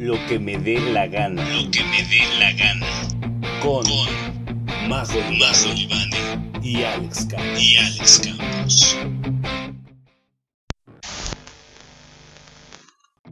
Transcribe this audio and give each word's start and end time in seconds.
Lo 0.00 0.14
que 0.26 0.40
me 0.40 0.58
dé 0.58 0.80
la 0.92 1.06
gana. 1.06 1.48
Lo 1.50 1.70
que 1.70 1.84
me 1.84 2.02
dé 2.02 2.24
la 2.40 2.52
gana. 2.52 2.86
Con, 3.62 3.84
Con 3.84 4.88
Majo 4.88 5.18
Libane 5.72 6.50
y 6.60 6.82
Alex 6.82 7.26
Campos. 7.26 7.62
y 7.62 7.76
Alex 7.76 8.22
Campos. 8.24 8.96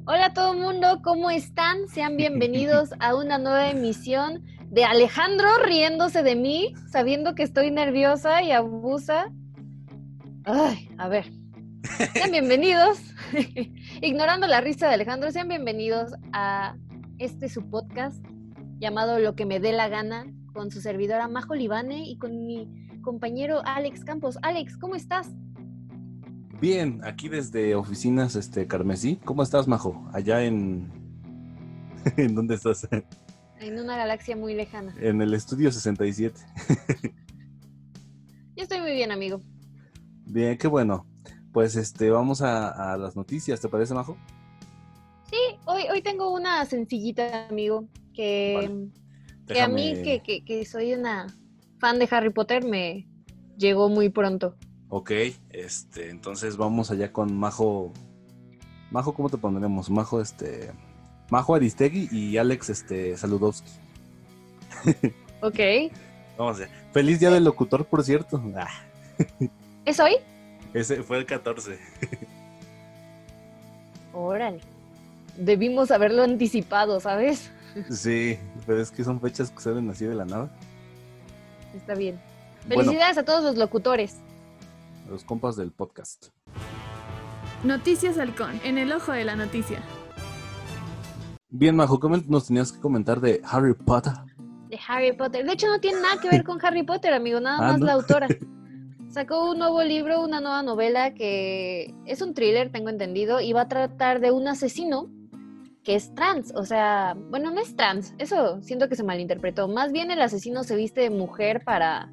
Hola 0.04 0.26
a 0.26 0.34
todo 0.34 0.54
mundo, 0.54 1.00
¿cómo 1.02 1.30
están? 1.32 1.88
Sean 1.88 2.16
bienvenidos 2.16 2.90
a 3.00 3.16
una 3.16 3.38
nueva 3.38 3.68
emisión 3.68 4.44
de 4.70 4.84
Alejandro 4.84 5.48
riéndose 5.64 6.22
de 6.22 6.36
mí, 6.36 6.74
sabiendo 6.92 7.34
que 7.34 7.42
estoy 7.42 7.72
nerviosa 7.72 8.40
y 8.40 8.52
abusa. 8.52 9.32
Ay, 10.44 10.88
a 10.96 11.08
ver. 11.08 11.28
Sean 12.14 12.30
bienvenidos, 12.30 13.00
ignorando 14.02 14.48
la 14.48 14.60
risa 14.60 14.88
de 14.88 14.94
Alejandro, 14.94 15.30
sean 15.30 15.48
bienvenidos 15.48 16.12
a 16.32 16.76
este 17.18 17.48
su 17.48 17.70
podcast 17.70 18.24
llamado 18.78 19.20
Lo 19.20 19.36
que 19.36 19.46
me 19.46 19.60
dé 19.60 19.72
la 19.72 19.88
gana 19.88 20.26
con 20.52 20.72
su 20.72 20.80
servidora 20.80 21.28
Majo 21.28 21.54
Libane 21.54 22.04
y 22.04 22.18
con 22.18 22.44
mi 22.44 22.68
compañero 23.00 23.62
Alex 23.64 24.04
Campos. 24.04 24.38
Alex, 24.42 24.76
¿cómo 24.76 24.96
estás? 24.96 25.28
Bien, 26.60 27.00
aquí 27.04 27.28
desde 27.28 27.76
oficinas 27.76 28.34
este 28.34 28.66
Carmesí. 28.66 29.20
¿Cómo 29.24 29.44
estás, 29.44 29.68
Majo? 29.68 30.04
Allá 30.12 30.42
en 30.42 30.90
¿En 32.16 32.34
dónde 32.34 32.56
estás? 32.56 32.88
En 33.60 33.78
una 33.78 33.96
galaxia 33.96 34.36
muy 34.36 34.54
lejana. 34.54 34.92
En 35.00 35.22
el 35.22 35.32
estudio 35.34 35.70
67. 35.70 36.40
Yo 38.56 38.62
estoy 38.64 38.80
muy 38.80 38.92
bien, 38.92 39.12
amigo. 39.12 39.40
Bien, 40.26 40.58
qué 40.58 40.66
bueno. 40.66 41.06
Pues 41.52 41.76
este 41.76 42.10
vamos 42.10 42.40
a, 42.42 42.92
a 42.92 42.96
las 42.96 43.14
noticias, 43.16 43.60
¿te 43.60 43.68
parece, 43.68 43.94
Majo? 43.94 44.16
Sí, 45.30 45.36
hoy, 45.66 45.82
hoy 45.90 46.02
tengo 46.02 46.32
una 46.32 46.64
sencillita, 46.64 47.46
amigo, 47.48 47.86
que, 48.14 48.54
Vale. 48.56 48.88
que 49.46 49.60
a 49.60 49.68
mí, 49.68 49.94
que, 50.02 50.22
que- 50.22 50.44
que 50.44 50.64
soy 50.64 50.94
una 50.94 51.26
fan 51.78 51.98
de 51.98 52.08
Harry 52.10 52.30
Potter, 52.30 52.64
me 52.64 53.08
llegó 53.56 53.88
muy 53.88 54.08
pronto. 54.08 54.56
Ok, 54.88 55.10
este, 55.50 56.10
entonces 56.10 56.56
vamos 56.56 56.90
allá 56.90 57.12
con 57.12 57.34
Majo. 57.34 57.92
Majo, 58.90 59.14
¿cómo 59.14 59.30
te 59.30 59.38
pondremos? 59.38 59.88
Majo, 59.90 60.20
este. 60.20 60.70
Majo 61.30 61.54
Aristegui 61.54 62.08
y 62.12 62.36
Alex 62.36 62.68
este 62.68 63.16
Saludowski. 63.16 63.70
Ok. 65.40 65.58
Vamos 66.38 66.60
allá. 66.60 66.68
Feliz 66.92 67.20
día 67.20 67.30
del 67.30 67.44
locutor, 67.44 67.86
por 67.86 68.02
cierto. 68.04 68.42
¿Es 69.86 69.98
hoy? 69.98 70.16
Ese 70.74 71.02
fue 71.02 71.18
el 71.18 71.26
14. 71.26 71.78
Órale. 74.12 74.60
Debimos 75.36 75.90
haberlo 75.90 76.22
anticipado, 76.22 77.00
¿sabes? 77.00 77.50
Sí, 77.90 78.38
pero 78.66 78.80
es 78.82 78.90
que 78.90 79.02
son 79.02 79.20
fechas 79.20 79.50
que 79.50 79.60
salen 79.62 79.88
así 79.90 80.04
de 80.04 80.14
la 80.14 80.24
nada. 80.26 80.50
Está 81.74 81.94
bien. 81.94 82.20
Bueno, 82.66 82.82
Felicidades 82.82 83.16
a 83.18 83.24
todos 83.24 83.42
los 83.42 83.56
locutores. 83.56 84.18
los 85.08 85.24
compas 85.24 85.56
del 85.56 85.72
podcast. 85.72 86.26
Noticias 87.64 88.18
Halcón, 88.18 88.60
en 88.64 88.76
el 88.76 88.92
ojo 88.92 89.12
de 89.12 89.24
la 89.24 89.36
noticia. 89.36 89.80
Bien, 91.48 91.74
Majo, 91.76 91.98
¿cómo 92.00 92.16
nos 92.28 92.46
tenías 92.46 92.72
que 92.72 92.80
comentar 92.80 93.20
de 93.20 93.40
Harry 93.44 93.74
Potter? 93.74 94.12
De 94.68 94.78
Harry 94.88 95.12
Potter. 95.12 95.44
De 95.46 95.52
hecho, 95.52 95.66
no 95.68 95.80
tiene 95.80 96.00
nada 96.00 96.20
que 96.20 96.28
ver 96.28 96.44
con 96.44 96.58
Harry 96.64 96.82
Potter, 96.82 97.12
amigo, 97.14 97.40
nada 97.40 97.58
Ah, 97.58 97.72
más 97.72 97.80
¿no? 97.80 97.86
la 97.86 97.92
autora. 97.94 98.28
Sacó 99.12 99.50
un 99.50 99.58
nuevo 99.58 99.82
libro, 99.82 100.24
una 100.24 100.40
nueva 100.40 100.62
novela 100.62 101.12
que 101.12 101.94
es 102.06 102.22
un 102.22 102.32
thriller, 102.32 102.72
tengo 102.72 102.88
entendido, 102.88 103.42
y 103.42 103.52
va 103.52 103.62
a 103.62 103.68
tratar 103.68 104.20
de 104.20 104.30
un 104.30 104.48
asesino 104.48 105.10
que 105.84 105.94
es 105.96 106.14
trans. 106.14 106.50
O 106.56 106.64
sea, 106.64 107.14
bueno, 107.28 107.50
no 107.50 107.60
es 107.60 107.76
trans, 107.76 108.14
eso 108.16 108.62
siento 108.62 108.88
que 108.88 108.96
se 108.96 109.04
malinterpretó. 109.04 109.68
Más 109.68 109.92
bien 109.92 110.10
el 110.10 110.22
asesino 110.22 110.64
se 110.64 110.76
viste 110.76 111.02
de 111.02 111.10
mujer 111.10 111.62
para 111.62 112.10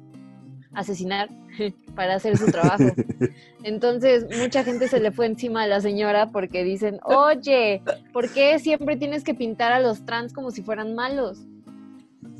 asesinar, 0.74 1.30
para 1.96 2.16
hacer 2.16 2.36
su 2.36 2.50
trabajo. 2.52 2.84
Entonces, 3.62 4.26
mucha 4.38 4.62
gente 4.62 4.86
se 4.86 5.00
le 5.00 5.10
fue 5.10 5.24
encima 5.24 5.62
a 5.62 5.68
la 5.68 5.80
señora 5.80 6.30
porque 6.30 6.64
dicen, 6.64 7.00
oye, 7.02 7.82
¿por 8.12 8.30
qué 8.30 8.58
siempre 8.58 8.98
tienes 8.98 9.24
que 9.24 9.32
pintar 9.32 9.72
a 9.72 9.80
los 9.80 10.04
trans 10.04 10.34
como 10.34 10.50
si 10.50 10.62
fueran 10.62 10.94
malos? 10.94 11.46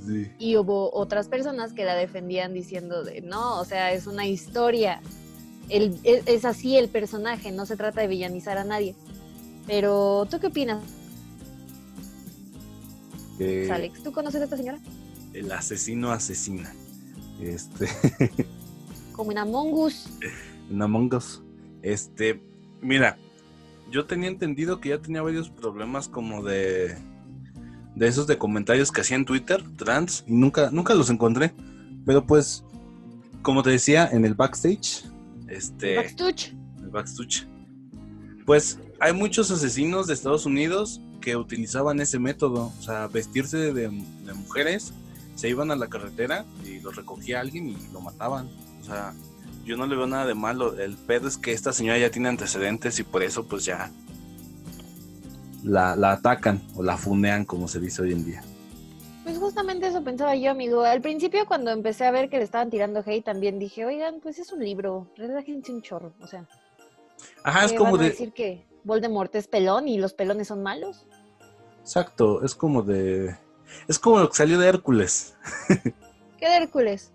Sí. 0.06 0.30
Y 0.38 0.56
hubo 0.56 0.92
otras 0.94 1.28
personas 1.28 1.72
que 1.72 1.84
la 1.84 1.94
defendían 1.94 2.54
diciendo 2.54 3.04
de 3.04 3.20
no, 3.20 3.58
o 3.60 3.64
sea, 3.64 3.92
es 3.92 4.06
una 4.06 4.26
historia. 4.26 5.00
El- 5.68 5.98
es, 6.04 6.22
es 6.26 6.44
así 6.44 6.76
el 6.76 6.88
personaje, 6.88 7.52
no 7.52 7.66
se 7.66 7.76
trata 7.76 8.00
de 8.00 8.08
villanizar 8.08 8.58
a 8.58 8.64
nadie. 8.64 8.94
Pero, 9.66 10.26
¿tú 10.30 10.40
qué 10.40 10.48
opinas, 10.48 10.82
Que 13.38 13.70
Alex? 13.70 14.02
¿Tú 14.02 14.12
conoces 14.12 14.40
a 14.40 14.44
esta 14.44 14.56
señora? 14.56 14.78
el 15.32 15.50
asesino 15.52 16.10
asesina. 16.10 16.72
Este, 17.40 17.88
Como 19.12 19.30
en 19.32 19.38
Among 19.38 19.72
Us. 19.74 20.06
en 20.70 20.82
Among 20.82 21.14
Us. 21.14 21.40
Este, 21.82 22.42
mira, 22.82 23.16
yo 23.90 24.06
tenía 24.06 24.28
entendido 24.28 24.80
que 24.80 24.90
ya 24.90 24.98
tenía 25.00 25.22
varios 25.22 25.50
problemas 25.50 26.08
como 26.08 26.42
de 26.42 26.96
de 27.94 28.08
esos 28.08 28.26
de 28.26 28.38
comentarios 28.38 28.90
que 28.90 29.00
hacía 29.00 29.16
en 29.16 29.24
Twitter, 29.24 29.62
trans, 29.76 30.24
y 30.26 30.32
nunca 30.32 30.70
nunca 30.70 30.94
los 30.94 31.10
encontré. 31.10 31.52
Pero 32.06 32.26
pues 32.26 32.64
como 33.42 33.62
te 33.62 33.70
decía 33.70 34.08
en 34.10 34.24
el 34.24 34.34
backstage, 34.34 35.04
este 35.48 35.96
Backstooch. 35.96 36.48
el 36.82 36.90
backstage. 36.90 37.46
Pues 38.46 38.78
hay 39.00 39.12
muchos 39.12 39.50
asesinos 39.50 40.06
de 40.06 40.14
Estados 40.14 40.46
Unidos 40.46 41.00
que 41.20 41.36
utilizaban 41.36 42.00
ese 42.00 42.18
método, 42.18 42.72
o 42.78 42.82
sea, 42.82 43.06
vestirse 43.06 43.58
de, 43.58 43.72
de 43.72 44.34
mujeres, 44.34 44.92
se 45.34 45.48
iban 45.48 45.70
a 45.70 45.76
la 45.76 45.88
carretera 45.88 46.44
y 46.64 46.80
los 46.80 46.96
recogía 46.96 47.40
alguien 47.40 47.68
y 47.68 47.76
lo 47.92 48.00
mataban. 48.00 48.48
O 48.80 48.84
sea, 48.84 49.14
yo 49.64 49.76
no 49.76 49.86
le 49.86 49.96
veo 49.96 50.06
nada 50.06 50.26
de 50.26 50.34
malo. 50.34 50.78
El 50.78 50.96
pedo 50.96 51.28
es 51.28 51.36
que 51.36 51.52
esta 51.52 51.72
señora 51.72 51.98
ya 51.98 52.10
tiene 52.10 52.28
antecedentes 52.28 52.98
y 52.98 53.04
por 53.04 53.22
eso 53.22 53.46
pues 53.46 53.64
ya 53.64 53.90
la, 55.64 55.96
la 55.96 56.12
atacan 56.12 56.60
o 56.74 56.82
la 56.82 56.96
funean 56.96 57.44
como 57.44 57.68
se 57.68 57.80
dice 57.80 58.02
hoy 58.02 58.12
en 58.12 58.24
día. 58.24 58.42
Pues 59.24 59.38
justamente 59.38 59.86
eso 59.86 60.02
pensaba 60.02 60.34
yo, 60.34 60.50
amigo. 60.50 60.82
Al 60.82 61.00
principio, 61.00 61.46
cuando 61.46 61.70
empecé 61.70 62.04
a 62.06 62.10
ver 62.10 62.30
que 62.30 62.38
le 62.38 62.44
estaban 62.44 62.70
tirando 62.70 63.02
hate, 63.04 63.24
también 63.24 63.58
dije, 63.58 63.84
oigan, 63.84 64.20
pues 64.20 64.38
es 64.38 64.52
un 64.52 64.64
libro, 64.64 65.06
relájense 65.16 65.72
un 65.72 65.82
chorro. 65.82 66.12
O 66.20 66.26
sea, 66.26 66.46
Ajá, 67.44 67.66
es 67.66 67.72
¿qué 67.72 67.78
como 67.78 67.92
van 67.92 68.00
a 68.00 68.04
de... 68.04 68.10
decir 68.10 68.32
que 68.32 68.64
Voldemort 68.82 69.34
es 69.34 69.46
pelón 69.46 69.88
y 69.88 69.98
los 69.98 70.14
pelones 70.14 70.48
son 70.48 70.62
malos? 70.62 71.06
Exacto, 71.80 72.42
es 72.44 72.54
como 72.54 72.82
de... 72.82 73.36
Es 73.86 73.98
como 73.98 74.18
lo 74.18 74.28
que 74.28 74.36
salió 74.36 74.58
de 74.58 74.68
Hércules. 74.68 75.36
¿Qué 75.68 76.48
de 76.48 76.56
Hércules? 76.56 77.12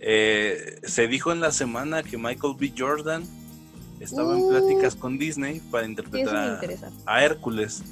Eh, 0.00 0.80
se 0.84 1.08
dijo 1.08 1.32
en 1.32 1.40
la 1.40 1.50
semana 1.50 2.02
que 2.02 2.16
Michael 2.16 2.54
B. 2.58 2.72
Jordan 2.76 3.24
estaba 4.00 4.36
en 4.36 4.44
Uh. 4.44 4.48
pláticas 4.50 4.94
con 4.94 5.18
Disney 5.18 5.60
para 5.70 5.86
interpretar 5.86 6.60
a, 7.06 7.24
Hércules. 7.24 7.82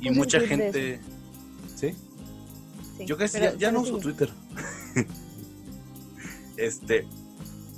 Y 0.00 0.10
mucha 0.10 0.40
gente... 0.40 1.00
¿Sí? 1.76 1.94
Sí, 2.98 3.06
Yo 3.06 3.16
casi 3.16 3.38
pero- 3.38 3.52
ya, 3.52 3.58
ya 3.58 3.72
no 3.72 3.80
uso. 3.80 3.98
Twitter. 3.98 4.30
este... 6.56 7.06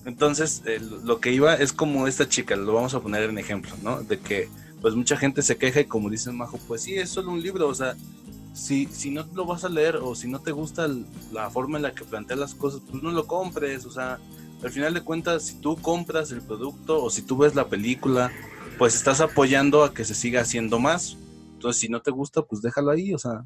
Entonces, 0.04 0.62
eh, 0.66 0.80
lo 1.04 1.20
que 1.20 1.32
iba 1.32 1.54
es 1.54 1.72
como 1.72 2.08
esta 2.08 2.28
chica, 2.28 2.56
lo 2.56 2.74
vamos 2.74 2.92
a 2.94 3.00
poner 3.00 3.22
en 3.30 3.38
ejemplo, 3.38 3.70
¿no? 3.84 4.02
De 4.02 4.18
que, 4.18 4.48
pues 4.80 4.94
mucha 4.96 5.16
gente 5.16 5.42
se 5.42 5.56
queja 5.56 5.80
y 5.80 5.84
como 5.84 6.10
dice 6.10 6.32
Majo, 6.32 6.58
pues 6.66 6.82
sí, 6.82 6.96
es 6.96 7.08
solo 7.10 7.30
un 7.30 7.40
libro, 7.40 7.68
o 7.68 7.74
sea, 7.74 7.94
si, 8.52 8.86
si 8.86 9.10
no 9.10 9.24
lo 9.32 9.46
vas 9.46 9.62
a 9.62 9.68
leer 9.68 9.96
o 9.96 10.16
si 10.16 10.26
no 10.26 10.40
te 10.40 10.50
gusta 10.50 10.88
la 11.30 11.50
forma 11.50 11.76
en 11.78 11.82
la 11.84 11.94
que 11.94 12.04
plantea 12.04 12.36
las 12.36 12.52
cosas, 12.56 12.80
pues 12.90 13.00
no 13.00 13.12
lo 13.12 13.28
compres, 13.28 13.86
o 13.86 13.92
sea, 13.92 14.18
al 14.62 14.70
final 14.70 14.94
de 14.94 15.02
cuentas, 15.02 15.44
si 15.44 15.60
tú 15.60 15.76
compras 15.76 16.30
el 16.30 16.40
producto 16.40 17.02
o 17.02 17.10
si 17.10 17.22
tú 17.22 17.36
ves 17.36 17.54
la 17.54 17.68
película, 17.68 18.30
pues 18.78 18.94
estás 18.94 19.20
apoyando 19.20 19.84
a 19.84 19.92
que 19.92 20.04
se 20.04 20.14
siga 20.14 20.42
haciendo 20.42 20.78
más. 20.78 21.16
Entonces, 21.54 21.80
si 21.80 21.88
no 21.88 22.00
te 22.00 22.10
gusta, 22.10 22.42
pues 22.42 22.62
déjalo 22.62 22.90
ahí, 22.90 23.12
o 23.14 23.18
sea, 23.18 23.44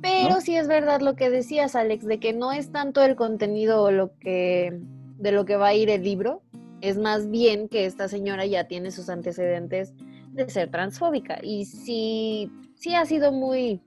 Pero 0.00 0.30
¿no? 0.30 0.40
sí 0.40 0.56
es 0.56 0.68
verdad 0.68 1.00
lo 1.00 1.16
que 1.16 1.30
decías, 1.30 1.74
Alex, 1.74 2.06
de 2.06 2.20
que 2.20 2.32
no 2.32 2.52
es 2.52 2.70
tanto 2.72 3.02
el 3.02 3.16
contenido 3.16 3.90
lo 3.90 4.16
que 4.18 4.80
de 5.18 5.32
lo 5.32 5.44
que 5.44 5.56
va 5.56 5.68
a 5.68 5.74
ir 5.74 5.90
el 5.90 6.04
libro, 6.04 6.42
es 6.80 6.96
más 6.96 7.28
bien 7.28 7.68
que 7.68 7.86
esta 7.86 8.06
señora 8.06 8.46
ya 8.46 8.68
tiene 8.68 8.92
sus 8.92 9.08
antecedentes 9.08 9.92
de 10.32 10.48
ser 10.48 10.70
transfóbica 10.70 11.40
y 11.42 11.64
sí 11.64 12.52
sí 12.76 12.94
ha 12.94 13.04
sido 13.04 13.32
muy 13.32 13.82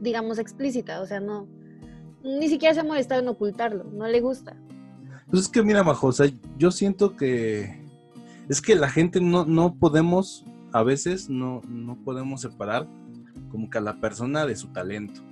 digamos 0.00 0.38
explícita, 0.38 1.02
o 1.02 1.06
sea, 1.06 1.20
no 1.20 1.46
ni 2.22 2.48
siquiera 2.48 2.74
se 2.74 2.80
ha 2.80 2.84
molestado 2.84 3.20
en 3.20 3.28
ocultarlo, 3.28 3.84
no 3.84 4.06
le 4.06 4.20
gusta. 4.20 4.56
Pues 5.34 5.46
es 5.46 5.48
que 5.48 5.64
mira, 5.64 5.82
Majo, 5.82 6.06
o 6.06 6.12
sea, 6.12 6.30
yo 6.58 6.70
siento 6.70 7.16
que 7.16 7.82
es 8.48 8.62
que 8.62 8.76
la 8.76 8.88
gente 8.88 9.20
no, 9.20 9.44
no 9.44 9.74
podemos, 9.74 10.44
a 10.72 10.84
veces 10.84 11.28
no, 11.28 11.60
no 11.68 11.96
podemos 12.04 12.40
separar 12.40 12.86
como 13.50 13.68
que 13.68 13.78
a 13.78 13.80
la 13.80 13.96
persona 14.00 14.46
de 14.46 14.54
su 14.54 14.68
talento. 14.68 15.22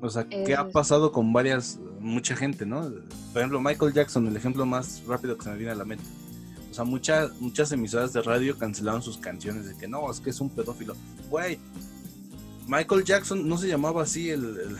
O 0.00 0.08
sea, 0.08 0.26
¿qué 0.26 0.54
ha 0.54 0.66
pasado 0.70 1.12
con 1.12 1.30
varias, 1.34 1.78
mucha 2.00 2.34
gente, 2.34 2.64
¿no? 2.64 2.90
Por 3.34 3.42
ejemplo, 3.42 3.60
Michael 3.60 3.92
Jackson, 3.92 4.26
el 4.26 4.36
ejemplo 4.38 4.64
más 4.64 5.02
rápido 5.06 5.36
que 5.36 5.44
se 5.44 5.50
me 5.50 5.58
viene 5.58 5.72
a 5.72 5.76
la 5.76 5.84
mente. 5.84 6.06
O 6.70 6.72
sea, 6.72 6.84
muchas 6.84 7.38
muchas 7.38 7.70
emisoras 7.72 8.14
de 8.14 8.22
radio 8.22 8.56
cancelaron 8.56 9.02
sus 9.02 9.18
canciones 9.18 9.66
de 9.66 9.76
que 9.76 9.88
no, 9.88 10.10
es 10.10 10.20
que 10.20 10.30
es 10.30 10.40
un 10.40 10.48
pedófilo. 10.48 10.96
Güey, 11.28 11.58
Michael 12.66 13.04
Jackson 13.04 13.48
no 13.48 13.58
se 13.58 13.68
llamaba 13.68 14.02
así 14.02 14.30
el, 14.30 14.44
el, 14.44 14.76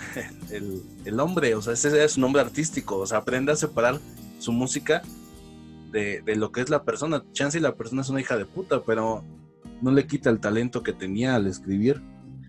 el- 0.50 0.82
el 1.04 1.20
hombre, 1.20 1.54
o 1.54 1.62
sea, 1.62 1.72
ese 1.74 1.88
era 1.88 2.08
su 2.08 2.20
nombre 2.20 2.42
artístico. 2.42 2.98
O 2.98 3.06
sea, 3.06 3.18
aprende 3.18 3.52
a 3.52 3.56
separar 3.56 4.00
su 4.38 4.52
música 4.52 5.02
de, 5.92 6.20
de 6.22 6.36
lo 6.36 6.50
que 6.52 6.60
es 6.62 6.68
la 6.70 6.82
persona. 6.84 7.22
Chance 7.32 7.58
y 7.58 7.60
la 7.60 7.74
persona 7.74 8.02
es 8.02 8.08
una 8.08 8.20
hija 8.20 8.36
de 8.36 8.44
puta, 8.44 8.82
pero 8.84 9.22
no 9.82 9.90
le 9.92 10.06
quita 10.06 10.30
el 10.30 10.40
talento 10.40 10.82
que 10.82 10.92
tenía 10.92 11.36
al 11.36 11.46
escribir. 11.46 12.02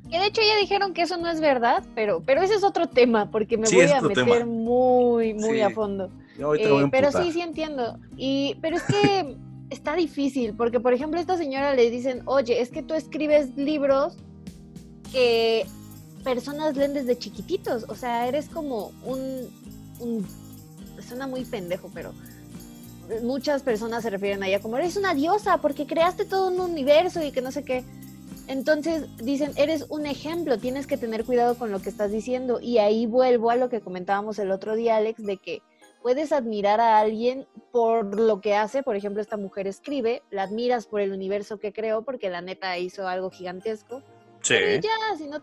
Que 0.10 0.18
de 0.20 0.26
hecho 0.28 0.42
ya 0.42 0.58
dijeron 0.60 0.94
que 0.94 1.02
eso 1.02 1.18
no 1.18 1.30
es 1.30 1.42
verdad, 1.42 1.84
pero, 1.94 2.22
pero 2.26 2.42
ese 2.42 2.56
es 2.56 2.64
otro 2.64 2.88
tema, 2.88 3.30
porque 3.30 3.58
me 3.58 3.68
Sí, 3.68 3.76
voy 3.76 3.86
es 3.86 3.92
a 3.92 4.02
meter 4.02 4.24
tema. 4.26 4.46
muy, 4.46 5.34
muy 5.34 5.56
Sí. 5.58 5.62
a 5.62 5.70
fondo. 5.70 6.10
Eh, 6.40 6.88
pero 6.92 7.12
sí, 7.12 7.32
sí 7.34 7.42
entiendo. 7.42 8.00
Y, 8.16 8.56
pero 8.62 8.78
es 8.78 8.84
que 8.84 9.36
está 9.70 9.96
difícil, 9.96 10.54
porque 10.56 10.80
por 10.80 10.94
ejemplo 10.94 11.18
a 11.18 11.22
esta 11.22 11.36
señora 11.38 11.76
le 11.76 11.90
dicen, 11.92 12.22
oye, 12.26 12.62
es 12.62 12.70
que 12.70 12.82
tú 12.84 12.94
escribes 12.94 13.50
libros 13.58 14.18
que 15.12 15.66
personas 16.24 16.76
leen 16.76 16.94
desde 16.94 17.18
chiquititos. 17.18 17.86
O 17.88 17.96
sea, 17.96 18.28
eres 18.28 18.50
como 18.50 18.92
un, 19.04 19.50
un 20.00 20.28
suena 21.02 21.28
muy 21.28 21.46
pendejo, 21.46 21.90
pero 21.94 22.14
muchas 23.24 23.64
personas 23.64 24.04
se 24.04 24.10
refieren 24.10 24.44
a 24.44 24.48
ella 24.48 24.60
como 24.60 24.78
eres 24.78 24.98
una 24.98 25.14
diosa 25.14 25.60
porque 25.60 25.88
creaste 25.88 26.26
todo 26.26 26.50
un 26.50 26.60
universo 26.60 27.24
y 27.24 27.32
que 27.32 27.42
no 27.42 27.52
sé 27.52 27.64
qué. 27.64 27.84
Entonces 28.48 29.06
dicen, 29.18 29.52
eres 29.58 29.86
un 29.90 30.06
ejemplo, 30.06 30.58
tienes 30.58 30.88
que 30.88 30.98
tener 30.98 31.26
cuidado 31.26 31.56
con 31.56 31.72
lo 31.72 31.82
que 31.82 31.90
estás 31.90 32.12
diciendo. 32.12 32.60
Y 32.62 32.78
ahí 32.78 33.06
vuelvo 33.06 33.50
a 33.50 33.58
lo 33.58 33.70
que 33.70 33.82
comentábamos 33.82 34.40
el 34.40 34.52
otro 34.52 34.76
día, 34.76 34.96
Alex, 34.96 35.24
de 35.24 35.38
que 35.38 35.62
puedes 36.02 36.32
admirar 36.32 36.80
a 36.80 37.00
alguien 37.00 37.46
por 37.74 38.18
lo 38.18 38.40
que 38.40 38.56
hace. 38.56 38.84
Por 38.84 38.96
ejemplo, 38.96 39.22
esta 39.22 39.36
mujer 39.36 39.68
escribe, 39.68 40.24
la 40.32 40.44
admiras 40.44 40.88
por 40.88 41.02
el 41.02 41.12
universo 41.12 41.60
que 41.60 41.74
creó, 41.74 42.04
porque 42.04 42.30
la 42.30 42.42
neta 42.42 42.78
hizo 42.78 43.06
algo 43.06 43.30
gigantesco. 43.30 44.02
Sí. 44.42 44.56
Pero 44.58 44.82
ya, 44.82 45.18
si 45.18 45.28
no 45.28 45.42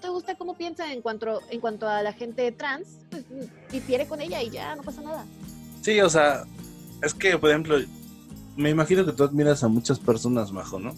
te 0.00 0.08
gusta 0.08 0.34
cómo 0.36 0.56
piensa 0.56 0.92
en 0.92 1.02
cuanto, 1.02 1.40
en 1.50 1.60
cuanto 1.60 1.88
a 1.88 2.02
la 2.02 2.12
gente 2.12 2.50
trans, 2.52 2.98
pues 3.10 3.24
difiere 3.70 4.06
con 4.06 4.20
ella 4.20 4.42
y 4.42 4.50
ya, 4.50 4.74
no 4.74 4.82
pasa 4.82 5.02
nada. 5.02 5.24
Sí, 5.82 6.00
o 6.00 6.08
sea, 6.08 6.44
es 7.02 7.14
que, 7.14 7.38
por 7.38 7.50
ejemplo, 7.50 7.78
me 8.56 8.70
imagino 8.70 9.04
que 9.04 9.12
tú 9.12 9.24
admiras 9.24 9.62
a 9.62 9.68
muchas 9.68 9.98
personas, 9.98 10.52
Majo, 10.52 10.78
¿no? 10.78 10.94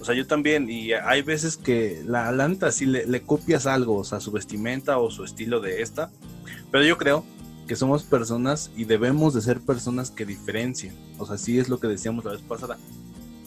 O 0.00 0.04
sea, 0.04 0.14
yo 0.14 0.26
también, 0.26 0.68
y 0.68 0.92
hay 0.92 1.22
veces 1.22 1.56
que 1.56 2.02
la 2.04 2.28
alanta 2.28 2.70
sí 2.72 2.86
le, 2.86 3.06
le 3.06 3.22
copias 3.22 3.66
algo, 3.66 3.96
o 3.96 4.04
sea, 4.04 4.20
su 4.20 4.32
vestimenta 4.32 4.98
o 4.98 5.10
su 5.10 5.24
estilo 5.24 5.60
de 5.60 5.82
esta, 5.82 6.10
pero 6.70 6.84
yo 6.84 6.98
creo 6.98 7.24
que 7.66 7.76
somos 7.76 8.02
personas 8.02 8.70
y 8.76 8.84
debemos 8.84 9.32
de 9.32 9.40
ser 9.40 9.60
personas 9.60 10.10
que 10.10 10.26
diferencien. 10.26 10.94
O 11.18 11.26
sea, 11.26 11.38
sí 11.38 11.58
es 11.58 11.68
lo 11.68 11.80
que 11.80 11.86
decíamos 11.86 12.24
la 12.24 12.32
vez 12.32 12.42
pasada. 12.42 12.76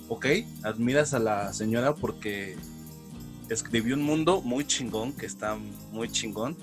Ok, 0.10 0.26
admiras 0.64 1.14
a 1.14 1.20
la 1.20 1.54
señora 1.54 1.96
porque 1.96 2.56
escribió 3.50 3.96
un 3.96 4.04
mundo 4.04 4.42
muy 4.42 4.66
chingón, 4.66 5.14
que 5.14 5.26
está 5.26 5.58
muy 5.92 6.10
chingón, 6.10 6.56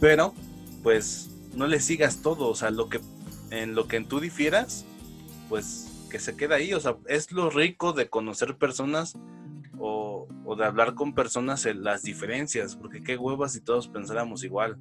pero 0.00 0.34
pues 0.82 1.30
no 1.54 1.66
le 1.66 1.80
sigas 1.80 2.22
todo, 2.22 2.48
o 2.48 2.54
sea, 2.54 2.70
lo 2.70 2.88
que 2.88 3.00
en 3.50 3.74
lo 3.74 3.88
que 3.88 4.00
tú 4.00 4.20
difieras, 4.20 4.84
pues 5.48 5.88
que 6.10 6.18
se 6.18 6.36
queda 6.36 6.56
ahí, 6.56 6.72
o 6.72 6.80
sea, 6.80 6.96
es 7.06 7.32
lo 7.32 7.50
rico 7.50 7.92
de 7.92 8.08
conocer 8.08 8.56
personas 8.56 9.16
o, 9.78 10.26
de 10.56 10.64
hablar 10.64 10.94
con 10.94 11.14
personas 11.14 11.66
en 11.66 11.84
las 11.84 12.02
diferencias, 12.02 12.76
porque 12.76 13.02
qué 13.02 13.16
huevas 13.16 13.52
si 13.52 13.60
todos 13.60 13.88
pensáramos 13.88 14.44
igual. 14.44 14.78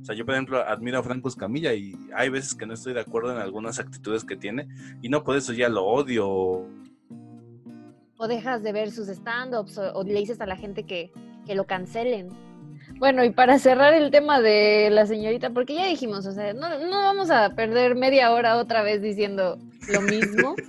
O 0.00 0.04
sea, 0.04 0.14
yo 0.14 0.24
por 0.24 0.34
ejemplo 0.34 0.58
admiro 0.66 0.98
a 0.98 1.02
Franco 1.02 1.28
Escamilla 1.28 1.74
y 1.74 1.94
hay 2.14 2.28
veces 2.28 2.54
que 2.54 2.66
no 2.66 2.74
estoy 2.74 2.94
de 2.94 3.00
acuerdo 3.00 3.32
en 3.32 3.38
algunas 3.38 3.78
actitudes 3.78 4.24
que 4.24 4.36
tiene 4.36 4.68
y 5.02 5.08
no 5.08 5.24
por 5.24 5.36
eso 5.36 5.52
ya 5.52 5.68
lo 5.68 5.84
odio. 5.84 6.66
O 8.18 8.28
dejas 8.28 8.62
de 8.62 8.72
ver 8.72 8.90
sus 8.90 9.08
stand-ups 9.08 9.78
o, 9.78 9.92
o 9.94 10.04
le 10.04 10.20
dices 10.20 10.40
a 10.40 10.46
la 10.46 10.56
gente 10.56 10.82
que, 10.82 11.10
que 11.46 11.54
lo 11.54 11.64
cancelen. 11.64 12.28
Bueno, 12.98 13.24
y 13.24 13.30
para 13.30 13.58
cerrar 13.58 13.94
el 13.94 14.10
tema 14.10 14.40
de 14.40 14.88
la 14.90 15.06
señorita, 15.06 15.50
porque 15.50 15.74
ya 15.74 15.86
dijimos, 15.86 16.26
o 16.26 16.32
sea, 16.32 16.52
no, 16.52 16.68
no 16.78 17.02
vamos 17.02 17.30
a 17.30 17.54
perder 17.54 17.94
media 17.94 18.32
hora 18.32 18.56
otra 18.56 18.82
vez 18.82 19.00
diciendo 19.00 19.58
lo 19.88 20.00
mismo. 20.02 20.54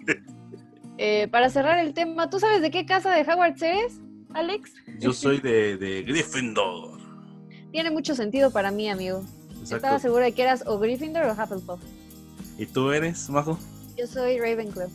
Eh, 1.02 1.30
para 1.30 1.50
cerrar 1.50 1.80
el 1.80 1.94
tema, 1.94 2.30
¿tú 2.30 2.42
sabes 2.42 2.62
de 2.62 2.72
qué 2.72 2.86
casa 2.86 3.16
de 3.16 3.22
Hogwarts 3.22 3.62
eres, 3.62 4.02
Alex? 4.34 4.74
Yo 5.00 5.14
soy 5.14 5.40
de, 5.40 5.78
de 5.78 6.04
Gryffindor. 6.04 7.00
Tiene 7.72 7.90
mucho 7.90 8.16
sentido 8.16 8.52
para 8.52 8.70
mí, 8.70 8.90
amigo. 8.90 9.24
Exacto. 9.52 9.78
Estaba 9.78 10.00
segura 10.00 10.26
de 10.26 10.34
que 10.34 10.42
eras 10.42 10.66
o 10.68 10.78
Gryffindor 10.78 11.24
o 11.24 11.32
Hufflepuff. 11.32 11.80
¿Y 12.58 12.66
tú 12.66 12.92
eres, 12.92 13.30
Majo? 13.30 13.58
Yo 13.98 14.08
soy 14.08 14.40
Ravenclaw. 14.40 14.90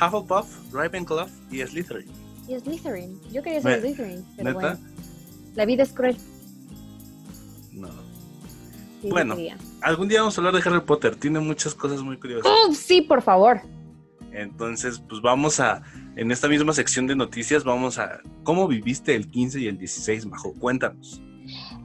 Hufflepuff, 0.00 0.72
Ravenclaw 0.72 1.26
y 1.50 1.60
Slytherin. 1.60 2.08
Y 2.48 2.58
Slytherin. 2.58 3.20
Yo 3.32 3.42
quería 3.42 3.60
ser 3.60 3.80
Me- 3.80 3.88
Slytherin, 3.88 4.24
pero 4.36 4.48
¿Neta? 4.52 4.74
bueno. 4.74 4.90
La 5.54 5.64
vida 5.64 5.82
es 5.82 5.92
cruel. 5.92 6.16
No. 7.72 7.88
Sí, 9.02 9.08
Bueno. 9.08 9.36
Algún 9.82 10.08
día 10.08 10.20
vamos 10.20 10.36
a 10.36 10.40
hablar 10.40 10.54
de 10.62 10.68
Harry 10.68 10.80
Potter. 10.84 11.16
Tiene 11.16 11.40
muchas 11.40 11.74
cosas 11.74 12.02
muy 12.02 12.18
curiosas. 12.18 12.46
¡Oh, 12.50 12.72
sí, 12.74 13.00
por 13.02 13.22
favor! 13.22 13.60
Entonces, 14.32 15.02
pues 15.08 15.20
vamos 15.22 15.58
a, 15.58 15.82
en 16.16 16.30
esta 16.30 16.48
misma 16.48 16.72
sección 16.72 17.06
de 17.06 17.16
noticias, 17.16 17.64
vamos 17.64 17.98
a, 17.98 18.20
¿cómo 18.44 18.68
viviste 18.68 19.14
el 19.16 19.28
15 19.28 19.60
y 19.60 19.66
el 19.68 19.78
16, 19.78 20.26
Majo? 20.26 20.52
Cuéntanos. 20.54 21.20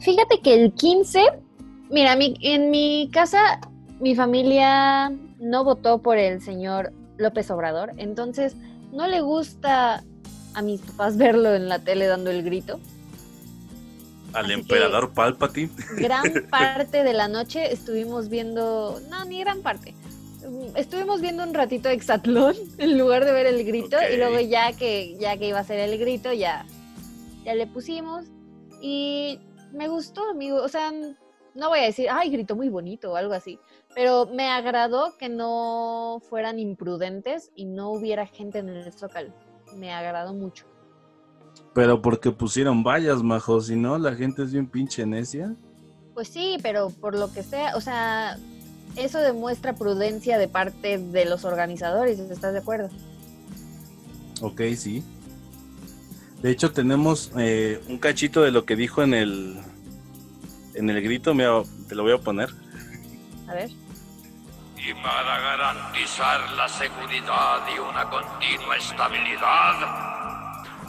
Fíjate 0.02 0.42
que 0.44 0.54
el 0.54 0.74
15, 0.74 1.22
mira, 1.90 2.16
mi- 2.16 2.36
en 2.42 2.70
mi 2.70 3.10
casa, 3.12 3.60
mi 4.00 4.14
familia 4.16 5.10
no 5.40 5.64
votó 5.64 6.02
por 6.02 6.18
el 6.18 6.42
señor 6.42 6.92
López 7.18 7.50
Obrador, 7.52 7.92
entonces 7.98 8.56
no 8.92 9.08
le 9.08 9.22
gusta 9.22 10.04
a 10.54 10.62
mis 10.62 10.82
papás 10.82 11.18
verlo 11.18 11.54
en 11.54 11.70
la 11.70 11.80
tele 11.80 12.08
dando 12.08 12.32
el 12.32 12.44
grito. 12.44 12.80
Al 14.34 14.46
Así 14.46 14.54
emperador 14.54 15.14
Palpatine. 15.14 15.72
Gran 15.98 16.48
parte 16.50 17.04
de 17.04 17.14
la 17.14 17.28
noche 17.28 17.72
estuvimos 17.72 18.30
viendo, 18.30 19.00
no, 19.10 19.26
ni 19.26 19.40
gran 19.40 19.62
parte. 19.62 19.94
Estuvimos 20.76 21.22
viendo 21.22 21.44
un 21.44 21.54
ratito 21.54 21.90
Exatlón 21.90 22.56
en 22.78 22.98
lugar 22.98 23.26
de 23.26 23.32
ver 23.32 23.48
el 23.48 23.64
grito 23.66 23.98
y 24.12 24.18
luego 24.18 24.40
ya 24.40 24.74
que 24.74 25.18
ya 25.20 25.38
que 25.38 25.48
iba 25.48 25.60
a 25.60 25.64
ser 25.64 25.80
el 25.80 25.98
grito 25.98 26.32
ya 26.34 26.66
ya 27.46 27.56
le 27.56 27.68
pusimos 27.68 28.26
y 28.82 29.40
me 29.72 29.88
gustó, 29.88 30.30
amigo, 30.30 30.62
o 30.62 30.68
sea, 30.68 30.92
no 31.56 31.70
voy 31.70 31.80
a 31.80 31.84
decir, 31.84 32.08
ay, 32.12 32.30
gritó 32.30 32.56
muy 32.56 32.70
bonito 32.70 33.14
o 33.14 33.16
algo 33.16 33.34
así, 33.34 33.60
pero 33.96 34.28
me 34.28 34.50
agradó 34.50 35.18
que 35.18 35.30
no 35.30 36.22
fueran 36.30 36.60
imprudentes 36.60 37.52
y 37.56 37.66
no 37.66 37.92
hubiera 37.92 38.28
gente 38.28 38.60
en 38.60 38.70
el 38.70 38.94
Zócalo. 38.94 39.34
Me 39.76 39.94
agradó 39.94 40.34
mucho. 40.34 40.66
Pero 41.74 42.02
porque 42.02 42.32
pusieron 42.32 42.84
vallas, 42.84 43.24
Majo, 43.24 43.62
si 43.62 43.76
no, 43.76 43.98
la 43.98 44.16
gente 44.16 44.44
es 44.44 44.52
bien 44.52 44.68
pinche 44.68 45.06
necia. 45.06 45.56
Pues 46.14 46.28
sí, 46.28 46.58
pero 46.62 46.90
por 46.90 47.18
lo 47.18 47.32
que 47.32 47.44
sea, 47.44 47.76
o 47.76 47.82
sea, 47.82 48.38
eso 48.98 49.20
demuestra 49.20 49.74
prudencia 49.74 50.38
de 50.38 50.48
parte 50.48 50.98
de 50.98 51.26
los 51.26 51.46
organizadores, 51.46 52.20
¿estás 52.20 52.54
de 52.54 52.60
acuerdo? 52.60 52.90
Ok, 54.42 54.62
sí. 54.76 55.04
De 56.42 56.52
hecho, 56.52 56.72
tenemos 56.72 57.32
eh, 57.38 57.82
un 57.90 57.98
cachito 57.98 58.42
de 58.42 58.52
lo 58.52 58.66
que 58.66 58.76
dijo 58.76 59.02
en 59.02 59.14
el, 59.14 59.58
en 60.76 60.90
el 60.90 61.02
grito, 61.02 61.34
mira, 61.34 61.62
te 61.88 61.96
lo 61.96 62.04
voy 62.04 62.14
a 62.14 62.18
poner. 62.18 62.50
A 63.48 63.54
ver. 63.54 63.70
Y 64.78 64.94
para 65.02 65.40
garantizar 65.40 66.52
la 66.52 66.68
seguridad 66.68 67.62
y 67.74 67.80
una 67.80 68.08
continua 68.10 68.78
estabilidad, 68.78 69.80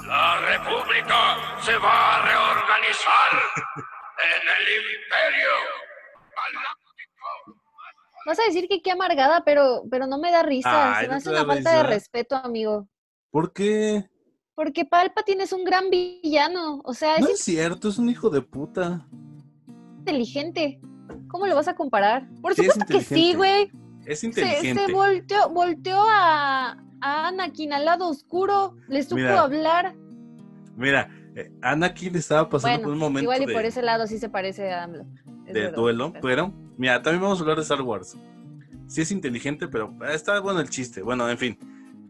la 0.06 0.40
República 0.40 1.36
se 1.62 1.76
va 1.78 2.16
a 2.16 2.26
reorganizar 2.26 3.32
en 4.22 4.48
el 4.48 4.64
Imperio 4.76 5.48
Galáctico. 6.36 7.60
Vas 8.26 8.38
a 8.40 8.44
decir 8.44 8.68
que 8.68 8.82
qué 8.82 8.90
amargada, 8.90 9.44
pero, 9.44 9.84
pero 9.90 10.06
no 10.06 10.18
me 10.18 10.30
da 10.30 10.42
risa. 10.42 10.98
Ay, 10.98 11.04
Se 11.04 11.08
me 11.08 11.12
no 11.12 11.18
hace 11.18 11.30
una 11.30 11.44
falta 11.44 11.76
de 11.78 11.82
respeto, 11.84 12.36
amigo. 12.36 12.88
¿Por 13.30 13.52
qué? 13.52 14.10
Porque 14.54 14.84
Palpatine 14.84 15.44
es 15.44 15.52
un 15.52 15.64
gran 15.64 15.90
villano. 15.90 16.80
O 16.84 16.92
sea, 16.92 17.16
es 17.16 17.20
No 17.20 17.28
es 17.28 17.40
cierto, 17.40 17.88
es 17.88 17.98
un 17.98 18.08
hijo 18.08 18.30
de 18.30 18.42
puta. 18.42 19.06
Inteligente. 20.06 20.80
¿Cómo 21.28 21.46
lo 21.46 21.54
vas 21.56 21.68
a 21.68 21.74
comparar? 21.74 22.28
Por 22.40 22.54
Sí, 22.54 22.62
supuesto 22.64 22.84
que 22.86 23.02
sí, 23.02 23.34
güey. 23.34 23.70
Es 24.04 24.22
inteligente. 24.22 24.86
se 24.86 24.92
volteó, 24.92 25.48
volteó 25.50 26.00
a, 26.08 26.76
a 27.00 27.28
Anakin 27.28 27.72
al 27.72 27.84
lado 27.84 28.08
oscuro. 28.08 28.76
Le 28.88 29.02
supo 29.02 29.16
Mira, 29.16 29.40
hablar. 29.42 29.94
Mira, 30.76 31.10
eh, 31.34 31.50
Anakin 31.62 32.14
estaba 32.14 32.48
pasando 32.48 32.76
Bueno, 32.78 32.84
por 32.84 32.92
un 32.92 32.98
momento 32.98 33.22
igual 33.24 33.42
y 33.42 33.46
de, 33.46 33.52
por 33.52 33.64
ese 33.64 33.82
lado 33.82 34.06
sí 34.06 34.18
se 34.18 34.28
parece 34.28 34.72
a 34.72 34.84
AMLO. 34.84 35.04
Es 35.46 35.54
de 35.54 35.60
verdad. 35.60 35.76
duelo, 35.76 36.12
pero 36.22 36.52
mira, 36.76 37.02
también 37.02 37.22
vamos 37.22 37.38
a 37.38 37.42
hablar 37.42 37.56
de 37.56 37.62
Star 37.62 37.82
Wars. 37.82 38.16
Sí 38.86 39.00
es 39.00 39.10
inteligente, 39.10 39.66
pero 39.66 39.92
está 40.12 40.38
bueno 40.40 40.60
el 40.60 40.70
chiste. 40.70 41.02
Bueno, 41.02 41.28
en 41.28 41.38
fin. 41.38 41.58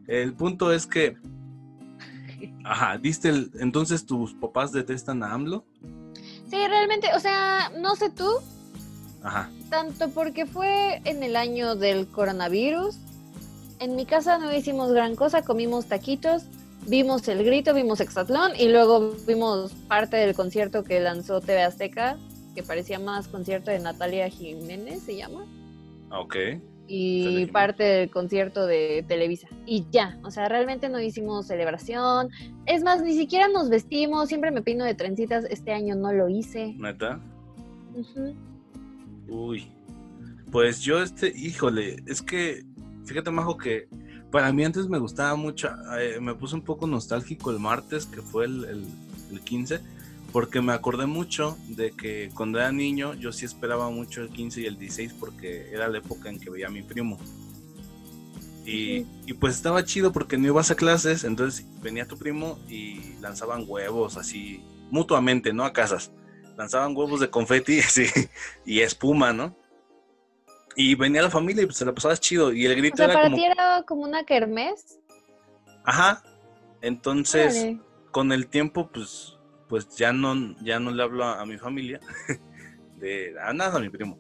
El 0.07 0.35
punto 0.35 0.71
es 0.73 0.87
que 0.87 1.17
Ajá, 2.65 2.99
diste 2.99 3.31
el 3.31 3.51
entonces 3.61 4.05
tus 4.05 4.35
papás 4.35 4.71
detestan 4.73 5.23
a 5.23 5.33
AMLO? 5.33 5.65
Sí, 6.49 6.57
realmente, 6.69 7.09
o 7.15 7.21
sea, 7.21 7.73
no 7.79 7.97
sé 7.97 8.11
tú, 8.11 8.29
Ajá. 9.23 9.51
tanto 9.69 10.11
porque 10.11 10.47
fue 10.47 11.01
en 11.05 11.23
el 11.23 11.37
año 11.37 11.75
del 11.75 12.07
coronavirus. 12.07 12.97
En 13.79 13.97
mi 13.97 14.07
casa 14.07 14.39
no 14.39 14.55
hicimos 14.55 14.93
gran 14.93 15.17
cosa, 15.17 15.43
comimos 15.43 15.87
taquitos, 15.87 16.45
vimos 16.87 17.27
el 17.29 17.45
grito, 17.45 17.75
vimos 17.75 18.01
Exatlón 18.01 18.53
y 18.57 18.69
luego 18.69 19.15
vimos 19.27 19.73
parte 19.89 20.17
del 20.17 20.35
concierto 20.35 20.85
que 20.85 21.01
lanzó 21.01 21.41
TV 21.41 21.63
Azteca, 21.63 22.17
que 22.55 22.63
parecía 22.63 22.99
más 22.99 23.29
concierto 23.29 23.71
de 23.71 23.81
Natalia 23.81 24.29
Jiménez, 24.29 25.03
se 25.03 25.17
llama. 25.17 25.45
Ok. 26.11 26.37
Y 26.89 27.47
parte 27.47 27.83
del 27.83 28.11
concierto 28.11 28.67
de 28.67 29.05
Televisa. 29.07 29.49
Y 29.67 29.87
ya, 29.91 30.19
o 30.23 30.31
sea, 30.31 30.49
realmente 30.49 30.89
no 30.89 31.01
hicimos 31.01 31.47
celebración. 31.47 32.29
Es 32.67 32.83
más, 32.83 33.03
ni 33.03 33.15
siquiera 33.15 33.49
nos 33.49 33.69
vestimos, 33.69 34.29
siempre 34.29 34.51
me 34.51 34.63
peino 34.63 34.85
de 34.85 34.95
trencitas, 34.95 35.45
este 35.51 35.73
año 35.73 35.95
no 35.95 36.13
lo 36.13 36.29
hice. 36.29 36.75
¿Neta? 36.79 37.21
Ujú. 37.95 38.35
Uy. 39.29 39.73
Pues 40.51 40.81
yo 40.81 41.03
este, 41.03 41.33
híjole, 41.37 42.03
es 42.07 42.23
que, 42.23 42.65
fíjate, 43.05 43.31
Majo, 43.31 43.57
que 43.57 43.89
para 44.31 44.53
mí 44.53 44.65
antes 44.65 44.89
me 44.89 44.99
gustaba 44.99 45.35
mucho, 45.35 45.69
eh, 45.99 46.19
me 46.21 46.35
puse 46.35 46.55
un 46.55 46.63
poco 46.63 46.87
nostálgico 46.87 47.51
el 47.51 47.59
martes, 47.59 48.07
que 48.07 48.23
fue 48.23 48.45
el, 48.45 48.65
el, 48.65 48.85
el 49.33 49.41
15, 49.41 49.81
porque 50.33 50.61
me 50.61 50.73
acordé 50.73 51.07
mucho 51.07 51.57
de 51.69 51.93
que 51.93 52.31
cuando 52.35 52.59
era 52.59 52.73
niño 52.73 53.15
yo 53.15 53.33
sí 53.33 53.45
esperaba 53.45 53.91
mucho 53.91 54.23
el 54.23 54.31
15 54.31 54.61
y 54.63 54.67
el 54.67 54.79
16 54.79 55.15
porque 55.15 55.71
era 55.73 55.89
la 55.89 55.99
época 55.99 56.29
en 56.29 56.39
que 56.41 56.51
veía 56.51 56.67
a 56.69 56.71
mi 56.71 56.83
primo. 56.83 57.19
Y, 58.65 59.07
y 59.27 59.35
pues 59.35 59.55
estaba 59.55 59.85
chido 59.85 60.13
porque 60.13 60.37
no 60.39 60.47
ibas 60.49 60.71
a 60.73 60.75
clases, 60.77 61.23
entonces 61.25 61.67
venía 61.81 62.09
tu 62.09 62.19
primo 62.19 62.59
y 62.69 63.15
lanzaban 63.21 63.65
huevos 63.67 64.17
así, 64.17 64.65
mutuamente, 64.91 65.53
no 65.53 65.65
a 65.65 65.73
casas. 65.73 66.11
Lanzaban 66.57 66.97
huevos 66.97 67.21
de 67.21 67.31
confeti 67.31 67.81
y 68.65 68.81
espuma, 68.81 69.33
¿no? 69.33 69.57
Y 70.75 70.95
venía 70.95 71.23
la 71.23 71.31
familia 71.31 71.63
y 71.63 71.67
pues 71.67 71.79
se 71.79 71.85
la 71.85 71.95
pasabas 71.95 72.21
chido. 72.21 72.53
Y 72.53 72.67
el 72.67 72.77
O 72.77 72.77
grito 72.77 73.03
sea, 73.03 73.07
era 73.07 73.15
para 73.15 73.31
como, 73.31 73.37
ti 73.37 73.45
era 73.45 73.83
como 73.85 74.03
una 74.03 74.25
kermés. 74.25 74.99
ajá. 75.85 76.23
Entonces, 76.83 77.69
con 78.11 78.33
el 78.33 78.49
tiempo, 78.49 78.91
pues, 78.93 79.36
pues 79.69 79.89
ya 79.97 80.13
no, 80.13 80.57
ya 80.63 80.79
no 80.81 80.91
le 80.91 81.03
hablo 81.03 81.25
a, 81.25 81.41
a 81.41 81.47
mi 81.47 81.59
familia, 81.59 82.01
de 83.01 83.35
a 83.43 83.53
nada 83.53 83.77
a 83.79 83.81
mi 83.81 83.89
primo. 83.89 84.19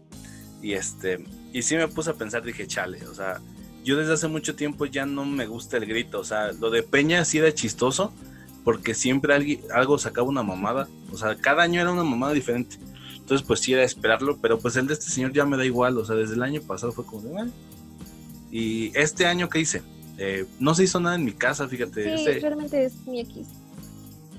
Y 0.62 0.72
este, 0.72 1.24
y 1.52 1.62
sí 1.62 1.76
me 1.76 1.88
puse 1.88 2.10
a 2.10 2.14
pensar, 2.14 2.42
dije, 2.42 2.66
chale, 2.66 3.06
o 3.06 3.14
sea, 3.14 3.40
yo 3.84 3.96
desde 3.96 4.14
hace 4.14 4.26
mucho 4.26 4.56
tiempo 4.56 4.84
ya 4.86 5.06
no 5.06 5.24
me 5.24 5.46
gusta 5.46 5.76
el 5.76 5.86
grito. 5.86 6.18
O 6.18 6.24
sea, 6.24 6.52
lo 6.52 6.70
de 6.70 6.82
Peña 6.82 7.24
sí 7.24 7.38
era 7.38 7.54
chistoso, 7.54 8.12
porque 8.64 8.94
siempre 8.94 9.32
alguien, 9.32 9.60
algo 9.72 9.96
sacaba 9.96 10.26
una 10.26 10.42
mamada. 10.42 10.88
O 11.12 11.16
sea, 11.16 11.36
cada 11.36 11.62
año 11.62 11.80
era 11.80 11.92
una 11.92 12.02
mamada 12.02 12.32
diferente. 12.32 12.78
Entonces, 13.16 13.46
pues 13.46 13.60
sí 13.60 13.72
era 13.72 13.84
esperarlo, 13.84 14.38
pero 14.38 14.58
pues 14.58 14.74
el 14.76 14.86
de 14.88 14.94
este 14.94 15.06
señor 15.10 15.32
ya 15.32 15.44
me 15.44 15.56
da 15.56 15.64
igual. 15.64 15.96
O 15.98 16.04
sea, 16.04 16.16
desde 16.16 16.34
el 16.34 16.42
año 16.42 16.60
pasado 16.62 16.90
fue 16.90 17.06
como 17.06 17.22
de. 17.44 17.50
Y 18.50 18.90
este 18.98 19.26
año, 19.26 19.48
¿qué 19.48 19.60
hice? 19.60 19.82
Eh, 20.18 20.46
no 20.58 20.74
se 20.74 20.84
hizo 20.84 20.98
nada 20.98 21.14
en 21.14 21.24
mi 21.24 21.32
casa, 21.32 21.68
fíjate. 21.68 22.02
Sí, 22.16 22.24
este- 22.28 22.40
realmente 22.40 22.84
es 22.84 23.06
mi 23.06 23.20
X. 23.20 23.48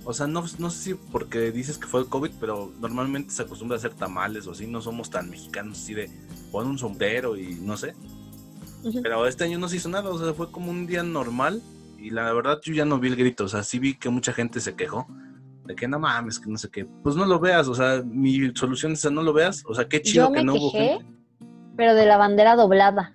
o 0.10 0.14
sea, 0.14 0.26
no, 0.26 0.44
no 0.58 0.70
sé 0.70 0.78
si 0.82 0.94
porque 0.94 1.52
dices 1.52 1.78
que 1.78 1.86
fue 1.86 2.00
el 2.00 2.08
COVID, 2.08 2.32
pero 2.40 2.72
normalmente 2.80 3.32
se 3.32 3.42
acostumbra 3.44 3.76
a 3.76 3.80
hacer 3.80 3.94
tamales 3.94 4.48
o 4.48 4.52
así, 4.52 4.66
no 4.66 4.82
somos 4.82 5.10
tan 5.10 5.30
mexicanos 5.30 5.80
así 5.80 5.94
de 5.94 6.10
pon 6.50 6.66
un 6.66 6.78
sombrero 6.78 7.36
y 7.36 7.56
no 7.56 7.76
sé. 7.76 7.94
Pero 9.04 9.28
este 9.28 9.44
año 9.44 9.60
no 9.60 9.68
se 9.68 9.76
hizo 9.76 9.90
nada, 9.90 10.10
o 10.10 10.18
sea, 10.18 10.34
fue 10.34 10.50
como 10.50 10.72
un 10.72 10.88
día 10.88 11.04
normal 11.04 11.62
y 11.98 12.10
la 12.12 12.32
verdad 12.32 12.60
yo 12.64 12.74
ya 12.74 12.86
no 12.86 13.00
vi 13.00 13.10
el 13.10 13.18
grito, 13.18 13.44
o 13.44 13.48
sea, 13.50 13.64
sí 13.64 13.80
vi 13.80 13.96
que 13.96 14.08
mucha 14.10 14.32
gente 14.32 14.62
se 14.62 14.76
quejó 14.76 15.06
de 15.66 15.76
que 15.76 15.90
no 15.90 16.00
mames, 16.00 16.40
que 16.40 16.50
no 16.50 16.58
sé 16.58 16.70
qué. 16.70 16.86
Pues 17.04 17.18
no 17.18 17.26
lo 17.26 17.38
veas, 17.40 17.68
o 17.68 17.76
sea, 17.76 18.02
mi 18.06 18.50
solución 18.56 18.94
es 18.94 19.04
a 19.06 19.10
no 19.10 19.22
lo 19.24 19.34
veas, 19.34 19.62
o 19.68 19.76
sea, 19.76 19.90
qué 19.90 20.02
chido 20.02 20.28
Yo 20.28 20.32
que 20.32 20.40
me 20.40 20.46
no 20.46 20.54
hubo 20.56 20.72
quejé, 20.72 20.88
gente. 21.00 21.06
pero 21.76 21.94
de 21.96 22.06
la 22.06 22.16
bandera 22.16 22.56
doblada. 22.56 23.14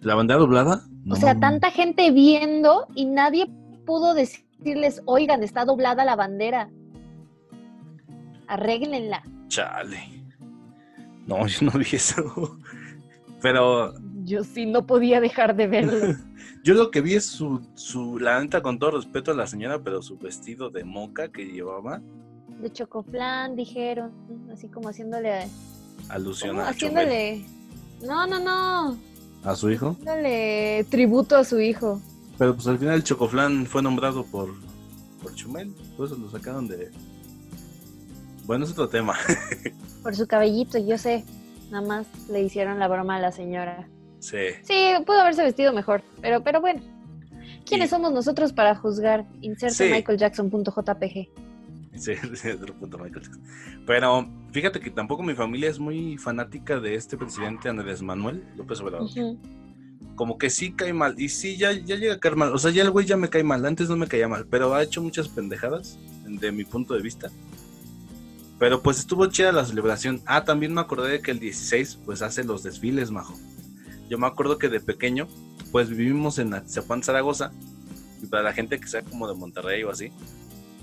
¿La 0.00 0.16
bandera 0.16 0.40
doblada? 0.40 0.82
O 1.08 1.14
sea, 1.14 1.34
No. 1.34 1.40
tanta 1.40 1.70
gente 1.70 2.10
viendo 2.10 2.88
y 2.96 3.04
nadie 3.04 3.48
pudo 3.86 4.14
decirles, 4.58 5.02
oigan, 5.06 5.42
está 5.42 5.64
doblada 5.64 6.04
la 6.04 6.16
bandera. 6.16 6.70
Arréglenla. 8.46 9.22
Chale. 9.48 10.00
No, 11.26 11.46
yo 11.46 11.66
no 11.66 11.78
vi 11.78 11.86
eso. 11.92 12.58
Pero 13.40 13.94
Yo 14.24 14.42
sí 14.44 14.66
no 14.66 14.86
podía 14.86 15.20
dejar 15.20 15.54
de 15.54 15.66
verlo. 15.66 16.16
Yo 16.64 16.74
lo 16.74 16.90
que 16.90 17.00
vi 17.00 17.14
es 17.14 17.24
su, 17.26 17.60
su, 17.74 18.18
la 18.18 18.40
neta, 18.40 18.62
con 18.62 18.78
todo 18.78 18.92
respeto 18.92 19.30
a 19.30 19.34
la 19.34 19.46
señora, 19.46 19.80
pero 19.82 20.02
su 20.02 20.18
vestido 20.18 20.70
de 20.70 20.84
moca 20.84 21.28
que 21.28 21.46
llevaba, 21.46 22.02
De 22.60 22.70
chocoflán, 22.70 23.54
dijeron, 23.54 24.12
así 24.52 24.68
como 24.68 24.88
haciéndole, 24.88 25.48
alusión 26.08 26.56
¿cómo? 26.56 26.66
a 26.68 26.74
Chumel, 26.74 27.06
haciéndole, 27.06 27.44
no, 28.02 28.26
no, 28.26 28.38
no, 28.40 28.98
a 29.44 29.54
su 29.54 29.70
hijo. 29.70 29.90
haciéndole 29.90 30.84
tributo 30.90 31.36
a 31.36 31.44
su 31.44 31.60
hijo. 31.60 32.00
Pero 32.38 32.54
pues 32.54 32.66
al 32.68 32.78
final 32.78 32.94
el 32.94 33.04
Chocoflán 33.04 33.66
fue 33.66 33.82
nombrado 33.82 34.24
por, 34.24 34.54
por 35.22 35.34
Chumel, 35.34 35.74
por 35.96 36.06
eso 36.06 36.16
lo 36.16 36.30
sacaron 36.30 36.68
de... 36.68 36.90
Bueno, 38.46 38.64
es 38.64 38.70
otro 38.70 38.88
tema. 38.88 39.14
Por 40.02 40.16
su 40.16 40.26
cabellito, 40.26 40.78
yo 40.78 40.96
sé. 40.96 41.22
Nada 41.70 41.86
más 41.86 42.06
le 42.30 42.42
hicieron 42.42 42.78
la 42.78 42.88
broma 42.88 43.16
a 43.16 43.20
la 43.20 43.30
señora. 43.32 43.86
sí. 44.20 44.38
Sí, 44.62 44.74
pudo 45.04 45.20
haberse 45.20 45.42
vestido 45.42 45.72
mejor, 45.74 46.02
pero, 46.22 46.42
pero 46.42 46.60
bueno. 46.62 46.80
¿Quiénes 47.66 47.90
somos 47.90 48.10
nosotros 48.12 48.54
para 48.54 48.74
juzgar? 48.74 49.26
Inserte 49.42 49.74
Sí. 49.88 49.90
michaeljackson.jpg. 49.92 51.28
Sí, 51.96 52.14
sí, 52.34 52.48
otro 52.48 52.72
punto, 52.74 52.96
Michael 52.96 53.22
Jackson. 53.24 53.42
Pero 53.86 54.26
fíjate 54.52 54.80
que 54.80 54.90
tampoco 54.90 55.22
mi 55.22 55.34
familia 55.34 55.68
es 55.68 55.78
muy 55.78 56.16
fanática 56.16 56.80
de 56.80 56.94
este 56.94 57.18
presidente 57.18 57.68
Andrés 57.68 58.00
Manuel 58.00 58.42
López 58.56 58.80
Obrador. 58.80 59.02
Ujú. 59.02 59.38
Como 60.18 60.36
que 60.36 60.50
sí 60.50 60.72
cae 60.72 60.92
mal. 60.92 61.14
Y 61.16 61.28
sí, 61.28 61.56
ya, 61.56 61.72
ya 61.72 61.94
llega 61.94 62.14
a 62.14 62.18
caer 62.18 62.34
mal. 62.34 62.52
O 62.52 62.58
sea, 62.58 62.72
ya 62.72 62.82
el 62.82 62.90
güey 62.90 63.06
ya 63.06 63.16
me 63.16 63.30
cae 63.30 63.44
mal. 63.44 63.64
Antes 63.64 63.88
no 63.88 63.96
me 63.96 64.08
caía 64.08 64.26
mal, 64.26 64.46
pero 64.50 64.74
ha 64.74 64.82
hecho 64.82 65.00
muchas 65.00 65.28
pendejadas, 65.28 65.96
de 66.26 66.50
mi 66.50 66.64
punto 66.64 66.94
de 66.94 67.00
vista. 67.00 67.30
Pero 68.58 68.82
pues 68.82 68.98
estuvo 68.98 69.24
chida 69.26 69.52
la 69.52 69.64
celebración. 69.64 70.20
Ah, 70.26 70.44
también 70.44 70.74
me 70.74 70.80
acordé 70.80 71.12
de 71.12 71.22
que 71.22 71.30
el 71.30 71.38
16, 71.38 72.00
pues 72.04 72.20
hace 72.20 72.42
los 72.42 72.64
desfiles, 72.64 73.12
majo. 73.12 73.34
Yo 74.10 74.18
me 74.18 74.26
acuerdo 74.26 74.58
que 74.58 74.68
de 74.68 74.80
pequeño, 74.80 75.28
pues 75.70 75.88
vivimos 75.88 76.40
en 76.40 76.52
Atizapán, 76.52 77.04
Zaragoza. 77.04 77.52
Y 78.20 78.26
para 78.26 78.42
la 78.42 78.52
gente 78.52 78.80
que 78.80 78.88
sea 78.88 79.02
como 79.02 79.28
de 79.28 79.34
Monterrey 79.36 79.84
o 79.84 79.90
así, 79.90 80.10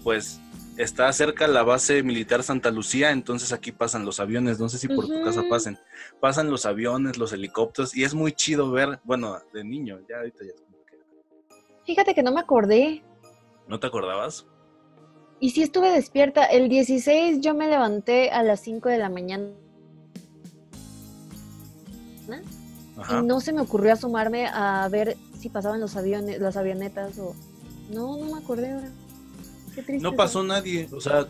pues 0.05 0.39
está 0.77 1.11
cerca 1.13 1.47
la 1.47 1.63
base 1.63 2.03
militar 2.03 2.43
Santa 2.43 2.69
Lucía. 2.69 3.09
Entonces 3.09 3.51
aquí 3.51 3.71
pasan 3.71 4.05
los 4.05 4.19
aviones. 4.19 4.59
No 4.59 4.69
sé 4.69 4.77
si 4.77 4.87
por 4.87 5.07
tu 5.07 5.23
casa 5.23 5.41
pasen 5.49 5.79
pasan 6.19 6.51
los 6.51 6.67
aviones, 6.67 7.17
los 7.17 7.33
helicópteros, 7.33 7.97
y 7.97 8.03
es 8.03 8.13
muy 8.13 8.31
chido 8.31 8.69
ver, 8.69 8.99
bueno, 9.03 9.35
de 9.51 9.63
niño, 9.63 9.99
ya 10.07 10.17
ahorita 10.17 10.45
ya 10.45 10.51
es 10.53 10.61
como 10.61 10.77
que. 10.85 10.99
Fíjate 11.85 12.13
que 12.13 12.21
no 12.21 12.31
me 12.31 12.39
acordé. 12.39 13.03
¿No 13.67 13.79
te 13.79 13.87
acordabas? 13.87 14.45
Y 15.39 15.49
sí 15.49 15.63
estuve 15.63 15.89
despierta. 15.89 16.45
El 16.45 16.69
16 16.69 17.41
yo 17.41 17.55
me 17.55 17.67
levanté 17.67 18.29
a 18.29 18.43
las 18.43 18.59
5 18.59 18.89
de 18.89 18.99
la 18.99 19.09
mañana 19.09 19.49
Ajá. 22.97 23.19
y 23.19 23.25
no 23.25 23.41
se 23.41 23.53
me 23.53 23.61
ocurrió 23.61 23.93
asomarme 23.93 24.47
a 24.47 24.87
ver 24.87 25.17
si 25.39 25.49
pasaban 25.49 25.81
los 25.81 25.95
aviones, 25.95 26.39
las 26.39 26.57
avionetas 26.57 27.17
o... 27.17 27.35
No, 27.91 28.17
no 28.17 28.35
me 28.35 28.37
acordé 28.37 28.71
ahora. 28.71 28.91
Triste. 29.83 30.03
No 30.03 30.13
pasó 30.13 30.43
nadie, 30.43 30.87
o 30.91 31.01
sea, 31.01 31.27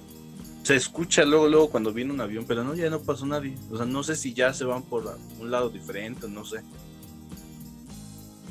se 0.65 0.75
escucha 0.75 1.23
luego, 1.25 1.47
luego 1.47 1.69
cuando 1.69 1.93
viene 1.93 2.11
un 2.11 2.21
avión, 2.21 2.45
pero 2.47 2.63
no, 2.63 2.73
ya 2.73 2.89
no 2.89 2.99
pasó 2.99 3.25
nadie. 3.25 3.55
O 3.71 3.77
sea, 3.77 3.85
no 3.85 4.01
sé 4.03 4.15
si 4.15 4.33
ya 4.33 4.51
se 4.51 4.65
van 4.65 4.81
por 4.81 5.17
un 5.39 5.51
lado 5.51 5.69
diferente, 5.69 6.27
no 6.27 6.43
sé. 6.43 6.61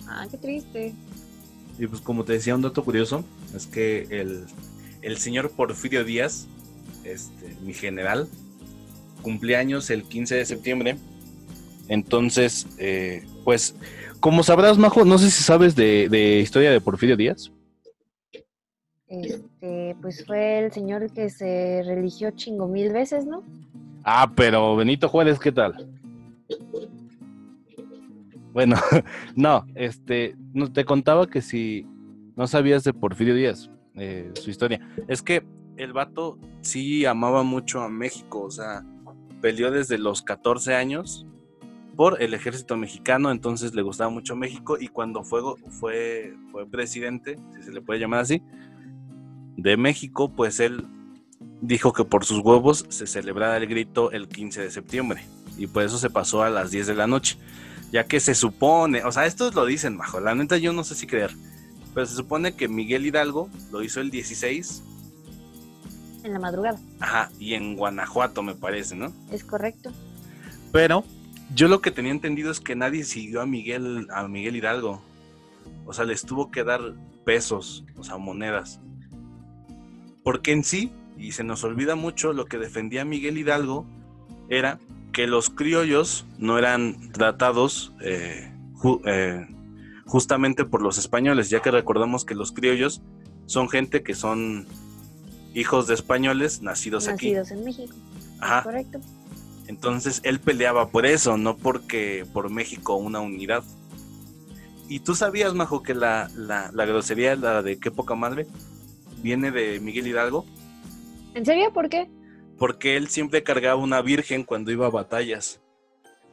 Ah, 0.06 0.24
qué 0.30 0.36
triste. 0.36 0.94
Y 1.76 1.86
pues 1.88 2.00
como 2.00 2.24
te 2.24 2.34
decía, 2.34 2.54
un 2.54 2.62
dato 2.62 2.84
curioso 2.84 3.24
es 3.52 3.66
que 3.66 4.06
el, 4.10 4.44
el 5.02 5.16
señor 5.16 5.50
Porfirio 5.50 6.04
Díaz, 6.04 6.46
este, 7.02 7.56
mi 7.64 7.74
general, 7.74 8.28
cumplía 9.22 9.58
años 9.58 9.90
el 9.90 10.04
15 10.04 10.36
de 10.36 10.44
septiembre. 10.44 10.96
Entonces, 11.88 12.68
eh, 12.78 13.26
pues, 13.42 13.74
como 14.20 14.44
sabrás, 14.44 14.78
Majo, 14.78 15.04
no 15.04 15.18
sé 15.18 15.32
si 15.32 15.42
sabes 15.42 15.74
de, 15.74 16.08
de 16.08 16.38
historia 16.38 16.70
de 16.70 16.80
Porfirio 16.80 17.16
Díaz. 17.16 17.50
Este, 19.08 19.96
pues 20.00 20.24
fue 20.24 20.58
el 20.64 20.72
señor 20.72 21.12
que 21.12 21.28
se 21.28 21.82
religió 21.84 22.30
chingo 22.30 22.66
mil 22.66 22.92
veces, 22.92 23.26
¿no? 23.26 23.42
Ah, 24.04 24.30
pero 24.34 24.76
Benito 24.76 25.08
Juárez, 25.08 25.38
¿qué 25.38 25.52
tal? 25.52 25.88
Bueno, 28.52 28.76
no, 29.36 29.66
este, 29.74 30.36
te 30.72 30.84
contaba 30.84 31.26
que 31.26 31.42
si 31.42 31.86
no 32.36 32.46
sabías 32.46 32.84
de 32.84 32.92
Porfirio 32.92 33.34
Díaz, 33.34 33.70
eh, 33.96 34.30
su 34.34 34.50
historia, 34.50 34.80
es 35.08 35.22
que 35.22 35.44
el 35.76 35.92
vato 35.92 36.38
sí 36.60 37.04
amaba 37.04 37.42
mucho 37.42 37.80
a 37.80 37.88
México, 37.88 38.42
o 38.42 38.50
sea, 38.50 38.84
peleó 39.40 39.70
desde 39.70 39.98
los 39.98 40.22
14 40.22 40.74
años 40.74 41.26
por 41.96 42.22
el 42.22 42.34
ejército 42.34 42.76
mexicano, 42.76 43.30
entonces 43.30 43.74
le 43.74 43.82
gustaba 43.82 44.10
mucho 44.10 44.36
México 44.36 44.76
y 44.78 44.88
cuando 44.88 45.22
fue, 45.24 45.42
fue, 45.70 46.34
fue 46.50 46.66
presidente, 46.66 47.36
si 47.54 47.62
se 47.62 47.72
le 47.72 47.80
puede 47.80 48.00
llamar 48.00 48.20
así, 48.20 48.42
de 49.56 49.76
México, 49.76 50.30
pues 50.30 50.60
él 50.60 50.86
dijo 51.60 51.92
que 51.92 52.04
por 52.04 52.24
sus 52.24 52.40
huevos 52.40 52.86
se 52.88 53.06
celebrara 53.06 53.56
el 53.56 53.66
grito 53.66 54.10
el 54.12 54.28
15 54.28 54.60
de 54.62 54.70
septiembre. 54.70 55.24
y 55.56 55.66
por 55.68 55.84
eso 55.84 55.98
se 55.98 56.10
pasó 56.10 56.42
a 56.42 56.50
las 56.50 56.70
10 56.72 56.88
de 56.88 56.94
la 56.94 57.06
noche. 57.06 57.38
Ya 57.92 58.04
que 58.06 58.18
se 58.18 58.34
supone, 58.34 59.04
o 59.04 59.12
sea, 59.12 59.24
esto 59.26 59.50
lo 59.52 59.64
dicen, 59.66 59.96
Majo, 59.96 60.18
la 60.18 60.34
neta 60.34 60.56
yo 60.56 60.72
no 60.72 60.82
sé 60.82 60.96
si 60.96 61.06
creer, 61.06 61.30
pero 61.94 62.06
se 62.06 62.16
supone 62.16 62.56
que 62.56 62.66
Miguel 62.66 63.06
Hidalgo 63.06 63.48
lo 63.70 63.82
hizo 63.84 64.00
el 64.00 64.10
16, 64.10 64.82
En 66.24 66.32
la 66.32 66.40
madrugada. 66.40 66.80
ajá, 66.98 67.30
y 67.38 67.54
en 67.54 67.76
Guanajuato 67.76 68.42
me 68.42 68.54
parece, 68.56 68.96
¿no? 68.96 69.12
Es 69.30 69.44
correcto. 69.44 69.92
Pero 70.72 71.04
yo 71.54 71.68
lo 71.68 71.80
que 71.80 71.92
tenía 71.92 72.10
entendido 72.10 72.50
es 72.50 72.58
que 72.58 72.74
nadie 72.74 73.04
siguió 73.04 73.42
a 73.42 73.46
Miguel, 73.46 74.08
a 74.12 74.26
Miguel 74.26 74.56
Hidalgo. 74.56 75.00
O 75.86 75.92
sea, 75.92 76.04
les 76.04 76.22
tuvo 76.22 76.50
que 76.50 76.64
dar 76.64 76.80
pesos, 77.24 77.84
o 77.96 78.02
sea, 78.02 78.16
monedas. 78.16 78.80
Porque 80.24 80.50
en 80.52 80.64
sí, 80.64 80.90
y 81.16 81.32
se 81.32 81.44
nos 81.44 81.62
olvida 81.62 81.94
mucho, 81.94 82.32
lo 82.32 82.46
que 82.46 82.58
defendía 82.58 83.04
Miguel 83.04 83.38
Hidalgo 83.38 83.86
era 84.48 84.80
que 85.12 85.26
los 85.28 85.50
criollos 85.50 86.26
no 86.38 86.58
eran 86.58 87.12
tratados 87.12 87.92
eh, 88.00 88.50
ju- 88.74 89.00
eh, 89.04 89.46
justamente 90.06 90.64
por 90.64 90.82
los 90.82 90.98
españoles, 90.98 91.50
ya 91.50 91.60
que 91.60 91.70
recordamos 91.70 92.24
que 92.24 92.34
los 92.34 92.50
criollos 92.52 93.00
son 93.46 93.68
gente 93.68 94.02
que 94.02 94.14
son 94.14 94.66
hijos 95.54 95.86
de 95.86 95.94
españoles 95.94 96.62
nacidos, 96.62 97.06
aquí. 97.06 97.32
Nacidos 97.32 97.50
en 97.52 97.64
México. 97.64 97.94
Ajá. 98.40 98.62
Correcto. 98.64 98.98
Entonces 99.68 100.20
él 100.24 100.40
peleaba 100.40 100.88
por 100.88 101.06
eso, 101.06 101.36
no 101.36 101.56
porque 101.56 102.26
por 102.32 102.50
México 102.50 102.96
una 102.96 103.20
unidad. 103.20 103.62
Y 104.88 105.00
tú 105.00 105.14
sabías, 105.14 105.54
Majo, 105.54 105.82
que 105.82 105.94
la, 105.94 106.28
la, 106.36 106.70
la 106.72 106.84
grosería, 106.84 107.36
la 107.36 107.62
de 107.62 107.78
qué 107.78 107.90
poca 107.90 108.14
madre, 108.14 108.46
viene 109.24 109.50
de 109.50 109.80
Miguel 109.80 110.06
Hidalgo, 110.06 110.44
¿En 111.34 111.44
serio? 111.44 111.72
¿Por 111.72 111.88
qué? 111.88 112.08
porque 112.58 112.96
él 112.96 113.08
siempre 113.08 113.42
cargaba 113.42 113.80
una 113.80 114.00
virgen 114.02 114.44
cuando 114.44 114.70
iba 114.70 114.86
a 114.86 114.90
batallas. 114.90 115.60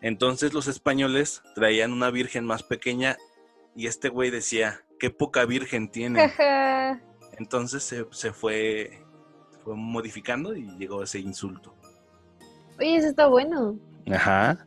Entonces 0.02 0.54
los 0.54 0.68
españoles 0.68 1.42
traían 1.56 1.94
una 1.94 2.12
virgen 2.12 2.46
más 2.46 2.64
pequeña 2.64 3.18
y 3.76 3.88
este 3.88 4.10
güey 4.10 4.30
decía, 4.30 4.82
qué 5.00 5.10
poca 5.10 5.46
virgen 5.46 5.90
tiene. 5.90 6.32
Entonces 7.40 7.84
se, 7.84 8.06
se 8.12 8.34
fue, 8.34 9.04
fue 9.64 9.76
modificando 9.76 10.56
y 10.56 10.68
llegó 10.78 11.02
ese 11.02 11.20
insulto. 11.20 11.74
Oye, 12.78 12.98
eso 12.98 13.08
está 13.08 13.28
bueno. 13.28 13.80
Ajá. 14.12 14.66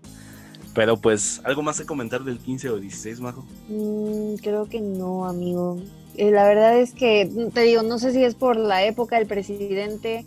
Pero 0.75 0.97
pues, 0.97 1.41
¿algo 1.45 1.63
más 1.63 1.79
que 1.79 1.87
comentar 1.87 2.25
del 2.25 2.39
15 2.39 2.71
o 2.71 2.77
16, 2.79 3.21
Majo? 3.21 3.47
Mm, 3.69 4.35
creo 4.43 4.69
que 4.69 4.81
no, 4.81 5.25
amigo. 5.27 5.79
Eh, 6.17 6.31
la 6.31 6.45
verdad 6.47 6.79
es 6.79 6.93
que, 6.93 7.25
mm, 7.27 7.51
te 7.51 7.63
digo, 7.63 7.83
no 7.83 7.99
sé 7.99 8.13
si 8.13 8.23
es 8.25 8.35
por 8.35 8.57
la 8.57 8.85
época 8.85 9.17
del 9.19 9.27
presidente 9.27 10.25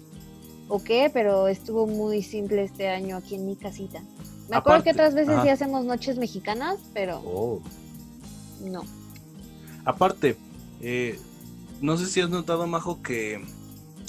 o 0.67 0.83
qué, 0.83 1.09
pero 1.13 1.47
estuvo 1.47 1.87
muy 1.87 2.21
simple 2.23 2.63
este 2.63 2.89
año 2.89 3.15
aquí 3.17 3.35
en 3.35 3.45
mi 3.45 3.55
casita. 3.55 4.01
Me 4.49 4.57
acuerdo 4.57 4.83
que 4.83 4.91
otras 4.91 5.13
veces 5.13 5.33
ajá. 5.33 5.43
sí 5.43 5.49
hacemos 5.49 5.85
noches 5.85 6.17
mexicanas, 6.17 6.77
pero 6.93 7.19
Oh. 7.25 7.61
no. 8.61 8.83
Aparte, 9.85 10.37
eh, 10.81 11.19
no 11.81 11.97
sé 11.97 12.05
si 12.07 12.19
has 12.21 12.29
notado, 12.29 12.67
Majo, 12.67 13.01
que 13.01 13.41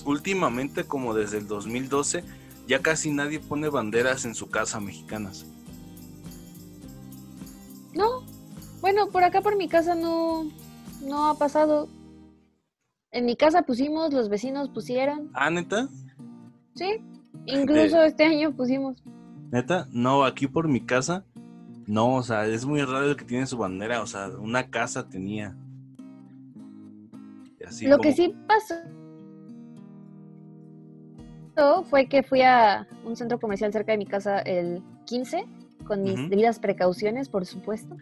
últimamente, 0.05 0.85
como 0.85 1.15
desde 1.15 1.39
el 1.39 1.47
2012, 1.47 2.25
ya 2.67 2.81
casi 2.81 3.11
nadie 3.13 3.41
pone 3.41 3.69
banderas 3.69 4.25
en 4.25 4.35
su 4.35 4.49
casa 4.49 4.81
mexicanas. 4.81 5.47
No, 7.95 8.23
bueno, 8.81 9.09
por 9.11 9.25
acá 9.25 9.41
por 9.41 9.57
mi 9.57 9.69
casa 9.69 9.95
no, 9.95 10.47
no 11.03 11.29
ha 11.31 11.35
pasado. 11.39 11.89
En 13.11 13.25
mi 13.25 13.37
casa 13.37 13.63
pusimos, 13.63 14.13
los 14.13 14.29
vecinos 14.29 14.69
pusieron, 14.69 15.31
Ah, 15.35 15.51
neta, 15.51 15.89
sí. 16.75 17.03
Incluso 17.47 18.03
este 18.03 18.25
año 18.25 18.53
pusimos. 18.55 19.03
neta, 19.51 19.87
no, 19.93 20.25
aquí 20.25 20.47
por 20.47 20.69
mi 20.69 20.85
casa, 20.85 21.25
no, 21.87 22.17
o 22.17 22.23
sea, 22.23 22.45
es 22.47 22.67
muy 22.67 22.83
raro 22.83 23.07
el 23.11 23.17
que 23.17 23.25
tiene 23.25 23.47
su 23.47 23.57
bandera, 23.57 24.03
o 24.03 24.07
sea, 24.07 24.29
una 24.39 24.69
casa 24.71 25.09
tenía. 25.09 25.57
Así 27.67 27.87
Lo 27.87 27.93
como- 27.97 28.03
que 28.03 28.13
sí 28.13 28.35
pasó 28.47 28.75
fue 31.91 32.07
que 32.09 32.23
fui 32.23 32.43
a 32.43 32.87
un 33.05 33.17
centro 33.17 33.41
comercial 33.41 33.73
cerca 33.73 33.93
de 33.93 33.99
mi 33.99 34.07
casa 34.07 34.39
el 34.41 34.81
15 35.07 35.45
con 35.89 36.03
mis 36.03 36.21
Ujú. 36.21 36.29
debidas 36.29 36.59
precauciones, 36.59 37.29
por 37.29 37.47
supuesto. 37.47 37.97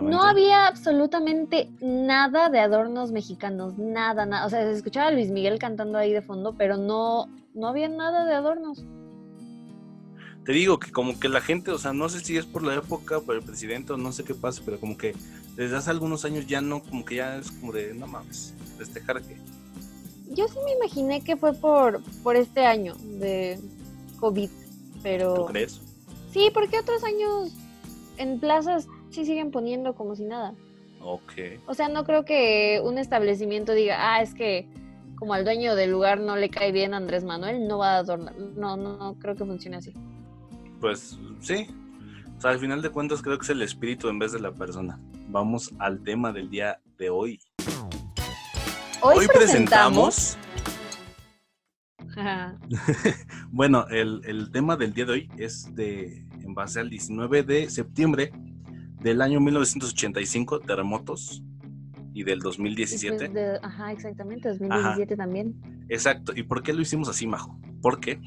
No 0.00 0.22
había 0.22 0.68
absolutamente 0.68 1.68
nada 1.80 2.48
de 2.48 2.60
adornos 2.60 3.10
mexicanos, 3.10 3.76
nada, 3.76 4.24
nada. 4.24 4.46
O 4.46 4.50
sea, 4.50 4.62
se 4.62 4.72
escuchaba 4.72 5.08
a 5.08 5.10
Luis 5.10 5.30
Miguel 5.30 5.58
cantando 5.58 5.98
ahí 5.98 6.12
de 6.12 6.22
fondo, 6.22 6.54
pero 6.56 6.76
no, 6.76 7.26
no 7.52 7.66
había 7.66 7.88
nada 7.88 8.24
de 8.24 8.34
adornos. 8.34 8.84
Te 10.44 10.52
digo 10.52 10.78
que 10.78 10.92
como 10.92 11.18
que 11.18 11.28
la 11.28 11.40
gente, 11.40 11.70
o 11.70 11.78
sea, 11.78 11.92
no 11.92 12.08
sé 12.08 12.20
si 12.20 12.36
es 12.36 12.46
por 12.46 12.62
la 12.62 12.74
época, 12.74 13.20
por 13.20 13.34
el 13.34 13.42
presidente 13.42 13.94
o 13.94 13.96
no 13.96 14.12
sé 14.12 14.24
qué 14.24 14.34
pasa, 14.34 14.62
pero 14.64 14.78
como 14.78 14.96
que 14.96 15.14
desde 15.56 15.76
hace 15.76 15.90
algunos 15.90 16.24
años 16.24 16.46
ya 16.46 16.60
no, 16.60 16.82
como 16.82 17.04
que 17.04 17.16
ya 17.16 17.36
es 17.36 17.50
como 17.50 17.72
de, 17.72 17.94
no 17.94 18.06
mames, 18.06 18.54
festejar 18.78 19.22
que... 19.22 19.36
Yo 20.28 20.46
sí 20.48 20.58
me 20.64 20.72
imaginé 20.72 21.22
que 21.24 21.36
fue 21.36 21.54
por, 21.54 22.02
por 22.22 22.36
este 22.36 22.66
año 22.66 22.94
de 23.18 23.58
COVID, 24.20 24.50
pero... 25.02 25.34
¿Tú 25.34 25.46
crees? 25.46 25.80
Sí, 26.34 26.50
porque 26.52 26.80
otros 26.80 27.04
años 27.04 27.52
en 28.16 28.40
plazas 28.40 28.88
sí 29.10 29.24
siguen 29.24 29.52
poniendo 29.52 29.94
como 29.94 30.16
si 30.16 30.24
nada. 30.24 30.52
Ok. 31.00 31.32
O 31.66 31.74
sea, 31.74 31.88
no 31.88 32.02
creo 32.02 32.24
que 32.24 32.80
un 32.82 32.98
establecimiento 32.98 33.72
diga, 33.72 33.98
ah, 34.00 34.20
es 34.20 34.34
que 34.34 34.66
como 35.14 35.34
al 35.34 35.44
dueño 35.44 35.76
del 35.76 35.92
lugar 35.92 36.18
no 36.18 36.34
le 36.34 36.50
cae 36.50 36.72
bien 36.72 36.92
Andrés 36.92 37.22
Manuel, 37.22 37.68
no 37.68 37.78
va 37.78 37.94
a 37.94 37.98
adornar. 37.98 38.34
No, 38.36 38.76
no, 38.76 38.96
no 38.96 39.14
creo 39.20 39.36
que 39.36 39.44
funcione 39.44 39.76
así. 39.76 39.94
Pues 40.80 41.16
sí. 41.38 41.68
O 42.36 42.40
sea, 42.40 42.50
al 42.50 42.58
final 42.58 42.82
de 42.82 42.90
cuentas 42.90 43.22
creo 43.22 43.38
que 43.38 43.44
es 43.44 43.50
el 43.50 43.62
espíritu 43.62 44.08
en 44.08 44.18
vez 44.18 44.32
de 44.32 44.40
la 44.40 44.50
persona. 44.50 44.98
Vamos 45.28 45.70
al 45.78 46.02
tema 46.02 46.32
del 46.32 46.50
día 46.50 46.80
de 46.98 47.10
hoy. 47.10 47.38
Hoy, 49.02 49.28
presentamos... 49.28 50.36
Bueno, 53.50 53.86
el, 53.88 54.20
el 54.24 54.50
tema 54.50 54.76
del 54.76 54.92
día 54.94 55.04
de 55.06 55.12
hoy 55.12 55.28
es 55.36 55.74
de 55.74 56.24
en 56.42 56.54
base 56.54 56.80
al 56.80 56.90
19 56.90 57.42
de 57.42 57.70
septiembre 57.70 58.32
del 59.00 59.20
año 59.22 59.40
1985, 59.40 60.60
terremotos, 60.60 61.42
y 62.12 62.22
del 62.22 62.40
2017. 62.40 63.16
Después 63.16 63.34
de- 63.34 63.58
ajá, 63.62 63.92
exactamente, 63.92 64.48
2017 64.48 65.16
también. 65.16 65.54
Exacto. 65.88 66.32
¿Y 66.36 66.42
por 66.44 66.62
qué 66.62 66.72
lo 66.72 66.80
hicimos 66.82 67.08
así, 67.08 67.26
Majo? 67.26 67.58
Porque 67.82 68.20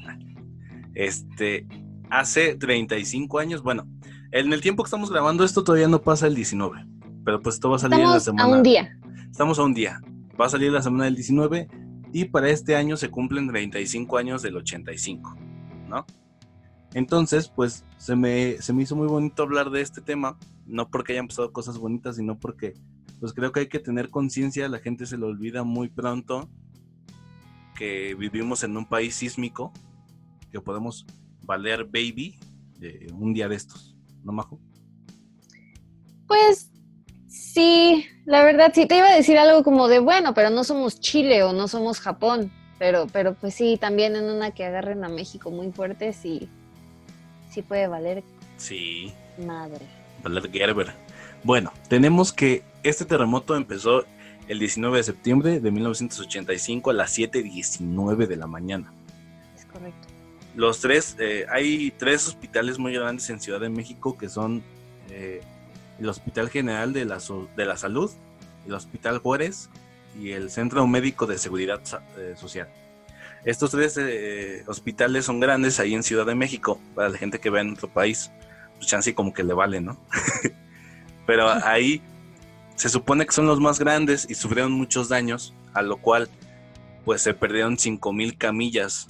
este, 0.94 1.66
hace 2.10 2.54
35 2.54 3.38
años, 3.38 3.62
bueno, 3.62 3.86
en 4.30 4.52
el 4.52 4.60
tiempo 4.60 4.82
que 4.82 4.88
estamos 4.88 5.10
grabando 5.10 5.42
esto 5.44 5.64
todavía 5.64 5.88
no 5.88 6.02
pasa 6.02 6.26
el 6.26 6.34
19, 6.34 6.84
pero 7.24 7.40
pues 7.40 7.56
esto 7.56 7.70
va 7.70 7.76
a 7.76 7.78
salir 7.80 8.00
en 8.00 8.10
la 8.10 8.20
semana. 8.20 8.44
a 8.54 8.56
un 8.58 8.62
día. 8.62 8.98
Estamos 9.30 9.58
a 9.58 9.62
un 9.64 9.74
día. 9.74 10.00
Va 10.40 10.46
a 10.46 10.48
salir 10.50 10.70
la 10.70 10.82
semana 10.82 11.04
del 11.04 11.14
19 11.16 11.68
y 12.12 12.26
para 12.26 12.50
este 12.50 12.76
año 12.76 12.96
se 12.96 13.10
cumplen 13.10 13.48
35 13.48 14.18
años 14.18 14.42
del 14.42 14.56
85, 14.56 15.36
¿no? 15.88 16.06
Entonces, 16.94 17.48
pues 17.48 17.84
se 17.98 18.16
me, 18.16 18.60
se 18.62 18.72
me 18.72 18.82
hizo 18.82 18.96
muy 18.96 19.08
bonito 19.08 19.42
hablar 19.42 19.70
de 19.70 19.82
este 19.82 20.00
tema, 20.00 20.38
no 20.66 20.90
porque 20.90 21.12
hayan 21.12 21.28
pasado 21.28 21.52
cosas 21.52 21.78
bonitas, 21.78 22.16
sino 22.16 22.38
porque 22.38 22.74
pues 23.20 23.32
creo 23.32 23.52
que 23.52 23.60
hay 23.60 23.68
que 23.68 23.80
tener 23.80 24.10
conciencia, 24.10 24.68
la 24.68 24.78
gente 24.78 25.04
se 25.06 25.18
lo 25.18 25.26
olvida 25.26 25.64
muy 25.64 25.88
pronto 25.88 26.48
que 27.76 28.14
vivimos 28.14 28.64
en 28.64 28.76
un 28.76 28.86
país 28.86 29.14
sísmico, 29.14 29.72
que 30.50 30.60
podemos 30.60 31.06
valer 31.44 31.84
baby 31.84 32.38
eh, 32.80 33.06
un 33.12 33.34
día 33.34 33.48
de 33.48 33.56
estos, 33.56 33.96
¿no, 34.24 34.32
Majo? 34.32 34.60
Pues 36.26 36.67
sí, 37.38 38.06
la 38.24 38.44
verdad 38.44 38.72
sí 38.74 38.86
te 38.86 38.96
iba 38.96 39.06
a 39.08 39.14
decir 39.16 39.38
algo 39.38 39.62
como 39.62 39.88
de 39.88 39.98
bueno, 40.00 40.34
pero 40.34 40.50
no 40.50 40.64
somos 40.64 41.00
Chile 41.00 41.42
o 41.42 41.52
no 41.52 41.68
somos 41.68 42.00
Japón. 42.00 42.50
Pero, 42.78 43.06
pero 43.12 43.34
pues 43.34 43.54
sí, 43.54 43.76
también 43.76 44.14
en 44.14 44.24
una 44.24 44.52
que 44.52 44.64
agarren 44.64 45.04
a 45.04 45.08
México 45.08 45.50
muy 45.50 45.72
fuerte, 45.72 46.12
sí, 46.12 46.48
sí 47.50 47.62
puede 47.62 47.88
valer 47.88 48.22
Sí. 48.56 49.12
madre. 49.44 49.84
Valer 50.22 50.50
Gerber. 50.50 50.92
Bueno, 51.42 51.72
tenemos 51.88 52.32
que 52.32 52.62
este 52.82 53.04
terremoto 53.04 53.56
empezó 53.56 54.04
el 54.46 54.58
19 54.60 54.96
de 54.98 55.02
septiembre 55.02 55.60
de 55.60 55.70
1985 55.70 56.90
a 56.90 56.92
las 56.92 57.18
7.19 57.18 58.26
de 58.26 58.36
la 58.36 58.46
mañana. 58.46 58.92
Es 59.56 59.64
correcto. 59.66 60.08
Los 60.54 60.80
tres, 60.80 61.16
eh, 61.18 61.46
hay 61.50 61.92
tres 61.92 62.26
hospitales 62.28 62.78
muy 62.78 62.92
grandes 62.94 63.28
en 63.30 63.40
Ciudad 63.40 63.60
de 63.60 63.68
México 63.68 64.16
que 64.16 64.28
son 64.28 64.62
eh, 65.10 65.40
el 65.98 66.08
Hospital 66.08 66.50
General 66.50 66.92
de 66.92 67.04
la, 67.04 67.18
de 67.56 67.64
la 67.64 67.76
Salud, 67.76 68.10
el 68.66 68.74
Hospital 68.74 69.18
Juárez 69.18 69.68
y 70.18 70.32
el 70.32 70.50
Centro 70.50 70.86
Médico 70.86 71.26
de 71.26 71.38
Seguridad 71.38 71.80
eh, 72.16 72.34
Social. 72.36 72.68
Estos 73.44 73.70
tres 73.70 73.96
eh, 73.98 74.64
hospitales 74.66 75.24
son 75.24 75.40
grandes 75.40 75.80
ahí 75.80 75.94
en 75.94 76.02
Ciudad 76.02 76.26
de 76.26 76.34
México, 76.34 76.80
para 76.94 77.08
la 77.08 77.18
gente 77.18 77.38
que 77.38 77.50
ve 77.50 77.60
en 77.60 77.72
otro 77.72 77.88
país, 77.88 78.30
pues 78.76 78.88
chance 78.88 79.14
como 79.14 79.32
que 79.32 79.44
le 79.44 79.54
vale, 79.54 79.80
¿no? 79.80 79.98
Pero 81.26 81.48
ahí 81.50 82.02
se 82.74 82.88
supone 82.88 83.26
que 83.26 83.32
son 83.32 83.46
los 83.46 83.60
más 83.60 83.78
grandes 83.78 84.26
y 84.28 84.34
sufrieron 84.34 84.72
muchos 84.72 85.08
daños, 85.08 85.54
a 85.74 85.82
lo 85.82 85.98
cual 85.98 86.28
pues 87.04 87.22
se 87.22 87.34
perdieron 87.34 87.76
5.000 87.76 88.38
camillas. 88.38 89.08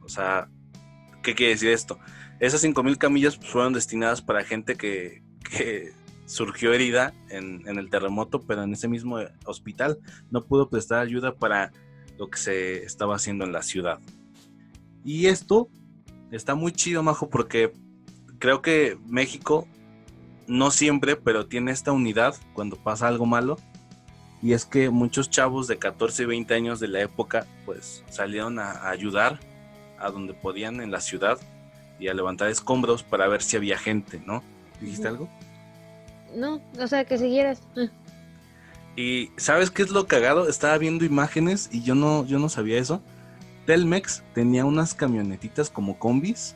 O 0.00 0.08
sea, 0.08 0.48
¿qué 1.22 1.34
quiere 1.34 1.52
decir 1.52 1.70
esto? 1.70 1.98
Esas 2.40 2.62
5.000 2.64 2.98
camillas 2.98 3.38
fueron 3.38 3.72
destinadas 3.72 4.20
para 4.20 4.44
gente 4.44 4.76
que, 4.76 5.23
que 5.44 5.92
surgió 6.26 6.72
herida 6.72 7.12
en, 7.28 7.66
el 7.66 7.90
terremoto, 7.90 8.42
pero 8.42 8.62
en 8.62 8.72
ese 8.72 8.88
mismo 8.88 9.18
hospital 9.44 9.98
no 10.30 10.44
pudo 10.44 10.68
prestar 10.68 11.00
ayuda 11.00 11.34
para 11.34 11.72
lo 12.18 12.28
que 12.28 12.38
se 12.38 12.84
estaba 12.84 13.16
haciendo 13.16 13.44
en 13.44 13.52
la 13.52 13.62
ciudad. 13.62 14.00
Y 15.04 15.26
esto 15.26 15.68
está 16.30 16.54
muy 16.54 16.72
chido, 16.72 17.02
Majo, 17.02 17.28
porque 17.28 17.72
creo 18.38 18.62
que 18.62 18.98
México, 19.06 19.66
no 20.46 20.70
siempre, 20.70 21.16
pero 21.16 21.46
tiene 21.46 21.72
esta 21.72 21.92
unidad 21.92 22.34
cuando 22.54 22.76
pasa 22.76 23.08
algo 23.08 23.26
malo. 23.26 23.56
Y 24.42 24.52
es 24.52 24.66
que 24.66 24.90
muchos 24.90 25.30
chavos 25.30 25.68
de 25.68 25.78
14 25.78 26.22
y 26.22 26.26
20 26.26 26.54
años 26.54 26.80
de 26.80 26.88
la 26.88 27.00
época, 27.00 27.46
pues 27.64 28.04
salieron 28.10 28.58
a, 28.58 28.72
a 28.72 28.90
ayudar 28.90 29.40
a 29.98 30.10
donde 30.10 30.34
podían 30.34 30.80
en 30.80 30.90
la 30.90 31.00
ciudad 31.00 31.38
y 31.98 32.08
a 32.08 32.14
levantar 32.14 32.48
escombros 32.50 33.02
para 33.02 33.26
ver 33.26 33.40
si 33.40 33.56
había 33.56 33.78
gente, 33.78 34.20
¿no? 34.26 34.42
¿Dijiste 34.80 35.08
algo? 35.08 35.28
No, 36.34 36.60
o 36.80 36.86
sea, 36.86 37.04
que 37.04 37.16
siguieras. 37.18 37.60
Ah, 37.76 37.86
Y 38.96 39.30
¿sabes 39.36 39.70
qué 39.70 39.82
es 39.82 39.90
lo 39.90 40.06
cagado? 40.06 40.48
Estaba 40.48 40.78
viendo 40.78 41.04
imágenes 41.04 41.68
y 41.72 41.82
yo 41.82 41.94
no, 41.94 42.24
yo 42.26 42.38
no 42.38 42.48
sabía 42.48 42.78
eso. 42.78 43.02
Telmex 43.66 44.22
tenía 44.34 44.64
unas 44.64 44.94
camionetitas 44.94 45.70
como 45.70 45.98
combis 45.98 46.54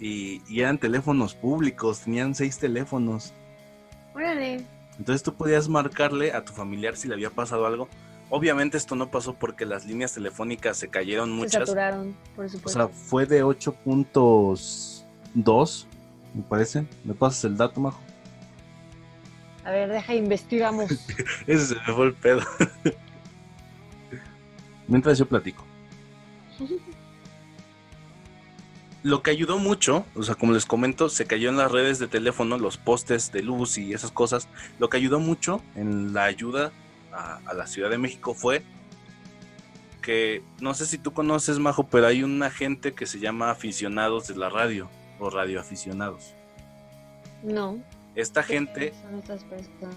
y, 0.00 0.42
y 0.48 0.60
eran 0.60 0.78
teléfonos 0.78 1.34
públicos, 1.34 2.00
tenían 2.00 2.34
seis 2.34 2.58
teléfonos. 2.58 3.32
Órale. 4.14 4.64
Entonces 4.98 5.22
tú 5.22 5.34
podías 5.34 5.68
marcarle 5.68 6.32
a 6.32 6.44
tu 6.44 6.52
familiar 6.52 6.96
si 6.96 7.08
le 7.08 7.14
había 7.14 7.30
pasado 7.30 7.66
algo. 7.66 7.88
Obviamente 8.30 8.76
esto 8.76 8.94
no 8.94 9.10
pasó 9.10 9.34
porque 9.34 9.64
las 9.64 9.86
líneas 9.86 10.12
telefónicas 10.12 10.76
se 10.76 10.88
cayeron 10.88 11.30
Se 11.30 11.34
muchas. 11.34 11.52
saturaron, 11.68 12.14
por 12.36 12.44
O 12.44 12.48
supuesto. 12.48 12.78
sea, 12.78 12.88
fue 12.88 13.24
de 13.26 13.42
8.2, 13.42 15.04
me 16.34 16.42
parece. 16.42 16.86
¿Me 17.04 17.14
pasas 17.14 17.44
el 17.44 17.56
dato, 17.56 17.80
Majo? 17.80 18.00
A 19.64 19.70
ver, 19.70 19.90
deja, 19.90 20.14
investigamos. 20.14 20.90
Ese 21.46 21.66
se 21.66 21.74
me 21.74 21.94
fue 21.94 22.06
el 22.06 22.14
pedo. 22.14 22.42
Mientras 24.88 25.18
yo 25.18 25.26
platico. 25.26 25.64
Lo 29.04 29.22
que 29.22 29.30
ayudó 29.30 29.58
mucho, 29.58 30.04
o 30.16 30.22
sea, 30.22 30.34
como 30.34 30.52
les 30.52 30.66
comento, 30.66 31.08
se 31.08 31.24
cayó 31.24 31.50
en 31.50 31.56
las 31.56 31.70
redes 31.70 32.00
de 32.00 32.08
teléfono, 32.08 32.58
los 32.58 32.78
postes 32.78 33.30
de 33.30 33.42
luz 33.42 33.78
y 33.78 33.92
esas 33.92 34.10
cosas. 34.10 34.48
Lo 34.78 34.88
que 34.88 34.96
ayudó 34.96 35.20
mucho 35.20 35.62
en 35.76 36.12
la 36.12 36.24
ayuda 36.24 36.72
a, 37.12 37.38
a 37.46 37.54
la 37.54 37.66
Ciudad 37.68 37.90
de 37.90 37.98
México 37.98 38.34
fue 38.34 38.64
que, 40.02 40.42
no 40.60 40.74
sé 40.74 40.84
si 40.84 40.98
tú 40.98 41.12
conoces, 41.12 41.58
Majo, 41.58 41.86
pero 41.86 42.08
hay 42.08 42.24
una 42.24 42.50
gente 42.50 42.92
que 42.92 43.06
se 43.06 43.20
llama 43.20 43.50
aficionados 43.50 44.26
de 44.26 44.36
la 44.36 44.48
radio 44.48 44.90
o 45.18 45.30
radioaficionados. 45.30 46.34
No. 47.42 47.78
Esta 48.14 48.42
gente 48.42 48.92
Son 49.02 49.18
estas 49.18 49.44
personas. 49.44 49.94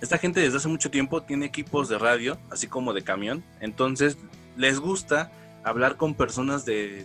esta 0.00 0.18
gente 0.18 0.40
desde 0.40 0.58
hace 0.58 0.68
mucho 0.68 0.90
tiempo 0.90 1.22
tiene 1.22 1.46
equipos 1.46 1.88
de 1.88 1.98
radio, 1.98 2.38
así 2.50 2.66
como 2.68 2.92
de 2.92 3.02
camión. 3.02 3.42
Entonces 3.60 4.16
les 4.56 4.78
gusta 4.78 5.30
hablar 5.64 5.96
con 5.96 6.14
personas 6.14 6.64
de, 6.64 7.04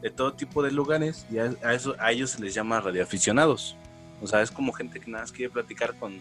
de 0.00 0.10
todo 0.10 0.32
tipo 0.32 0.62
de 0.62 0.72
lugares 0.72 1.26
y 1.30 1.38
a, 1.38 1.54
a 1.62 1.74
eso, 1.74 1.94
a 1.98 2.12
ellos 2.12 2.30
se 2.30 2.40
les 2.40 2.54
llama 2.54 2.80
radioaficionados. 2.80 3.76
O 4.22 4.26
sea, 4.26 4.40
es 4.42 4.50
como 4.50 4.72
gente 4.72 5.00
que 5.00 5.10
nada 5.10 5.24
más 5.24 5.32
quiere 5.32 5.52
platicar 5.52 5.94
con, 5.94 6.18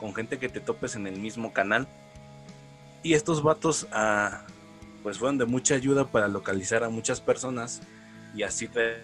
con 0.00 0.14
gente 0.14 0.38
que 0.38 0.48
te 0.48 0.60
topes 0.60 0.96
en 0.96 1.06
el 1.06 1.18
mismo 1.20 1.52
canal. 1.52 1.86
Y 3.02 3.12
estos 3.14 3.42
vatos 3.42 3.86
ah, 3.92 4.42
pues 5.02 5.18
fueron 5.18 5.38
de 5.38 5.44
mucha 5.44 5.74
ayuda 5.74 6.06
para 6.06 6.28
localizar 6.28 6.84
a 6.84 6.88
muchas 6.88 7.20
personas 7.20 7.82
y 8.34 8.42
así 8.42 8.66
re- 8.66 8.98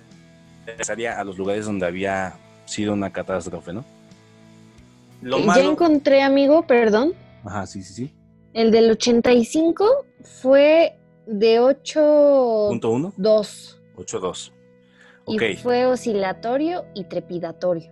regresaría 0.66 1.18
a 1.18 1.24
los 1.24 1.36
lugares 1.38 1.66
donde 1.66 1.86
había 1.86 2.34
sido 2.66 2.92
una 2.92 3.12
catástrofe, 3.12 3.72
¿no? 3.72 3.84
Lo 5.22 5.38
Ya 5.38 5.46
malo... 5.46 5.70
encontré, 5.72 6.22
amigo, 6.22 6.66
perdón. 6.66 7.12
Ajá, 7.44 7.66
sí, 7.66 7.82
sí, 7.82 7.94
sí. 7.94 8.14
El 8.52 8.70
del 8.70 8.90
85 8.90 10.06
fue 10.42 10.96
de 11.26 11.58
8. 11.60 12.66
Punto 12.68 12.90
uno, 12.90 13.12
2. 13.16 13.80
8-2. 13.96 14.52
Y 15.26 15.36
Ok. 15.36 15.42
fue 15.62 15.86
oscilatorio 15.86 16.84
y 16.94 17.04
trepidatorio. 17.04 17.90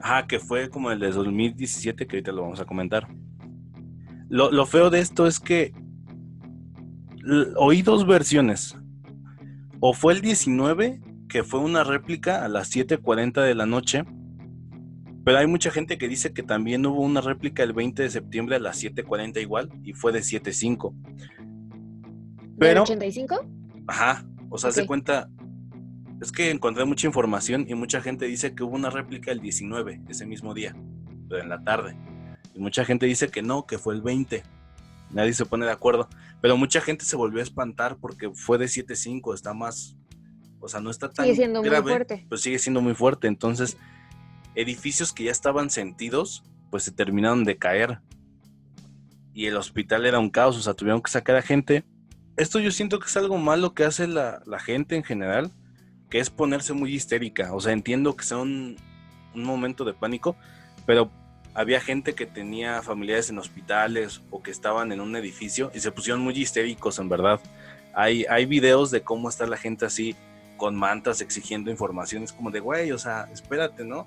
Ajá, 0.00 0.26
que 0.26 0.38
fue 0.38 0.68
como 0.70 0.90
el 0.90 0.98
de 1.00 1.10
2017, 1.10 2.06
que 2.06 2.16
ahorita 2.16 2.32
lo 2.32 2.42
vamos 2.42 2.60
a 2.60 2.64
comentar. 2.64 3.08
Lo, 4.28 4.50
lo 4.50 4.66
feo 4.66 4.90
de 4.90 5.00
esto 5.00 5.26
es 5.26 5.40
que 5.40 5.72
oí 7.56 7.82
dos 7.82 8.06
versiones. 8.06 8.76
O 9.80 9.92
fue 9.92 10.12
el 10.12 10.20
19, 10.20 11.00
que 11.28 11.44
fue 11.44 11.60
una 11.60 11.84
réplica 11.84 12.44
a 12.44 12.48
las 12.48 12.74
7.40 12.74 13.42
de 13.42 13.54
la 13.54 13.66
noche. 13.66 14.04
Pero 15.24 15.38
hay 15.38 15.46
mucha 15.46 15.70
gente 15.70 15.98
que 15.98 16.08
dice 16.08 16.32
que 16.32 16.42
también 16.42 16.86
hubo 16.86 17.00
una 17.02 17.20
réplica 17.20 17.62
el 17.62 17.72
20 17.74 18.02
de 18.02 18.10
septiembre 18.10 18.56
a 18.56 18.60
las 18.60 18.82
7.40 18.82 19.40
igual, 19.40 19.70
y 19.84 19.92
fue 19.92 20.12
de 20.12 20.20
7.5. 20.20 20.92
¿Del 20.94 22.56
Pero... 22.58 22.82
85? 22.82 23.44
Ajá, 23.86 24.24
o 24.50 24.58
sea, 24.58 24.70
se 24.70 24.82
Ok. 24.82 24.86
cuenta. 24.86 25.28
Es 26.20 26.32
que 26.32 26.50
encontré 26.50 26.84
mucha 26.84 27.06
información 27.06 27.66
y 27.68 27.74
mucha 27.74 28.00
gente 28.00 28.26
dice 28.26 28.54
que 28.54 28.64
hubo 28.64 28.74
una 28.74 28.90
réplica 28.90 29.30
el 29.30 29.40
19, 29.40 30.02
ese 30.08 30.26
mismo 30.26 30.52
día, 30.52 30.74
pero 31.28 31.42
en 31.42 31.48
la 31.48 31.62
tarde. 31.62 31.96
Y 32.54 32.58
mucha 32.58 32.84
gente 32.84 33.06
dice 33.06 33.28
que 33.28 33.40
no, 33.42 33.66
que 33.66 33.78
fue 33.78 33.94
el 33.94 34.02
20. 34.02 34.42
Nadie 35.12 35.32
se 35.32 35.46
pone 35.46 35.64
de 35.64 35.72
acuerdo. 35.72 36.08
Pero 36.40 36.56
mucha 36.56 36.80
gente 36.80 37.04
se 37.04 37.16
volvió 37.16 37.40
a 37.40 37.42
espantar 37.42 37.96
porque 37.96 38.30
fue 38.30 38.58
de 38.58 38.66
7.5, 38.66 39.34
está 39.34 39.54
más. 39.54 39.96
O 40.60 40.68
sea, 40.68 40.80
no 40.80 40.90
está 40.90 41.10
tan 41.10 41.24
Sigue 41.24 41.36
siendo 41.36 41.60
muy 41.60 41.68
grave, 41.68 41.90
fuerte. 41.90 42.26
Pues 42.28 42.40
sigue 42.40 42.58
siendo 42.58 42.80
muy 42.80 42.94
fuerte. 42.94 43.28
Entonces, 43.28 43.76
edificios 44.54 45.12
que 45.12 45.24
ya 45.24 45.30
estaban 45.30 45.70
sentidos, 45.70 46.44
pues 46.70 46.84
se 46.84 46.92
terminaron 46.92 47.44
de 47.44 47.56
caer. 47.58 48.00
Y 49.34 49.46
el 49.46 49.56
hospital 49.56 50.06
era 50.06 50.18
un 50.18 50.30
caos, 50.30 50.56
o 50.56 50.60
sea, 50.60 50.74
tuvieron 50.74 51.00
que 51.00 51.10
sacar 51.10 51.36
a 51.36 51.42
gente 51.42 51.84
esto 52.38 52.60
yo 52.60 52.70
siento 52.70 53.00
que 53.00 53.06
es 53.06 53.16
algo 53.16 53.36
malo 53.36 53.74
que 53.74 53.84
hace 53.84 54.06
la, 54.06 54.40
la 54.46 54.60
gente 54.60 54.94
en 54.94 55.02
general, 55.02 55.50
que 56.08 56.20
es 56.20 56.30
ponerse 56.30 56.72
muy 56.72 56.94
histérica. 56.94 57.52
O 57.52 57.60
sea, 57.60 57.72
entiendo 57.72 58.16
que 58.16 58.24
sea 58.24 58.38
un, 58.38 58.76
un 59.34 59.44
momento 59.44 59.84
de 59.84 59.92
pánico, 59.92 60.36
pero 60.86 61.10
había 61.58 61.80
gente 61.80 62.14
que 62.14 62.24
tenía 62.24 62.82
familiares 62.82 63.30
en 63.30 63.38
hospitales 63.38 64.22
o 64.30 64.40
que 64.40 64.52
estaban 64.52 64.92
en 64.92 65.00
un 65.00 65.16
edificio 65.16 65.72
y 65.74 65.80
se 65.80 65.90
pusieron 65.90 66.22
muy 66.22 66.32
histéricos, 66.34 67.00
en 67.00 67.08
verdad. 67.08 67.40
Hay, 67.94 68.24
hay 68.30 68.46
videos 68.46 68.92
de 68.92 69.02
cómo 69.02 69.28
está 69.28 69.44
la 69.44 69.56
gente 69.56 69.84
así, 69.84 70.14
con 70.56 70.76
mantas 70.76 71.20
exigiendo 71.20 71.72
información. 71.72 72.22
Es 72.22 72.32
como 72.32 72.52
de, 72.52 72.60
güey, 72.60 72.92
o 72.92 72.98
sea, 72.98 73.28
espérate, 73.32 73.84
¿no? 73.84 74.06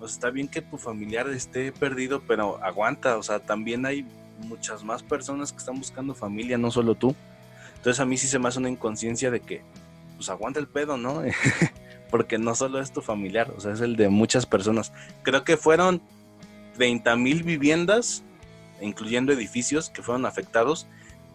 O 0.00 0.08
sea, 0.08 0.14
está 0.14 0.30
bien 0.30 0.48
que 0.48 0.62
tu 0.62 0.78
familiar 0.78 1.28
esté 1.28 1.72
perdido, 1.72 2.22
pero 2.26 2.58
aguanta. 2.64 3.18
O 3.18 3.22
sea, 3.22 3.38
también 3.38 3.84
hay 3.84 4.06
muchas 4.40 4.82
más 4.82 5.02
personas 5.02 5.52
que 5.52 5.58
están 5.58 5.78
buscando 5.78 6.14
familia, 6.14 6.56
no 6.56 6.70
solo 6.70 6.94
tú. 6.94 7.14
Entonces 7.76 8.00
a 8.00 8.06
mí 8.06 8.16
sí 8.16 8.28
se 8.28 8.38
me 8.38 8.48
hace 8.48 8.60
una 8.60 8.70
inconsciencia 8.70 9.30
de 9.30 9.40
que, 9.40 9.60
pues 10.16 10.30
aguanta 10.30 10.58
el 10.58 10.68
pedo, 10.68 10.96
¿no? 10.96 11.22
Porque 12.10 12.38
no 12.38 12.54
solo 12.54 12.80
es 12.80 12.92
tu 12.92 13.02
familiar, 13.02 13.52
o 13.54 13.60
sea, 13.60 13.72
es 13.72 13.82
el 13.82 13.96
de 13.96 14.08
muchas 14.08 14.46
personas. 14.46 14.90
Creo 15.22 15.44
que 15.44 15.58
fueron 15.58 16.00
30 16.76 17.16
mil 17.16 17.42
viviendas, 17.42 18.22
incluyendo 18.80 19.32
edificios, 19.32 19.90
que 19.90 20.02
fueron 20.02 20.26
afectados. 20.26 20.86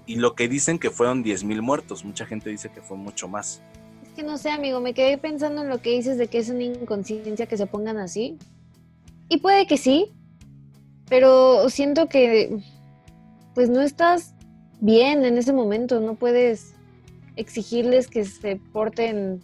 Y 0.06 0.16
lo 0.16 0.36
que 0.36 0.48
dicen 0.48 0.80
que 0.80 0.90
fueron 0.90 1.24
10 1.24 1.44
mil 1.44 1.62
muertos. 1.62 2.04
Mucha 2.04 2.26
gente 2.26 2.50
dice 2.50 2.70
que 2.70 2.82
fue 2.82 2.98
mucho 2.98 3.28
más. 3.28 3.62
Es 4.04 4.10
que 4.16 4.24
no 4.24 4.38
sé, 4.38 4.50
amigo, 4.50 4.82
me 4.82 4.94
quedé 4.94 5.18
pensando 5.18 5.62
en 5.62 5.70
lo 5.70 5.82
que 5.82 5.92
dices 5.92 6.18
de 6.18 6.28
que 6.28 6.40
es 6.40 6.50
una 6.50 6.64
inconsciencia 6.64 7.46
que 7.46 7.58
se 7.58 7.68
pongan 7.68 7.98
así. 7.98 8.38
Y 9.30 9.38
puede 9.38 9.68
que 9.68 9.78
sí, 9.78 10.12
pero 11.08 11.70
siento 11.70 12.10
que 12.10 12.62
pues 13.54 13.70
no 13.70 13.82
estás 13.82 14.34
bien 14.80 15.24
en 15.24 15.38
ese 15.38 15.54
momento, 15.54 16.00
no 16.00 16.16
puedes 16.16 16.74
exigirles 17.36 18.08
que 18.08 18.26
se 18.26 18.58
porten, 18.58 19.42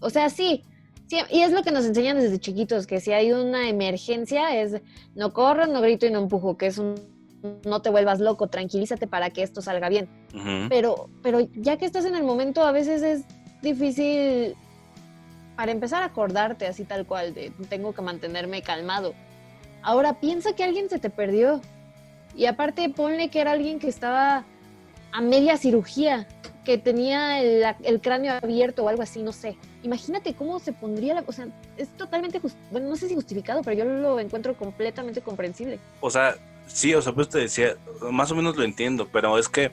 o 0.00 0.10
sea, 0.10 0.30
sí, 0.30 0.62
sí, 1.10 1.18
y 1.30 1.42
es 1.42 1.52
lo 1.52 1.62
que 1.62 1.72
nos 1.72 1.84
enseñan 1.84 2.16
desde 2.18 2.38
chiquitos, 2.38 2.86
que 2.86 3.00
si 3.00 3.12
hay 3.12 3.32
una 3.32 3.68
emergencia 3.68 4.56
es 4.58 4.80
no 5.14 5.32
corro, 5.32 5.66
no 5.66 5.80
grito 5.80 6.06
y 6.06 6.10
no 6.10 6.20
empujo, 6.20 6.56
que 6.56 6.68
es 6.68 6.78
un 6.78 6.94
no 7.64 7.82
te 7.82 7.90
vuelvas 7.90 8.20
loco, 8.20 8.48
tranquilízate 8.48 9.06
para 9.06 9.30
que 9.30 9.42
esto 9.42 9.62
salga 9.62 9.88
bien. 9.88 10.08
Pero, 10.68 11.08
pero 11.22 11.40
ya 11.40 11.76
que 11.76 11.86
estás 11.86 12.04
en 12.04 12.14
el 12.14 12.22
momento, 12.22 12.62
a 12.62 12.72
veces 12.72 13.02
es 13.02 13.24
difícil 13.62 14.54
para 15.56 15.72
empezar 15.72 16.02
a 16.02 16.06
acordarte 16.06 16.66
así 16.66 16.84
tal 16.84 17.06
cual, 17.06 17.34
de 17.34 17.52
tengo 17.68 17.92
que 17.92 18.02
mantenerme 18.02 18.62
calmado. 18.62 19.14
Ahora 19.82 20.20
piensa 20.20 20.54
que 20.54 20.64
alguien 20.64 20.88
se 20.88 20.98
te 20.98 21.10
perdió. 21.10 21.60
Y 22.36 22.46
aparte 22.46 22.88
ponle 22.90 23.28
que 23.28 23.40
era 23.40 23.52
alguien 23.52 23.78
que 23.78 23.88
estaba 23.88 24.44
a 25.12 25.20
media 25.20 25.56
cirugía, 25.56 26.28
que 26.64 26.78
tenía 26.78 27.40
el, 27.40 28.00
cráneo 28.00 28.34
abierto 28.34 28.84
o 28.84 28.88
algo 28.88 29.02
así, 29.02 29.22
no 29.22 29.32
sé. 29.32 29.56
Imagínate 29.82 30.34
cómo 30.34 30.58
se 30.58 30.72
pondría 30.72 31.14
la... 31.14 31.24
O 31.26 31.32
sea, 31.32 31.48
es 31.76 31.88
totalmente... 31.96 32.40
Bueno, 32.70 32.88
no 32.88 32.96
sé 32.96 33.08
si 33.08 33.14
justificado, 33.14 33.62
pero 33.62 33.78
yo 33.78 33.84
lo 33.84 34.20
encuentro 34.20 34.54
completamente 34.54 35.20
comprensible. 35.22 35.78
O 36.00 36.10
sea, 36.10 36.36
sí, 36.66 36.94
o 36.94 37.02
sea, 37.02 37.12
pues 37.12 37.28
te 37.28 37.38
decía, 37.38 37.76
más 38.10 38.30
o 38.30 38.34
menos 38.34 38.56
lo 38.56 38.64
entiendo, 38.64 39.08
pero 39.10 39.38
es 39.38 39.48
que 39.48 39.70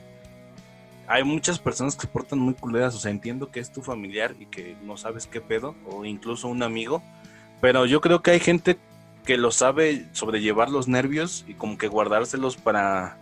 hay 1.06 1.24
muchas 1.24 1.58
personas 1.58 1.94
que 1.96 2.02
se 2.02 2.08
portan 2.08 2.38
muy 2.38 2.54
culeras, 2.54 2.94
o 2.94 2.98
sea, 2.98 3.10
entiendo 3.10 3.50
que 3.50 3.60
es 3.60 3.72
tu 3.72 3.82
familiar 3.82 4.34
y 4.38 4.46
que 4.46 4.76
no 4.82 4.96
sabes 4.96 5.26
qué 5.26 5.40
pedo, 5.40 5.74
o 5.90 6.04
incluso 6.04 6.48
un 6.48 6.62
amigo, 6.62 7.02
pero 7.62 7.86
yo 7.86 8.02
creo 8.02 8.22
que 8.22 8.32
hay 8.32 8.40
gente 8.40 8.78
que 9.24 9.38
lo 9.38 9.50
sabe 9.50 10.06
sobrellevar 10.12 10.68
los 10.68 10.86
nervios 10.86 11.44
y 11.48 11.54
como 11.54 11.78
que 11.78 11.88
guardárselos 11.88 12.56
para 12.56 13.16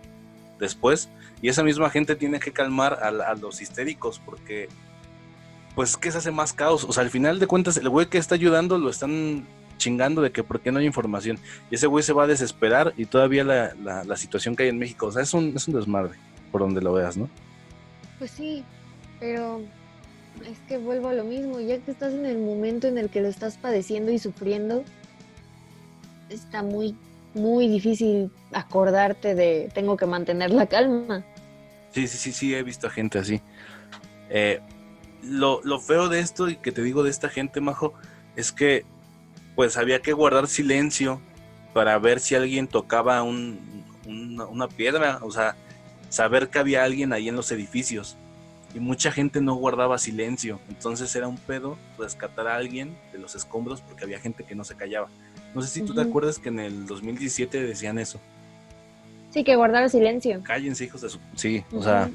después, 0.59 1.09
y 1.41 1.49
esa 1.49 1.63
misma 1.63 1.89
gente 1.89 2.15
tiene 2.15 2.39
que 2.39 2.51
calmar 2.51 2.99
a, 3.01 3.07
a 3.07 3.35
los 3.35 3.61
histéricos, 3.61 4.19
porque 4.23 4.69
pues 5.75 5.95
que 5.95 6.11
se 6.11 6.17
hace 6.17 6.31
más 6.31 6.53
caos, 6.53 6.83
o 6.83 6.91
sea, 6.91 7.03
al 7.03 7.11
final 7.11 7.37
de 7.39 7.45
cuentas 7.45 7.77
el 7.77 7.89
güey 7.89 8.07
que 8.07 8.17
está 8.17 8.35
ayudando 8.35 8.77
lo 8.79 8.89
están 8.89 9.45
chingando 9.77 10.23
de 10.23 10.31
que 10.31 10.43
por 10.43 10.59
qué 10.59 10.71
no 10.71 10.79
hay 10.79 10.85
información, 10.87 11.37
y 11.69 11.75
ese 11.75 11.85
güey 11.85 12.03
se 12.03 12.13
va 12.13 12.23
a 12.23 12.27
desesperar 12.27 12.93
y 12.97 13.05
todavía 13.05 13.43
la, 13.43 13.75
la, 13.75 14.03
la 14.03 14.17
situación 14.17 14.55
que 14.55 14.63
hay 14.63 14.69
en 14.69 14.79
México, 14.79 15.05
o 15.05 15.11
sea, 15.11 15.21
es 15.21 15.33
un, 15.35 15.53
es 15.55 15.67
un 15.67 15.75
desmadre, 15.75 16.17
por 16.51 16.61
donde 16.61 16.81
lo 16.81 16.93
veas, 16.93 17.15
¿no? 17.15 17.29
Pues 18.17 18.31
sí, 18.31 18.63
pero 19.19 19.61
es 20.49 20.57
que 20.67 20.79
vuelvo 20.79 21.09
a 21.09 21.13
lo 21.13 21.23
mismo, 21.23 21.59
ya 21.59 21.77
que 21.77 21.91
estás 21.91 22.13
en 22.13 22.25
el 22.25 22.39
momento 22.39 22.87
en 22.87 22.97
el 22.97 23.09
que 23.09 23.21
lo 23.21 23.27
estás 23.27 23.57
padeciendo 23.57 24.11
y 24.11 24.17
sufriendo, 24.17 24.83
está 26.29 26.63
muy, 26.63 26.95
muy 27.37 27.67
difícil 27.67 28.31
acordarte 28.51 29.35
de 29.35 29.69
tengo 29.73 29.95
que 29.97 30.05
mantener 30.05 30.51
la 30.51 30.65
calma. 30.67 31.23
Sí, 31.91 32.07
sí, 32.07 32.17
sí, 32.17 32.31
sí, 32.31 32.53
he 32.55 32.63
visto 32.63 32.87
a 32.87 32.89
gente 32.89 33.19
así. 33.19 33.41
Eh, 34.29 34.59
lo, 35.23 35.61
lo 35.63 35.79
feo 35.79 36.09
de 36.09 36.19
esto 36.19 36.49
y 36.49 36.57
que 36.57 36.71
te 36.71 36.83
digo 36.83 37.03
de 37.03 37.09
esta 37.09 37.29
gente, 37.29 37.61
Majo, 37.61 37.93
es 38.35 38.51
que 38.51 38.85
pues 39.55 39.77
había 39.77 40.01
que 40.01 40.13
guardar 40.13 40.47
silencio 40.47 41.19
para 41.73 41.97
ver 41.97 42.19
si 42.19 42.35
alguien 42.35 42.67
tocaba 42.67 43.23
un, 43.23 43.83
un- 44.05 44.39
una 44.41 44.67
piedra, 44.67 45.19
o 45.23 45.31
sea, 45.31 45.55
saber 46.09 46.49
que 46.49 46.59
había 46.59 46.83
alguien 46.83 47.13
ahí 47.13 47.29
en 47.29 47.35
los 47.35 47.51
edificios. 47.51 48.17
Y 48.75 48.79
mucha 48.79 49.11
gente 49.11 49.41
no 49.41 49.55
guardaba 49.55 49.97
silencio, 49.97 50.59
entonces 50.69 51.15
era 51.15 51.27
un 51.27 51.37
pedo 51.37 51.77
rescatar 51.97 52.47
a 52.47 52.55
alguien 52.55 52.95
de 53.11 53.17
los 53.17 53.33
escombros 53.33 53.81
porque 53.81 54.03
había 54.03 54.19
gente 54.19 54.43
que 54.43 54.55
no 54.55 54.63
se 54.63 54.75
callaba. 54.75 55.07
No 55.53 55.61
sé 55.61 55.67
si 55.67 55.81
tú 55.81 55.93
te 55.93 56.01
acuerdas 56.01 56.39
que 56.39 56.49
en 56.49 56.59
el 56.59 56.85
2017 56.85 57.63
decían 57.63 57.97
eso. 57.99 58.19
Sí, 59.29 59.43
que 59.43 59.55
guardar 59.55 59.89
silencio. 59.89 60.41
Cállense, 60.43 60.85
hijos 60.85 61.01
de 61.01 61.09
su... 61.09 61.19
Sí, 61.35 61.63
o 61.71 61.81
sea... 61.81 62.09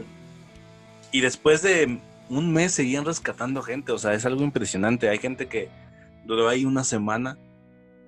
Y 1.11 1.21
después 1.21 1.63
de 1.63 2.01
un 2.31 2.53
mes 2.53 2.73
seguían 2.73 3.05
rescatando 3.05 3.63
gente, 3.63 3.93
o 3.93 3.99
sea, 3.99 4.15
es 4.15 4.25
algo 4.25 4.43
impresionante. 4.43 5.09
Hay 5.09 5.19
gente 5.19 5.47
que 5.47 5.69
duró 6.25 6.49
ahí 6.49 6.65
una 6.65 6.85
semana 6.85 7.37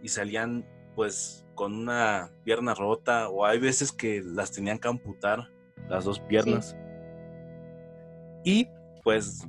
y 0.02 0.08
salían 0.08 0.64
pues 0.94 1.44
con 1.54 1.74
una 1.74 2.30
pierna 2.44 2.74
rota 2.74 3.28
o 3.28 3.44
hay 3.44 3.58
veces 3.58 3.92
que 3.92 4.22
las 4.24 4.52
tenían 4.52 4.78
que 4.78 4.88
amputar 4.88 5.48
las 5.88 6.04
dos 6.04 6.20
piernas. 6.20 6.76
Y 8.44 8.68
pues 9.02 9.46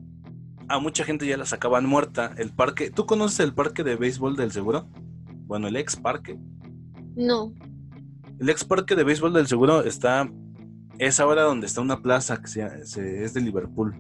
a 0.68 0.80
mucha 0.80 1.04
gente 1.04 1.26
ya 1.26 1.38
la 1.38 1.46
sacaban 1.46 1.86
muerta. 1.86 2.34
El 2.38 2.52
parque, 2.52 2.90
¿tú 2.90 3.06
conoces 3.06 3.40
el 3.40 3.54
parque 3.54 3.84
de 3.84 3.96
béisbol 3.96 4.36
del 4.36 4.52
seguro? 4.52 4.88
Bueno, 5.46 5.68
el 5.68 5.76
ex 5.76 5.96
parque. 5.96 6.38
No, 7.16 7.54
El 8.40 8.50
ex 8.50 8.64
parque 8.66 8.96
de 8.96 9.04
béisbol 9.04 9.34
del 9.34 9.48
seguro 9.48 9.84
está. 9.84 10.30
Es 10.98 11.20
ahora 11.20 11.44
donde 11.44 11.68
está 11.68 11.82
una 11.82 12.02
plaza 12.02 12.42
que 12.42 12.48
se- 12.48 12.86
se- 12.86 13.24
es 13.24 13.34
de 13.34 13.42
Liverpool. 13.42 13.96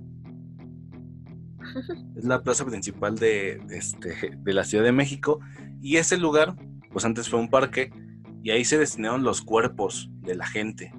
Es 2.15 2.23
la 2.25 2.41
plaza 2.41 2.65
principal 2.65 3.15
de, 3.17 3.61
de 3.67 3.77
este, 3.77 4.37
de 4.37 4.53
la 4.53 4.63
Ciudad 4.63 4.83
de 4.83 4.91
México. 4.93 5.39
Y 5.81 5.97
ese 5.97 6.17
lugar, 6.17 6.55
pues 6.91 7.03
antes 7.05 7.27
fue 7.29 7.39
un 7.39 7.49
parque. 7.49 7.91
Y 8.43 8.51
ahí 8.51 8.63
se 8.63 8.77
destinaron 8.77 9.23
los 9.23 9.41
cuerpos 9.41 10.09
de 10.21 10.35
la 10.35 10.45
gente. 10.45 10.93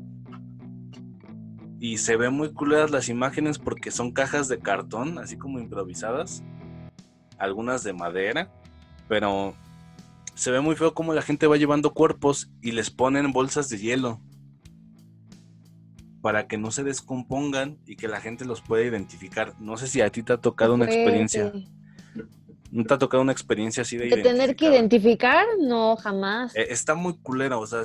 Y 1.79 1.99
se 1.99 2.17
ven 2.17 2.35
muy 2.35 2.53
culeras 2.53 2.91
las 2.91 3.09
imágenes 3.09 3.59
porque 3.59 3.91
son 3.91 4.13
cajas 4.13 4.49
de 4.49 4.59
cartón, 4.59 5.19
así 5.19 5.37
como 5.37 5.59
improvisadas. 5.61 6.43
Algunas 7.39 7.83
de 7.85 7.93
madera. 7.93 8.51
Pero 9.09 9.55
se 10.37 10.51
ve 10.51 10.61
muy 10.61 10.77
feo 10.77 10.94
como 10.94 11.14
la 11.14 11.22
gente 11.22 11.46
va 11.46 11.57
llevando 11.57 11.94
cuerpos 11.94 12.51
y 12.61 12.72
les 12.72 12.90
ponen 12.90 13.33
bolsas 13.33 13.70
de 13.70 13.79
hielo 13.79 14.20
para 16.20 16.46
que 16.46 16.59
no 16.59 16.70
se 16.70 16.85
descompongan 16.85 17.79
y 17.87 17.96
que 17.96 18.07
la 18.07 18.20
gente 18.20 18.44
los 18.44 18.61
pueda 18.61 18.85
identificar. 18.85 19.55
No 19.59 19.79
sé 19.79 19.87
si 19.87 20.03
a 20.03 20.11
ti 20.11 20.22
te 20.22 20.35
ha 20.35 20.37
tocado 20.37 20.75
una 20.75 20.85
experiencia, 20.85 21.53
no 22.70 22.85
te 22.85 22.94
ha 22.94 22.99
tocado 22.99 23.22
una 23.22 23.33
experiencia 23.33 23.83
así 23.83 23.96
de, 23.96 24.09
De 24.09 24.22
tener 24.22 24.57
que 24.57 24.66
identificar? 24.66 25.46
no, 25.59 25.96
jamás. 25.96 26.55
Eh, 26.55 26.66
está 26.68 26.94
muy 26.94 27.16
culero, 27.16 27.59
o 27.59 27.66
sea, 27.66 27.85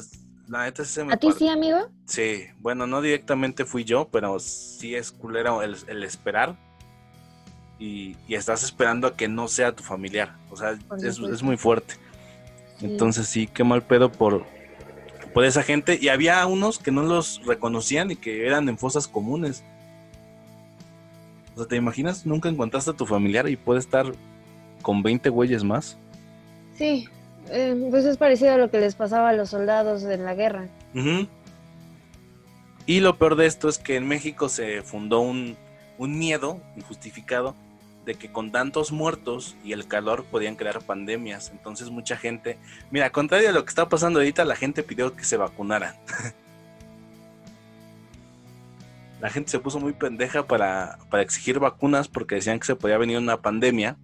la 0.49 0.63
neta 0.63 0.83
se 0.83 1.05
me 1.05 1.13
¿A 1.13 1.17
ti 1.17 1.31
sí, 1.31 1.47
amigo? 1.47 1.89
Sí, 2.05 2.47
bueno, 2.59 2.85
no 2.85 3.01
directamente 3.01 3.63
fui 3.63 3.85
yo, 3.85 4.09
pero 4.11 4.39
sí 4.39 4.93
es 4.93 5.13
culero 5.13 5.61
el, 5.61 5.77
el 5.87 6.03
esperar 6.03 6.57
y, 7.79 8.17
y 8.27 8.35
estás 8.35 8.63
esperando 8.63 9.07
a 9.07 9.15
que 9.15 9.29
no 9.29 9.47
sea 9.47 9.73
tu 9.73 9.83
familiar. 9.83 10.35
O 10.49 10.57
sea, 10.57 10.77
es 11.01 11.43
muy 11.43 11.55
fuerte. 11.55 11.93
Entonces 12.81 13.27
sí, 13.27 13.47
qué 13.47 13.63
mal 13.63 13.83
pedo 13.83 14.11
por, 14.11 14.45
por 15.33 15.45
esa 15.45 15.63
gente. 15.63 15.97
Y 16.01 16.09
había 16.09 16.45
unos 16.45 16.79
que 16.79 16.91
no 16.91 17.03
los 17.03 17.41
reconocían 17.45 18.11
y 18.11 18.15
que 18.15 18.45
eran 18.45 18.67
en 18.69 18.77
fosas 18.77 19.07
comunes. 19.07 19.63
O 21.55 21.59
sea, 21.59 21.67
¿te 21.67 21.75
imaginas? 21.75 22.25
Nunca 22.25 22.49
encontraste 22.49 22.91
a 22.91 22.93
tu 22.93 23.05
familiar 23.05 23.47
y 23.49 23.55
puede 23.55 23.79
estar 23.79 24.11
con 24.81 25.03
20 25.03 25.29
güeyes 25.29 25.63
más. 25.63 25.97
Sí, 26.77 27.07
eh, 27.49 27.87
pues 27.89 28.05
es 28.05 28.17
parecido 28.17 28.53
a 28.53 28.57
lo 28.57 28.71
que 28.71 28.79
les 28.79 28.95
pasaba 28.95 29.29
a 29.29 29.33
los 29.33 29.49
soldados 29.49 30.03
en 30.03 30.23
la 30.23 30.33
guerra. 30.33 30.67
Ujú. 30.95 31.27
Y 32.85 32.99
lo 32.99 33.17
peor 33.17 33.35
de 33.35 33.45
esto 33.45 33.69
es 33.69 33.77
que 33.77 33.95
en 33.95 34.07
México 34.07 34.49
se 34.49 34.81
fundó 34.81 35.19
un, 35.21 35.55
un 35.97 36.17
miedo 36.17 36.59
injustificado 36.75 37.55
de 38.05 38.15
que 38.15 38.31
con 38.31 38.51
tantos 38.51 38.91
muertos 38.91 39.55
y 39.63 39.73
el 39.73 39.87
calor 39.87 40.25
podían 40.25 40.55
crear 40.55 40.81
pandemias. 40.81 41.49
Entonces 41.51 41.89
mucha 41.89 42.17
gente, 42.17 42.57
mira, 42.89 43.11
contrario 43.11 43.49
a 43.49 43.51
lo 43.51 43.63
que 43.63 43.69
está 43.69 43.89
pasando 43.89 44.19
ahorita, 44.19 44.45
la 44.45 44.55
gente 44.55 44.83
pidió 44.83 45.15
que 45.15 45.23
se 45.23 45.37
vacunaran. 45.37 45.95
la 49.21 49.29
gente 49.29 49.51
se 49.51 49.59
puso 49.59 49.79
muy 49.79 49.93
pendeja 49.93 50.47
para, 50.47 50.97
para 51.09 51.21
exigir 51.21 51.59
vacunas 51.59 52.07
porque 52.07 52.35
decían 52.35 52.59
que 52.59 52.65
se 52.65 52.75
podía 52.75 52.97
venir 52.97 53.17
una 53.17 53.41
pandemia. 53.41 53.97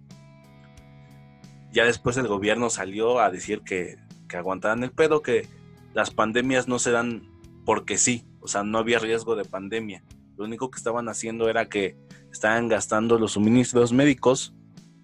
Ya 1.72 1.84
después 1.84 2.16
el 2.16 2.28
gobierno 2.28 2.70
salió 2.70 3.18
a 3.18 3.30
decir 3.30 3.62
que, 3.62 3.98
que 4.28 4.36
aguantaran 4.36 4.84
el 4.84 4.92
pedo, 4.92 5.22
que 5.22 5.46
las 5.92 6.10
pandemias 6.10 6.68
no 6.68 6.78
se 6.78 6.92
dan 6.92 7.28
porque 7.64 7.98
sí, 7.98 8.24
o 8.40 8.48
sea, 8.48 8.62
no 8.62 8.78
había 8.78 9.00
riesgo 9.00 9.34
de 9.34 9.44
pandemia. 9.44 10.02
Lo 10.36 10.44
único 10.44 10.70
que 10.70 10.78
estaban 10.78 11.08
haciendo 11.08 11.50
era 11.50 11.68
que 11.68 11.96
estaban 12.38 12.68
gastando 12.68 13.18
los 13.18 13.32
suministros 13.32 13.92
médicos 13.92 14.54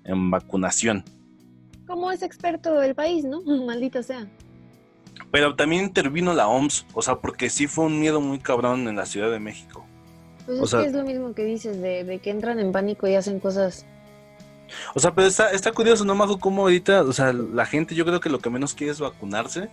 en 0.04 0.30
vacunación. 0.30 1.04
Como 1.86 2.10
es 2.12 2.22
experto 2.22 2.80
el 2.80 2.94
país, 2.94 3.24
¿no? 3.24 3.42
Maldita 3.66 4.02
sea. 4.02 4.26
Pero 5.30 5.54
también 5.56 5.84
intervino 5.84 6.32
la 6.32 6.46
OMS, 6.48 6.86
o 6.94 7.02
sea, 7.02 7.16
porque 7.16 7.50
sí 7.50 7.66
fue 7.66 7.86
un 7.86 7.98
miedo 8.00 8.20
muy 8.20 8.38
cabrón 8.38 8.86
en 8.88 8.96
la 8.96 9.04
Ciudad 9.06 9.30
de 9.30 9.40
México. 9.40 9.84
Pues 10.46 10.60
O 10.60 10.64
es 10.64 10.70
sea- 10.70 10.80
que 10.80 10.86
es 10.86 10.92
lo 10.92 11.04
mismo 11.04 11.34
que 11.34 11.44
dices, 11.44 11.80
de, 11.80 12.04
de 12.04 12.18
que 12.20 12.30
entran 12.30 12.58
en 12.60 12.70
pánico 12.72 13.08
y 13.08 13.14
hacen 13.16 13.40
cosas. 13.40 13.84
O 14.94 15.00
sea, 15.00 15.12
pero 15.14 15.26
está, 15.28 15.50
está 15.50 15.72
curioso, 15.72 16.04
¿no, 16.04 16.14
Majo? 16.14 16.38
Cómo 16.38 16.62
ahorita, 16.62 17.02
o 17.02 17.12
sea, 17.12 17.32
la 17.32 17.66
gente 17.66 17.94
yo 17.94 18.04
creo 18.04 18.20
que 18.20 18.30
lo 18.30 18.38
que 18.38 18.50
menos 18.50 18.74
quiere 18.74 18.92
es 18.92 19.00
vacunarse. 19.00 19.68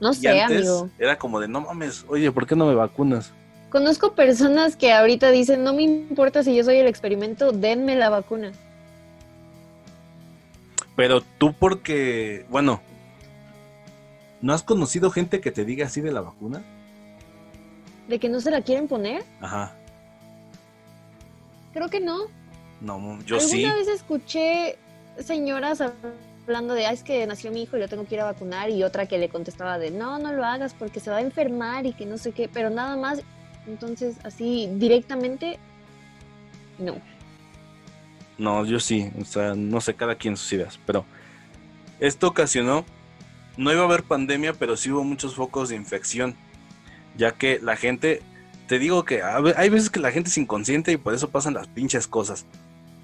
No 0.00 0.12
Y 0.12 0.14
sé, 0.14 0.28
antes 0.40 0.58
amigo. 0.68 0.90
era 0.98 1.18
como 1.18 1.40
de, 1.40 1.48
no 1.48 1.60
mames, 1.62 2.04
oye, 2.08 2.30
¿por 2.30 2.46
qué 2.46 2.54
no 2.54 2.66
me 2.66 2.74
vacunas? 2.74 3.32
Conozco 3.70 4.14
personas 4.14 4.76
que 4.76 4.92
ahorita 4.92 5.30
dicen, 5.30 5.62
no 5.62 5.74
me 5.74 5.82
importa 5.82 6.42
si 6.42 6.54
yo 6.54 6.64
soy 6.64 6.76
el 6.76 6.86
experimento, 6.86 7.52
denme 7.52 7.96
la 7.96 8.08
vacuna. 8.08 8.52
Pero 10.96 11.20
tú 11.20 11.52
porque, 11.52 12.46
bueno, 12.48 12.80
¿no 14.40 14.52
has 14.54 14.62
conocido 14.62 15.10
gente 15.10 15.40
que 15.40 15.52
te 15.52 15.64
diga 15.64 15.86
así 15.86 16.00
de 16.00 16.12
la 16.12 16.22
vacuna? 16.22 16.62
¿De 18.08 18.18
que 18.18 18.28
no 18.28 18.40
se 18.40 18.50
la 18.50 18.62
quieren 18.62 18.88
poner? 18.88 19.22
Ajá. 19.40 19.74
Creo 21.74 21.90
que 21.90 22.00
no. 22.00 22.26
No, 22.80 23.18
yo 23.24 23.36
Alguna 23.36 23.48
sí. 23.50 23.64
vez 23.64 23.88
escuché 23.88 24.78
señoras 25.18 25.82
hablando 26.46 26.74
de, 26.74 26.86
ah, 26.86 26.92
es 26.92 27.02
que 27.02 27.26
nació 27.26 27.50
mi 27.50 27.62
hijo 27.62 27.76
y 27.76 27.80
lo 27.80 27.88
tengo 27.88 28.06
que 28.06 28.14
ir 28.14 28.20
a 28.22 28.24
vacunar, 28.24 28.70
y 28.70 28.82
otra 28.82 29.06
que 29.06 29.18
le 29.18 29.28
contestaba 29.28 29.78
de, 29.78 29.90
no, 29.90 30.18
no 30.18 30.32
lo 30.32 30.44
hagas 30.44 30.74
porque 30.74 31.00
se 31.00 31.10
va 31.10 31.18
a 31.18 31.20
enfermar 31.20 31.84
y 31.86 31.92
que 31.92 32.06
no 32.06 32.16
sé 32.16 32.32
qué, 32.32 32.48
pero 32.48 32.70
nada 32.70 32.96
más. 32.96 33.20
Entonces, 33.68 34.16
así 34.24 34.68
directamente, 34.74 35.58
no. 36.78 36.96
No, 38.38 38.64
yo 38.64 38.80
sí. 38.80 39.10
O 39.20 39.24
sea, 39.24 39.54
no 39.54 39.80
sé, 39.80 39.94
cada 39.94 40.14
quien 40.14 40.36
sus 40.36 40.52
ideas. 40.52 40.78
Pero 40.86 41.04
esto 42.00 42.28
ocasionó, 42.28 42.84
no 43.56 43.72
iba 43.72 43.82
a 43.82 43.84
haber 43.84 44.04
pandemia, 44.04 44.54
pero 44.54 44.76
sí 44.76 44.90
hubo 44.90 45.04
muchos 45.04 45.34
focos 45.34 45.68
de 45.68 45.76
infección. 45.76 46.34
Ya 47.16 47.32
que 47.32 47.58
la 47.60 47.76
gente, 47.76 48.22
te 48.68 48.78
digo 48.78 49.04
que 49.04 49.22
hay 49.22 49.68
veces 49.68 49.90
que 49.90 50.00
la 50.00 50.12
gente 50.12 50.30
es 50.30 50.38
inconsciente 50.38 50.92
y 50.92 50.96
por 50.96 51.14
eso 51.14 51.30
pasan 51.30 51.54
las 51.54 51.66
pinches 51.66 52.06
cosas. 52.06 52.46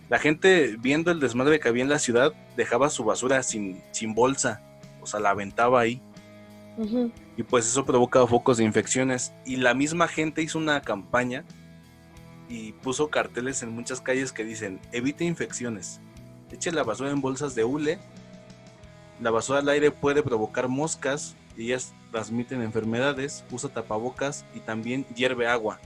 La 0.08 0.18
gente 0.18 0.76
viendo 0.78 1.10
el 1.10 1.20
desmadre 1.20 1.58
que 1.58 1.68
había 1.68 1.82
en 1.82 1.88
la 1.88 1.98
ciudad 1.98 2.32
dejaba 2.56 2.90
su 2.90 3.04
basura 3.04 3.42
sin, 3.42 3.82
sin 3.90 4.14
bolsa. 4.14 4.60
O 5.00 5.06
sea, 5.06 5.20
la 5.20 5.30
aventaba 5.30 5.80
ahí. 5.80 6.00
Y 7.36 7.42
pues 7.42 7.66
eso 7.66 7.84
provoca 7.84 8.26
focos 8.26 8.58
de 8.58 8.64
infecciones. 8.64 9.32
Y 9.44 9.56
la 9.56 9.74
misma 9.74 10.08
gente 10.08 10.42
hizo 10.42 10.58
una 10.58 10.80
campaña 10.80 11.44
y 12.48 12.72
puso 12.72 13.08
carteles 13.10 13.62
en 13.62 13.70
muchas 13.70 14.00
calles 14.00 14.32
que 14.32 14.44
dicen, 14.44 14.80
evite 14.92 15.24
infecciones, 15.24 16.00
eche 16.50 16.70
la 16.72 16.84
basura 16.84 17.10
en 17.10 17.20
bolsas 17.20 17.54
de 17.54 17.64
hule, 17.64 17.98
la 19.20 19.30
basura 19.30 19.60
al 19.60 19.68
aire 19.68 19.90
puede 19.90 20.22
provocar 20.22 20.68
moscas 20.68 21.34
y 21.56 21.66
ellas 21.66 21.94
transmiten 22.10 22.62
enfermedades, 22.62 23.44
usa 23.50 23.70
tapabocas 23.70 24.44
y 24.54 24.60
también 24.60 25.04
hierve 25.14 25.46
agua. 25.46 25.78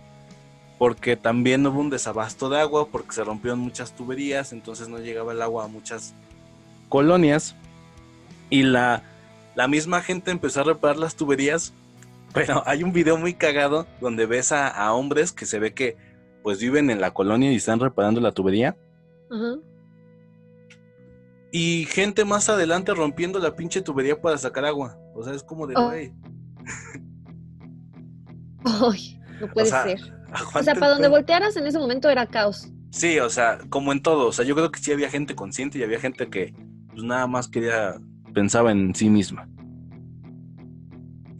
Porque 0.78 1.16
también 1.16 1.66
hubo 1.66 1.80
un 1.80 1.90
desabasto 1.90 2.48
de 2.48 2.60
agua 2.60 2.88
porque 2.88 3.12
se 3.12 3.24
rompieron 3.24 3.58
muchas 3.58 3.92
tuberías, 3.94 4.52
entonces 4.52 4.88
no 4.88 4.98
llegaba 4.98 5.32
el 5.32 5.42
agua 5.42 5.64
a 5.64 5.68
muchas 5.68 6.14
colonias. 6.88 7.54
Y 8.50 8.62
la, 8.62 9.02
la 9.58 9.66
misma 9.66 10.02
gente 10.02 10.30
empezó 10.30 10.60
a 10.60 10.64
reparar 10.64 10.98
las 10.98 11.16
tuberías. 11.16 11.74
Pero 12.32 12.62
hay 12.66 12.84
un 12.84 12.92
video 12.92 13.16
muy 13.16 13.34
cagado 13.34 13.88
donde 14.00 14.24
ves 14.24 14.52
a, 14.52 14.68
a 14.68 14.94
hombres 14.94 15.32
que 15.32 15.46
se 15.46 15.58
ve 15.58 15.74
que 15.74 15.96
pues 16.44 16.60
viven 16.60 16.90
en 16.90 17.00
la 17.00 17.12
colonia 17.12 17.50
y 17.50 17.56
están 17.56 17.80
reparando 17.80 18.20
la 18.20 18.30
tubería. 18.30 18.76
Ajá. 19.28 19.56
Y 21.50 21.86
gente 21.86 22.24
más 22.24 22.48
adelante 22.48 22.94
rompiendo 22.94 23.40
la 23.40 23.56
pinche 23.56 23.82
tubería 23.82 24.20
para 24.20 24.38
sacar 24.38 24.64
agua. 24.64 24.96
O 25.16 25.24
sea, 25.24 25.34
es 25.34 25.42
como 25.42 25.66
de, 25.66 25.74
Oh. 25.76 25.88
güey. 25.88 26.12
Ay, 28.64 29.20
no 29.40 29.52
puede 29.52 29.66
O 29.66 29.70
sea, 29.70 29.82
ser. 29.82 29.98
O 30.54 30.62
sea, 30.62 30.74
para 30.76 30.92
donde 30.92 31.08
voltearas 31.08 31.56
en 31.56 31.66
ese 31.66 31.80
momento 31.80 32.08
era 32.08 32.26
caos. 32.26 32.68
Sí, 32.90 33.18
o 33.18 33.28
sea, 33.28 33.58
como 33.70 33.90
en 33.90 34.02
todo. 34.02 34.28
O 34.28 34.32
sea, 34.32 34.44
yo 34.44 34.54
creo 34.54 34.70
que 34.70 34.78
sí 34.78 34.92
había 34.92 35.10
gente 35.10 35.34
consciente 35.34 35.78
y 35.78 35.82
había 35.82 35.98
gente 35.98 36.28
que 36.28 36.54
pues 36.90 37.02
nada 37.02 37.26
más 37.26 37.48
quería, 37.48 37.96
pensaba 38.34 38.72
en 38.72 38.94
sí 38.94 39.10
misma. 39.10 39.48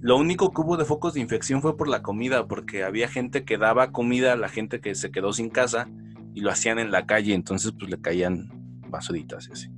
Lo 0.01 0.17
único 0.17 0.53
que 0.53 0.61
hubo 0.61 0.77
de 0.77 0.85
focos 0.85 1.15
de 1.15 1.21
infección 1.21 1.61
fue 1.61 1.77
por 1.77 1.89
la 1.89 2.03
comida, 2.03 2.47
porque 2.47 2.85
había 2.85 3.09
gente 3.09 3.45
que 3.45 3.59
daba 3.59 3.91
comida 3.91 4.33
a 4.33 4.37
la 4.37 4.49
gente 4.49 4.81
que 4.81 4.95
se 4.95 5.11
quedó 5.11 5.33
sin 5.33 5.51
casa 5.51 5.89
y 6.35 6.41
lo 6.41 6.51
hacían 6.51 6.79
en 6.79 6.93
la 6.93 7.07
calle, 7.07 7.35
entonces 7.35 7.73
pues 7.77 7.91
le 7.91 8.01
caían 8.01 8.49
basuritas 8.89 9.49
y 9.49 9.53
así. 9.53 9.71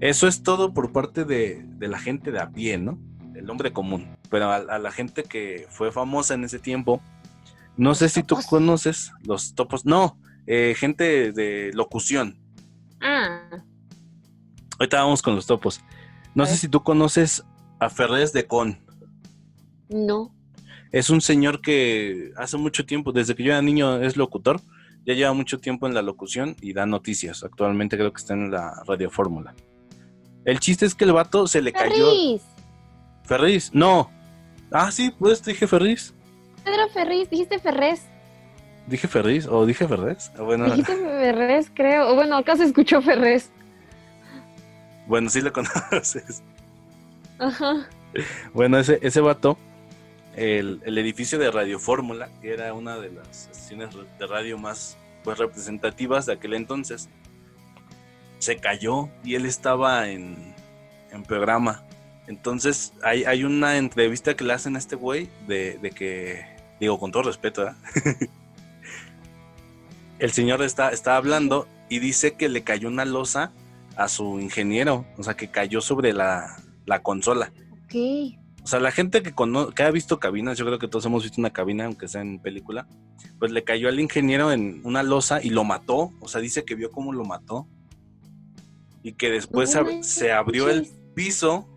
Eso 0.00 0.28
es 0.28 0.42
todo 0.42 0.72
por 0.72 0.92
parte 0.92 1.24
de, 1.24 1.64
de 1.66 1.88
la 1.88 1.98
gente 1.98 2.30
de 2.30 2.38
a 2.38 2.50
pie, 2.50 2.78
¿no? 2.78 2.98
El 3.34 3.50
hombre 3.50 3.72
común. 3.72 4.06
Pero 4.30 4.50
a, 4.50 4.56
a 4.56 4.78
la 4.78 4.92
gente 4.92 5.24
que 5.24 5.66
fue 5.70 5.90
famosa 5.90 6.34
en 6.34 6.44
ese 6.44 6.60
tiempo, 6.60 7.00
no 7.76 7.94
sé 7.94 8.08
si 8.08 8.22
tú 8.22 8.36
conoces 8.48 9.12
los 9.24 9.54
topos. 9.54 9.84
No, 9.84 10.18
eh, 10.46 10.74
gente 10.76 11.32
de 11.32 11.72
locución. 11.74 12.38
Ah, 13.00 13.64
Ahorita 14.78 15.02
vamos 15.02 15.22
con 15.22 15.34
los 15.34 15.46
topos. 15.46 15.80
No 16.34 16.44
sé 16.46 16.56
si 16.56 16.68
tú 16.68 16.82
conoces 16.82 17.44
a 17.80 17.88
Ferrés 17.90 18.32
de 18.32 18.46
Con. 18.46 18.78
no. 19.88 20.32
Es 20.92 21.10
un 21.10 21.20
señor 21.20 21.60
que 21.60 22.30
hace 22.36 22.56
mucho 22.56 22.86
tiempo, 22.86 23.12
desde 23.12 23.34
que 23.34 23.42
yo 23.42 23.50
era 23.52 23.60
niño, 23.60 24.00
es 24.00 24.16
locutor. 24.16 24.60
Ya 25.04 25.14
lleva 25.14 25.32
mucho 25.34 25.58
tiempo 25.58 25.86
en 25.86 25.94
la 25.94 26.00
locución 26.00 26.56
y 26.62 26.72
da 26.72 26.86
noticias. 26.86 27.42
Actualmente 27.42 27.96
creo 27.98 28.12
que 28.12 28.20
está 28.20 28.34
en 28.34 28.50
la 28.50 28.82
Radio 28.86 29.10
Fórmula. 29.10 29.54
El 30.44 30.58
chiste 30.60 30.86
es 30.86 30.94
que 30.94 31.04
el 31.04 31.12
vato 31.12 31.48
se 31.48 31.60
le 31.60 31.72
cayó. 31.72 32.06
Ferris. 32.06 32.42
Ferris, 33.24 33.70
no. 33.74 34.10
Ah, 34.70 34.90
sí, 34.92 35.12
pues 35.18 35.44
dije 35.44 35.66
Ferris. 35.66 36.14
Pedro 36.64 36.88
Ferris, 36.94 37.28
dijiste 37.28 37.58
Ferrés. 37.58 38.02
Dije 38.86 39.08
Ferris 39.08 39.46
o 39.46 39.66
dije 39.66 39.86
Ferris. 39.86 40.30
Ah, 40.38 40.42
Bueno, 40.42 40.66
Dijiste 40.66 40.96
Ferrés, 40.96 41.70
creo. 41.74 42.12
O 42.12 42.14
bueno, 42.14 42.36
acá 42.36 42.56
se 42.56 42.64
escuchó 42.64 43.02
Ferrés. 43.02 43.50
Bueno, 45.06 45.28
sí 45.30 45.40
lo 45.40 45.52
conoces. 45.54 46.42
Ajá. 47.38 47.88
Bueno, 48.52 48.78
ese, 48.78 48.98
ese 49.02 49.20
vato, 49.20 49.58
el, 50.34 50.80
el 50.84 50.98
edificio 50.98 51.38
de 51.38 51.50
Radio 51.50 51.78
Fórmula, 51.78 52.28
que 52.40 52.52
era 52.52 52.72
una 52.72 52.96
de 52.98 53.10
las 53.10 53.48
estaciones 53.48 53.90
de 54.18 54.26
radio 54.26 54.58
más 54.58 54.96
pues, 55.22 55.38
representativas 55.38 56.26
de 56.26 56.34
aquel 56.34 56.54
entonces, 56.54 57.08
se 58.38 58.56
cayó 58.58 59.08
y 59.24 59.34
él 59.34 59.46
estaba 59.46 60.08
en, 60.08 60.54
en 61.10 61.22
programa. 61.22 61.82
Entonces 62.26 62.92
hay, 63.02 63.24
hay 63.24 63.44
una 63.44 63.76
entrevista 63.76 64.34
que 64.34 64.44
le 64.44 64.52
hacen 64.52 64.76
a 64.76 64.78
este 64.78 64.96
güey 64.96 65.28
de, 65.46 65.78
de 65.78 65.90
que, 65.90 66.44
digo 66.80 66.98
con 66.98 67.12
todo 67.12 67.24
respeto, 67.24 67.62
¿verdad? 67.62 67.76
el 70.18 70.32
señor 70.32 70.62
está, 70.62 70.90
está 70.90 71.16
hablando 71.16 71.68
y 71.88 71.98
dice 71.98 72.34
que 72.34 72.48
le 72.48 72.62
cayó 72.62 72.88
una 72.88 73.04
losa 73.04 73.52
a 73.96 74.08
su 74.08 74.38
ingeniero, 74.40 75.06
o 75.16 75.22
sea 75.22 75.34
que 75.34 75.48
cayó 75.48 75.80
sobre 75.80 76.12
la, 76.12 76.56
la 76.84 77.02
consola. 77.02 77.52
Ok. 77.84 77.94
O 78.62 78.66
sea, 78.68 78.80
la 78.80 78.90
gente 78.90 79.22
que, 79.22 79.32
cono- 79.32 79.70
que 79.70 79.84
ha 79.84 79.90
visto 79.92 80.18
cabinas, 80.18 80.58
yo 80.58 80.66
creo 80.66 80.78
que 80.78 80.88
todos 80.88 81.06
hemos 81.06 81.22
visto 81.22 81.40
una 81.40 81.52
cabina, 81.52 81.84
aunque 81.86 82.08
sea 82.08 82.20
en 82.20 82.40
película, 82.40 82.88
pues 83.38 83.52
le 83.52 83.62
cayó 83.62 83.88
al 83.88 84.00
ingeniero 84.00 84.50
en 84.50 84.80
una 84.84 85.04
losa 85.04 85.40
y 85.42 85.50
lo 85.50 85.62
mató. 85.62 86.12
O 86.20 86.26
sea, 86.28 86.40
dice 86.40 86.64
que 86.64 86.74
vio 86.74 86.90
cómo 86.90 87.12
lo 87.12 87.24
mató. 87.24 87.68
Y 89.04 89.12
que 89.12 89.30
después 89.30 89.72
No 89.76 89.82
ab- 89.82 90.02
se 90.02 90.32
abrió 90.32 90.68
el 90.68 90.88
piso 91.14 91.68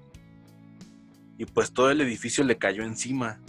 y 1.37 1.45
pues 1.45 1.71
todo 1.73 1.91
el 1.91 2.01
edificio 2.01 2.43
le 2.43 2.57
cayó 2.57 2.83
encima. 2.83 3.39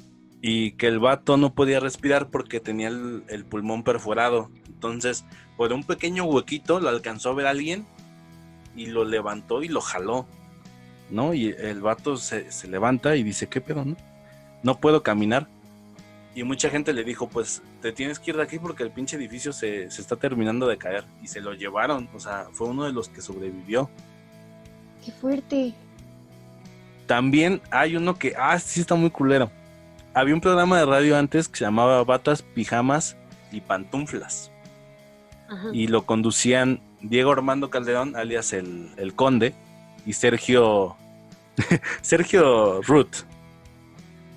Y 0.42 0.72
que 0.72 0.86
el 0.86 0.98
vato 0.98 1.36
no 1.38 1.54
podía 1.54 1.80
respirar 1.80 2.30
porque 2.30 2.60
tenía 2.60 2.88
el, 2.88 3.24
el 3.28 3.44
pulmón 3.46 3.82
perforado. 3.84 4.50
Entonces, 4.66 5.24
por 5.56 5.72
un 5.72 5.82
pequeño 5.84 6.24
huequito 6.24 6.78
lo 6.78 6.88
alcanzó 6.90 7.30
a 7.30 7.34
ver 7.34 7.46
alguien 7.46 7.86
y 8.76 8.86
lo 8.86 9.04
levantó 9.04 9.62
y 9.62 9.68
lo 9.68 9.80
jaló. 9.80 10.26
¿no? 11.10 11.34
Y 11.34 11.48
el 11.58 11.80
vato 11.80 12.16
se, 12.16 12.50
se 12.50 12.68
levanta 12.68 13.16
y 13.16 13.22
dice, 13.22 13.48
¿qué 13.48 13.60
pedo, 13.60 13.84
no? 13.84 13.96
No 14.62 14.78
puedo 14.78 15.02
caminar. 15.02 15.46
Y 16.34 16.44
mucha 16.44 16.70
gente 16.70 16.92
le 16.92 17.02
dijo, 17.02 17.28
pues 17.28 17.60
te 17.82 17.92
tienes 17.92 18.18
que 18.18 18.30
ir 18.30 18.36
de 18.36 18.44
aquí 18.44 18.58
porque 18.58 18.84
el 18.84 18.90
pinche 18.90 19.16
edificio 19.16 19.52
se, 19.52 19.90
se 19.90 20.00
está 20.00 20.16
terminando 20.16 20.68
de 20.68 20.78
caer. 20.78 21.04
Y 21.22 21.26
se 21.26 21.40
lo 21.40 21.54
llevaron, 21.54 22.08
o 22.14 22.20
sea, 22.20 22.46
fue 22.52 22.68
uno 22.68 22.84
de 22.84 22.92
los 22.92 23.08
que 23.08 23.20
sobrevivió. 23.20 23.90
Qué 25.04 25.10
fuerte. 25.10 25.74
También 27.06 27.60
hay 27.70 27.96
uno 27.96 28.16
que, 28.16 28.34
ah, 28.38 28.58
sí 28.60 28.80
está 28.80 28.94
muy 28.94 29.10
culero. 29.10 29.50
Había 30.14 30.34
un 30.34 30.40
programa 30.40 30.78
de 30.78 30.86
radio 30.86 31.16
antes 31.16 31.48
que 31.48 31.58
se 31.58 31.64
llamaba 31.64 32.04
Batas, 32.04 32.42
Pijamas 32.42 33.16
y 33.50 33.60
Pantuflas. 33.60 34.50
Ajá. 35.48 35.70
y 35.72 35.88
lo 35.88 36.06
conducían 36.06 36.80
Diego 37.00 37.32
Armando 37.32 37.70
Calderón, 37.70 38.16
alias 38.16 38.52
el, 38.52 38.90
el 38.96 39.14
Conde, 39.14 39.54
y 40.06 40.12
Sergio 40.12 40.96
Sergio 42.02 42.82
Ruth. 42.82 43.24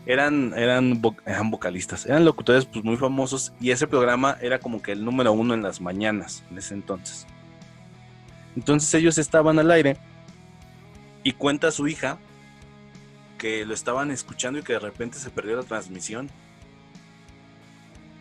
Eran, 0.06 0.54
eran, 0.58 1.02
eran 1.26 1.50
vocalistas, 1.50 2.06
eran 2.06 2.26
locutores 2.26 2.66
pues, 2.66 2.84
muy 2.84 2.98
famosos 2.98 3.54
y 3.62 3.72
ese 3.72 3.88
programa 3.88 4.38
era 4.42 4.60
como 4.60 4.82
que 4.82 4.92
el 4.92 5.06
número 5.06 5.32
uno 5.32 5.54
en 5.54 5.62
las 5.62 5.80
mañanas 5.80 6.44
en 6.52 6.58
ese 6.58 6.74
entonces. 6.74 7.26
Entonces 8.58 8.94
ellos 8.94 9.18
estaban 9.18 9.60
al 9.60 9.72
aire 9.72 9.98
y 11.24 11.32
cuenta 11.32 11.72
su 11.72 11.88
hija 11.88 12.18
que 13.38 13.66
lo 13.66 13.74
estaban 13.74 14.12
escuchando 14.12 14.60
y 14.60 14.64
que 14.64 14.74
de 14.74 14.80
repente 14.80 15.18
se 15.20 15.30
perdió 15.30 15.56
la 15.56 15.64
transmisión 15.64 16.30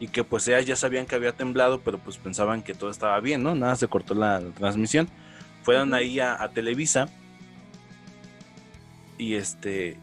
y 0.02 0.08
que 0.08 0.24
pues 0.24 0.48
ellas 0.48 0.66
ya 0.66 0.74
sabían 0.74 1.06
que 1.06 1.14
había 1.14 1.30
temblado, 1.30 1.80
pero 1.80 1.96
pues 1.96 2.18
pensaban 2.18 2.60
que 2.62 2.74
todo 2.74 2.90
estaba 2.90 3.20
bien, 3.20 3.44
¿no? 3.44 3.54
Nada, 3.54 3.76
se 3.76 3.86
cortó 3.86 4.14
la, 4.14 4.40
la 4.40 4.50
transmisión. 4.50 5.08
Fueron 5.62 5.94
ahí 5.94 6.18
a, 6.18 6.42
a 6.42 6.48
Televisa 6.48 7.08
y 9.16 9.34
este 9.36 9.96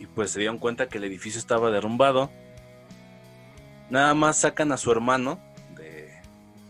y 0.00 0.06
pues 0.06 0.30
se 0.30 0.38
dieron 0.38 0.56
cuenta 0.56 0.88
que 0.88 0.96
el 0.96 1.04
edificio 1.04 1.38
estaba 1.38 1.70
derrumbado. 1.70 2.30
Nada 3.90 4.14
más 4.14 4.38
sacan 4.38 4.72
a 4.72 4.78
su 4.78 4.90
hermano, 4.90 5.38
de, 5.76 6.10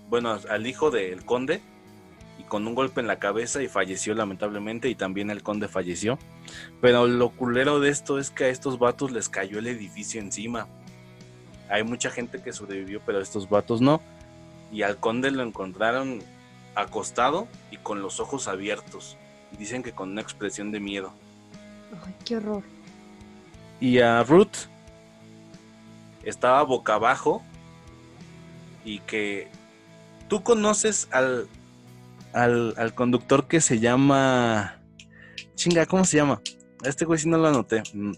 bueno, 0.09 0.37
al 0.51 0.66
hijo 0.66 0.90
del 0.90 1.25
conde, 1.25 1.61
y 2.37 2.42
con 2.42 2.66
un 2.66 2.75
golpe 2.75 3.01
en 3.01 3.07
la 3.07 3.21
cabeza 3.21 3.62
y 3.62 3.68
falleció 3.68 4.12
lamentablemente, 4.16 4.88
y 4.88 4.97
también 4.97 5.31
el 5.31 5.45
conde 5.45 5.68
falleció. 5.68 6.18
Pero 6.81 7.07
lo 7.07 7.31
culero 7.31 7.79
de 7.79 7.90
esto 7.90 8.18
es 8.18 8.33
que 8.33 8.47
a 8.47 8.49
estos 8.49 8.81
vatos 8.81 9.12
les 9.12 9.29
cayó 9.29 9.61
el 9.61 9.68
edificio 9.68 10.21
encima. 10.21 10.66
Hay 11.73 11.85
mucha 11.85 12.11
gente 12.11 12.43
que 12.43 12.53
sobrevivió, 12.53 13.01
pero 13.07 13.18
estos 13.18 13.49
vatos 13.49 13.81
no. 13.81 14.03
Y 14.70 14.83
al 14.83 14.99
conde 14.99 15.31
lo 15.31 15.43
encontraron 15.43 16.23
acostado 16.75 17.49
y 17.70 17.79
con 17.79 18.03
los 18.03 18.20
ojos 18.20 18.47
abiertos. 18.47 19.16
Dicen 19.59 19.83
que 19.83 19.93
con 19.93 20.11
una 20.11 20.20
expresión 20.20 20.70
de 20.70 20.81
miedo. 20.81 21.14
Ay, 22.05 22.14
qué 22.27 22.37
horror. 22.37 22.62
Y 23.81 24.01
a 24.01 24.23
Ruth 24.23 24.68
estaba 26.25 26.62
boca 26.62 26.97
abajo. 26.97 27.43
Y 28.85 28.99
que 28.99 29.49
tú 30.29 30.43
conoces 30.43 31.09
al, 31.11 31.49
al, 32.35 32.75
al 32.77 32.95
conductor 32.95 33.49
que 33.49 33.62
se 33.62 33.79
llama... 33.79 34.79
Chinga, 35.55 35.87
¿cómo 35.87 36.05
se 36.05 36.18
llama? 36.18 36.43
Este 36.85 37.07
güey 37.07 37.18
sí 37.18 37.31
no 37.31 37.39
lo 37.39 37.49
anoté. 37.49 37.83
Mm. 37.95 38.12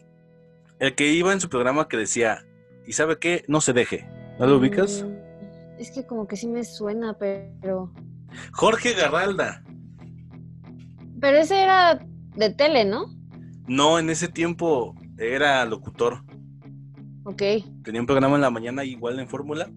El 0.81 0.95
que 0.97 1.13
iba 1.13 1.33
en 1.33 1.41
su 1.41 1.49
programa 1.49 1.87
que 1.87 1.97
decía, 1.97 2.44
¿y 2.87 2.93
sabe 2.93 3.18
qué? 3.18 3.45
No 3.49 3.61
se 3.61 3.72
deje. 3.72 4.09
¿No 4.39 4.47
lo 4.47 4.57
ubicas? 4.59 5.05
Mm, 5.05 5.80
Es 5.80 5.91
que 5.91 6.07
como 6.07 6.26
que 6.26 6.37
sí 6.37 6.47
me 6.49 6.64
suena, 6.64 7.16
pero. 7.18 7.93
Jorge 8.53 8.95
Garralda. 8.95 9.62
Pero 11.20 11.39
ese 11.39 11.62
era 11.62 12.05
de 12.37 12.51
tele, 12.51 12.85
¿no? 12.85 13.07
No, 13.66 13.99
en 13.99 14.11
ese 14.11 14.28
tiempo 14.28 14.95
era 15.18 15.64
locutor. 15.64 16.24
Ok. 17.24 17.43
Tenía 17.82 18.01
un 18.01 18.07
programa 18.07 18.35
en 18.37 18.43
la 18.43 18.51
mañana 18.51 18.85
igual 18.85 19.18
en 19.18 19.28
Fórmula 19.28 19.70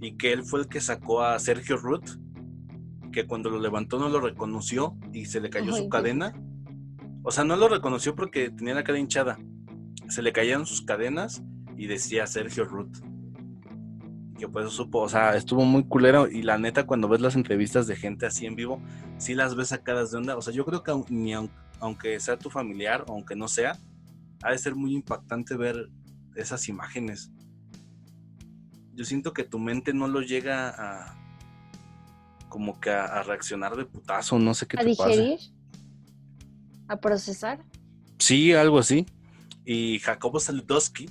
y 0.00 0.16
que 0.16 0.32
él 0.32 0.44
fue 0.44 0.60
el 0.60 0.68
que 0.68 0.80
sacó 0.80 1.22
a 1.22 1.38
Sergio 1.38 1.76
Ruth, 1.76 2.08
que 3.12 3.26
cuando 3.26 3.50
lo 3.50 3.60
levantó 3.60 3.98
no 3.98 4.08
lo 4.08 4.20
reconoció 4.20 4.96
y 5.12 5.26
se 5.26 5.40
le 5.40 5.50
cayó 5.50 5.74
Ay, 5.74 5.82
su 5.82 5.88
cadena. 5.88 6.32
O 7.22 7.30
sea, 7.30 7.44
no 7.44 7.56
lo 7.56 7.68
reconoció 7.68 8.14
porque 8.14 8.50
tenía 8.50 8.74
la 8.74 8.84
cara 8.84 8.98
hinchada. 8.98 9.38
Se 10.08 10.22
le 10.22 10.32
cayeron 10.32 10.64
sus 10.64 10.82
cadenas 10.82 11.42
y 11.76 11.86
decía 11.86 12.26
Sergio 12.26 12.64
Ruth. 12.64 12.96
Que 14.38 14.48
pues 14.48 14.70
supo, 14.72 15.00
o 15.00 15.08
sea, 15.08 15.34
estuvo 15.34 15.64
muy 15.64 15.84
culero 15.84 16.28
y 16.28 16.42
la 16.42 16.58
neta 16.58 16.84
cuando 16.86 17.08
ves 17.08 17.20
las 17.22 17.36
entrevistas 17.36 17.86
de 17.86 17.96
gente 17.96 18.26
así 18.26 18.44
en 18.44 18.54
vivo, 18.54 18.82
sí 19.18 19.34
las 19.34 19.54
ves 19.56 19.68
sacadas 19.68 20.10
de 20.10 20.18
onda. 20.18 20.36
O 20.36 20.42
sea, 20.42 20.52
yo 20.52 20.64
creo 20.66 20.82
que 20.82 20.92
ni 21.08 21.32
aun- 21.32 21.50
aunque 21.80 22.20
sea 22.20 22.38
tu 22.38 22.50
familiar 22.50 23.04
o 23.08 23.12
aunque 23.12 23.34
no 23.34 23.48
sea, 23.48 23.78
ha 24.42 24.50
de 24.50 24.58
ser 24.58 24.74
muy 24.74 24.94
impactante 24.94 25.56
ver 25.56 25.88
esas 26.34 26.68
imágenes. 26.68 27.30
Yo 28.94 29.04
siento 29.06 29.32
que 29.32 29.44
tu 29.44 29.58
mente 29.58 29.94
no 29.94 30.06
lo 30.06 30.20
llega 30.20 30.68
a 30.68 31.16
como 32.50 32.78
que 32.80 32.90
a, 32.90 33.04
a 33.04 33.22
reaccionar 33.22 33.74
de 33.76 33.84
putazo, 33.86 34.38
no 34.38 34.54
sé 34.54 34.66
qué 34.66 34.76
¿A 34.78 34.80
te 34.80 34.86
digerir? 34.86 35.38
¿A 36.88 36.96
procesar? 36.98 37.64
Sí, 38.18 38.52
algo 38.52 38.78
así. 38.78 39.04
Y 39.64 39.98
Jacobo 39.98 40.38
Saludowski, 40.40 41.06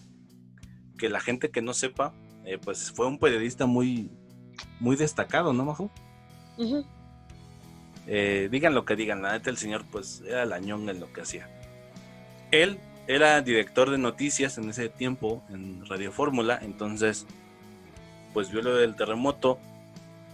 que 0.98 1.10
la 1.10 1.20
gente 1.20 1.50
que 1.50 1.62
no 1.62 1.74
sepa, 1.74 2.14
eh, 2.46 2.58
pues 2.64 2.92
fue 2.92 3.08
un 3.08 3.18
periodista 3.20 3.66
muy, 3.66 4.10
muy 4.80 4.96
destacado, 4.96 5.54
¿no, 5.54 5.66
Majo? 5.66 5.90
Eh, 8.08 8.50
digan 8.52 8.76
lo 8.76 8.86
que 8.86 8.96
digan, 8.96 9.22
la 9.24 9.34
neta 9.34 9.50
el 9.50 9.58
señor 9.58 9.84
pues 9.92 10.22
era 10.28 10.46
la 10.46 10.60
ñonga 10.60 10.92
en 10.92 11.00
lo 11.00 11.12
que 11.12 11.22
hacía. 11.22 11.50
Él 12.52 12.78
era 13.08 13.42
director 13.42 13.90
de 13.90 13.98
noticias 13.98 14.58
en 14.58 14.70
ese 14.70 14.90
tiempo 14.90 15.44
en 15.50 15.86
Radio 15.88 16.12
Fórmula, 16.12 16.60
entonces 16.62 17.26
pues 18.34 18.52
vio 18.52 18.62
lo 18.62 18.76
del 18.76 18.96
terremoto, 18.96 19.58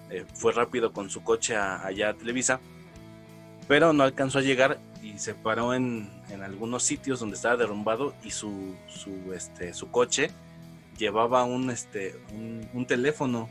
eh, 0.09 0.25
fue 0.33 0.51
rápido 0.51 0.91
con 0.91 1.09
su 1.09 1.23
coche 1.23 1.55
a- 1.55 1.85
allá 1.85 2.09
a 2.09 2.13
Televisa, 2.13 2.59
pero 3.67 3.93
no 3.93 4.03
alcanzó 4.03 4.39
a 4.39 4.41
llegar 4.41 4.79
y 5.01 5.17
se 5.19 5.33
paró 5.33 5.73
en, 5.73 6.09
en 6.29 6.43
algunos 6.43 6.83
sitios 6.83 7.19
donde 7.21 7.35
estaba 7.37 7.55
derrumbado 7.55 8.13
y 8.23 8.31
su, 8.31 8.75
su, 8.87 9.31
este, 9.33 9.73
su 9.73 9.89
coche 9.91 10.29
llevaba 11.01 11.43
un, 11.43 11.69
este, 11.69 12.15
un, 12.33 12.67
un 12.73 12.85
teléfono 12.85 13.49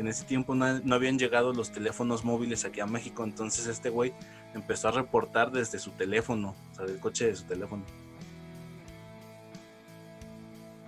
en 0.00 0.08
ese 0.08 0.24
tiempo 0.24 0.54
no, 0.54 0.80
no 0.80 0.94
habían 0.94 1.18
llegado 1.18 1.52
los 1.52 1.70
teléfonos 1.70 2.24
móviles 2.24 2.64
aquí 2.64 2.80
a 2.80 2.86
México, 2.86 3.22
entonces 3.22 3.66
este 3.66 3.90
güey 3.90 4.14
empezó 4.54 4.88
a 4.88 4.92
reportar 4.92 5.52
desde 5.52 5.78
su 5.78 5.90
teléfono, 5.90 6.54
o 6.72 6.74
sea, 6.74 6.86
del 6.86 6.98
coche 6.98 7.26
de 7.26 7.36
su 7.36 7.44
teléfono. 7.44 7.84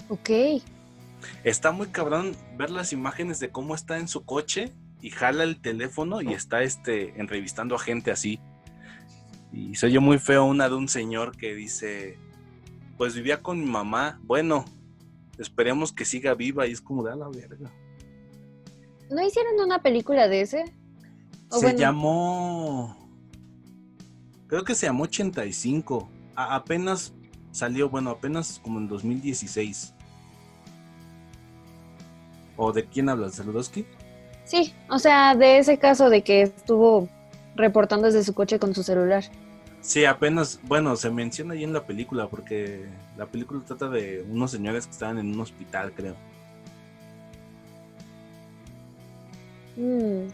Ok. 0.08 0.30
Está 1.44 1.72
muy 1.72 1.88
cabrón 1.88 2.34
ver 2.56 2.70
las 2.70 2.92
imágenes 2.92 3.38
de 3.38 3.50
cómo 3.50 3.74
está 3.74 3.98
en 3.98 4.08
su 4.08 4.24
coche 4.24 4.72
y 5.02 5.10
jala 5.10 5.44
el 5.44 5.60
teléfono 5.60 6.22
y 6.22 6.32
está 6.32 6.62
este 6.62 7.20
entrevistando 7.20 7.74
a 7.74 7.78
gente 7.78 8.10
así. 8.10 8.40
Y 9.52 9.74
se 9.74 9.86
oye 9.86 9.98
muy 9.98 10.18
feo 10.18 10.44
una 10.44 10.68
de 10.70 10.74
un 10.74 10.88
señor 10.88 11.36
que 11.36 11.54
dice, 11.54 12.18
pues 12.96 13.14
vivía 13.14 13.42
con 13.42 13.60
mi 13.60 13.66
mamá, 13.66 14.20
bueno, 14.24 14.64
esperemos 15.38 15.92
que 15.92 16.04
siga 16.04 16.34
viva 16.34 16.66
y 16.66 16.72
es 16.72 16.80
como 16.80 17.02
de 17.02 17.12
a 17.12 17.16
la 17.16 17.28
verga. 17.28 17.70
¿No 19.10 19.22
hicieron 19.26 19.60
una 19.60 19.82
película 19.82 20.28
de 20.28 20.40
ese? 20.42 20.64
Se 21.50 21.60
bueno, 21.60 21.78
llamó. 21.78 22.96
Creo 24.46 24.64
que 24.64 24.74
se 24.74 24.86
llamó 24.86 25.04
85. 25.04 26.08
A- 26.34 26.54
apenas 26.54 27.12
salió, 27.50 27.88
bueno, 27.90 28.10
apenas 28.10 28.58
como 28.62 28.78
en 28.78 28.88
2016. 28.88 29.92
¿O 32.56 32.72
de 32.72 32.84
quién 32.86 33.08
hablas? 33.08 33.34
¿Saludowski? 33.34 33.84
Sí, 34.44 34.74
o 34.90 34.98
sea, 34.98 35.34
de 35.34 35.58
ese 35.58 35.78
caso 35.78 36.10
de 36.10 36.22
que 36.22 36.42
estuvo 36.42 37.08
reportando 37.56 38.06
desde 38.06 38.24
su 38.24 38.34
coche 38.34 38.58
con 38.58 38.74
su 38.74 38.82
celular. 38.82 39.24
Sí, 39.82 40.04
apenas. 40.04 40.58
Bueno, 40.62 40.94
se 40.96 41.10
menciona 41.10 41.54
ahí 41.54 41.64
en 41.64 41.72
la 41.72 41.84
película, 41.84 42.28
porque 42.28 42.86
la 43.16 43.26
película 43.26 43.60
trata 43.66 43.88
de 43.88 44.24
unos 44.30 44.50
señores 44.52 44.86
que 44.86 44.92
estaban 44.92 45.18
en 45.18 45.34
un 45.34 45.40
hospital, 45.40 45.92
creo. 45.92 46.14
Mm, 49.76 50.28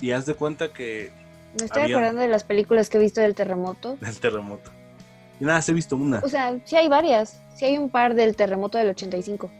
Y 0.00 0.10
haz 0.10 0.26
de 0.26 0.34
cuenta 0.34 0.72
que. 0.72 1.10
me 1.58 1.66
estoy 1.66 1.82
Había- 1.82 1.96
acordando 1.96 2.22
de 2.22 2.28
las 2.28 2.44
películas 2.44 2.88
que 2.88 2.98
he 2.98 3.00
visto 3.00 3.20
del 3.20 3.34
terremoto. 3.34 3.96
del 4.00 4.18
terremoto. 4.18 4.70
Y 5.40 5.44
nada, 5.44 5.62
se 5.62 5.72
he 5.72 5.74
visto 5.74 5.96
una. 5.96 6.20
O 6.20 6.28
sea, 6.28 6.58
sí 6.64 6.76
hay 6.76 6.88
varias. 6.88 7.40
Sí 7.54 7.64
hay 7.66 7.78
un 7.78 7.90
par 7.90 8.14
del 8.14 8.34
terremoto 8.34 8.78
del 8.78 8.88
85. 8.90 9.50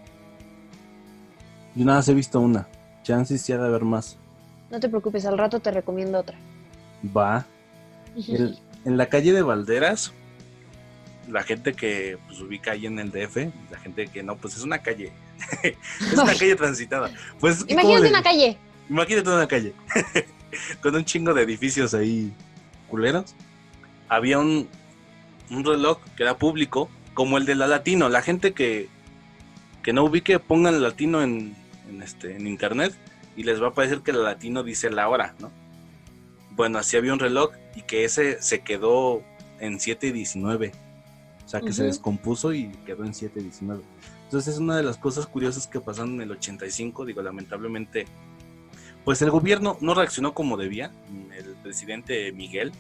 Yo 1.75 1.85
nada, 1.85 2.03
he 2.07 2.15
visto 2.15 2.41
una. 2.41 2.67
Chances 3.03 3.43
sí 3.43 3.53
ha 3.53 3.59
de 3.59 3.67
haber 3.67 3.83
más. 3.83 4.17
No 4.71 4.81
te 4.81 4.89
preocupes, 4.89 5.27
al 5.27 5.37
rato 5.39 5.61
te 5.61 5.71
recomiendo 5.71 6.19
otra. 6.19 6.37
Va. 7.17 7.45
El- 8.29 8.59
en 8.85 8.97
la 8.97 9.07
calle 9.07 9.33
de 9.33 9.43
Valderas, 9.43 10.13
la 11.29 11.43
gente 11.43 11.75
que 11.75 12.19
pues, 12.27 12.41
ubica 12.41 12.73
ahí 12.73 12.87
en 12.87 12.99
el 12.99 13.11
DF, 13.11 13.37
la 13.71 13.79
gente 13.79 14.09
que 14.09 14.23
no, 14.23 14.37
pues 14.37 14.57
es 14.57 14.63
una 14.63 14.79
calle. 14.79 15.13
es 15.63 16.13
una 16.15 16.35
calle 16.35 16.57
transitada. 16.57 17.11
Pues, 17.39 17.65
¿cómo 17.65 17.71
Imagínate 17.71 18.09
una 18.09 18.23
calle. 18.23 18.59
Imagínate 18.89 19.29
una 19.29 19.49
calle. 19.49 19.73
Con 20.83 20.95
un 20.95 21.05
chingo 21.05 21.33
de 21.33 21.43
edificios 21.43 21.95
ahí 21.95 22.33
culeros. 22.89 23.35
Había 24.09 24.39
un, 24.39 24.69
un 25.51 25.65
reloj 25.65 25.99
que 26.17 26.25
era 26.25 26.37
público, 26.37 26.91
como 27.15 27.39
el 27.39 27.47
de 27.47 27.55
la 27.55 27.67
Latino. 27.67 28.09
La 28.09 28.21
gente 28.21 28.53
que, 28.53 28.89
que 29.83 29.93
no 29.93 30.05
ubique, 30.05 30.39
pongan 30.39 30.83
Latino 30.83 31.23
en, 31.23 31.55
en 31.89 32.03
este, 32.03 32.37
en 32.37 32.47
internet 32.47 32.95
y 33.37 33.45
les 33.45 33.63
va 33.63 33.69
a 33.69 33.75
parecer 33.75 34.01
que 34.01 34.13
la 34.13 34.21
Latino 34.21 34.63
dice 34.63 34.91
la 34.91 35.09
hora, 35.09 35.35
¿no? 35.39 35.51
Bueno, 36.51 36.79
así 36.79 36.99
había 36.99 37.15
un 37.15 37.19
reloj 37.19 37.53
y 37.75 37.83
que 37.83 38.05
ese 38.05 38.41
se 38.43 38.61
quedó 38.61 39.23
en 39.59 39.79
7.19. 39.79 40.73
O 41.45 41.49
sea, 41.49 41.61
que 41.61 41.73
se 41.73 41.85
descompuso 41.85 42.53
y 42.53 42.69
quedó 42.87 43.05
en 43.05 43.13
7.19. 43.13 43.83
Entonces 44.25 44.55
es 44.55 44.61
una 44.61 44.77
de 44.77 44.83
las 44.83 44.97
cosas 44.97 45.27
curiosas 45.27 45.67
que 45.67 45.81
pasaron 45.81 46.15
en 46.15 46.23
el 46.23 46.31
85. 46.33 47.05
Digo, 47.05 47.21
lamentablemente, 47.21 48.07
pues 49.05 49.21
el 49.23 49.31
gobierno 49.31 49.77
no 49.81 49.95
reaccionó 49.95 50.33
como 50.33 50.57
debía. 50.57 50.91
El 51.37 51.55
presidente 51.63 52.33
Miguel 52.33 52.73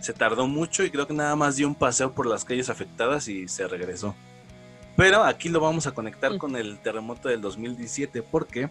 se 0.00 0.12
tardó 0.12 0.46
mucho 0.46 0.84
y 0.84 0.90
creo 0.90 1.06
que 1.06 1.14
nada 1.14 1.36
más 1.36 1.56
dio 1.56 1.66
un 1.66 1.74
paseo 1.74 2.12
por 2.12 2.26
las 2.26 2.44
calles 2.44 2.70
afectadas 2.70 3.28
y 3.28 3.48
se 3.48 3.66
regresó. 3.66 4.14
Pero 4.96 5.22
aquí 5.24 5.48
lo 5.48 5.60
vamos 5.60 5.86
a 5.86 5.92
conectar 5.92 6.36
con 6.38 6.56
el 6.56 6.78
terremoto 6.78 7.28
del 7.28 7.40
2017 7.40 8.22
porque... 8.22 8.70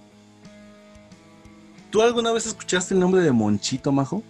¿Tú 1.92 2.02
alguna 2.02 2.34
vez 2.34 2.46
escuchaste 2.46 2.94
el 2.94 3.00
nombre 3.00 3.22
de 3.22 3.32
Monchito, 3.32 3.92
Majo? 3.92 4.22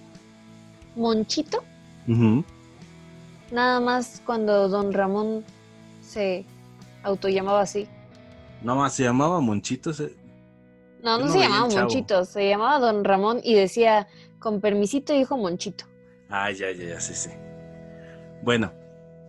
Monchito, 0.97 1.63
nada 3.51 3.79
más 3.79 4.21
cuando 4.25 4.67
don 4.67 4.91
Ramón 4.91 5.45
se 6.01 6.45
autollamaba 7.03 7.61
así. 7.61 7.87
No 8.63 8.75
más, 8.75 8.93
se 8.93 9.03
llamaba 9.03 9.39
Monchito. 9.39 9.91
No, 11.03 11.19
no 11.19 11.25
no 11.25 11.31
se 11.31 11.39
llamaba. 11.39 11.67
Monchito, 11.69 12.25
se 12.25 12.49
llamaba 12.49 12.79
don 12.79 13.03
Ramón 13.03 13.39
y 13.43 13.53
decía, 13.53 14.07
con 14.39 14.59
permisito, 14.59 15.13
hijo 15.13 15.37
Monchito. 15.37 15.85
Ah, 16.29 16.51
ya, 16.51 16.71
ya, 16.71 16.85
ya, 16.85 16.99
sí, 16.99 17.13
sí. 17.13 17.29
Bueno, 18.43 18.73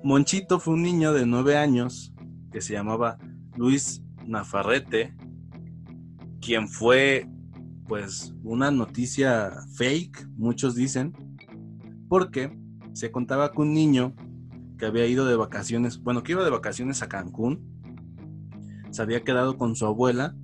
Monchito 0.03 0.59
fue 0.59 0.75
un 0.75 0.83
niño 0.83 1.13
de 1.13 1.27
nueve 1.27 1.57
años 1.57 2.13
que 2.51 2.63
se 2.63 2.73
llamaba 2.73 3.19
Luis 3.57 4.03
Nafarrete, 4.27 5.15
quien 6.41 6.69
fue, 6.69 7.27
pues, 7.87 8.33
una 8.43 8.71
noticia 8.71 9.53
fake, 9.77 10.27
muchos 10.37 10.75
dicen, 10.75 11.15
porque 12.09 12.57
se 12.93 13.11
contaba 13.11 13.53
que 13.53 13.61
un 13.61 13.73
niño 13.73 14.15
que 14.79 14.87
había 14.87 15.07
ido 15.07 15.27
de 15.27 15.37
vacaciones, 15.37 16.03
bueno, 16.03 16.23
que 16.23 16.33
iba 16.33 16.45
de 16.45 16.51
vacaciones 16.51 17.03
a 17.03 17.09
Cancún, 17.09 17.61
se 18.91 19.03
había 19.03 19.23
quedado 19.23 19.57
con 19.57 19.77
su 19.77 19.87
abuela 19.87 20.35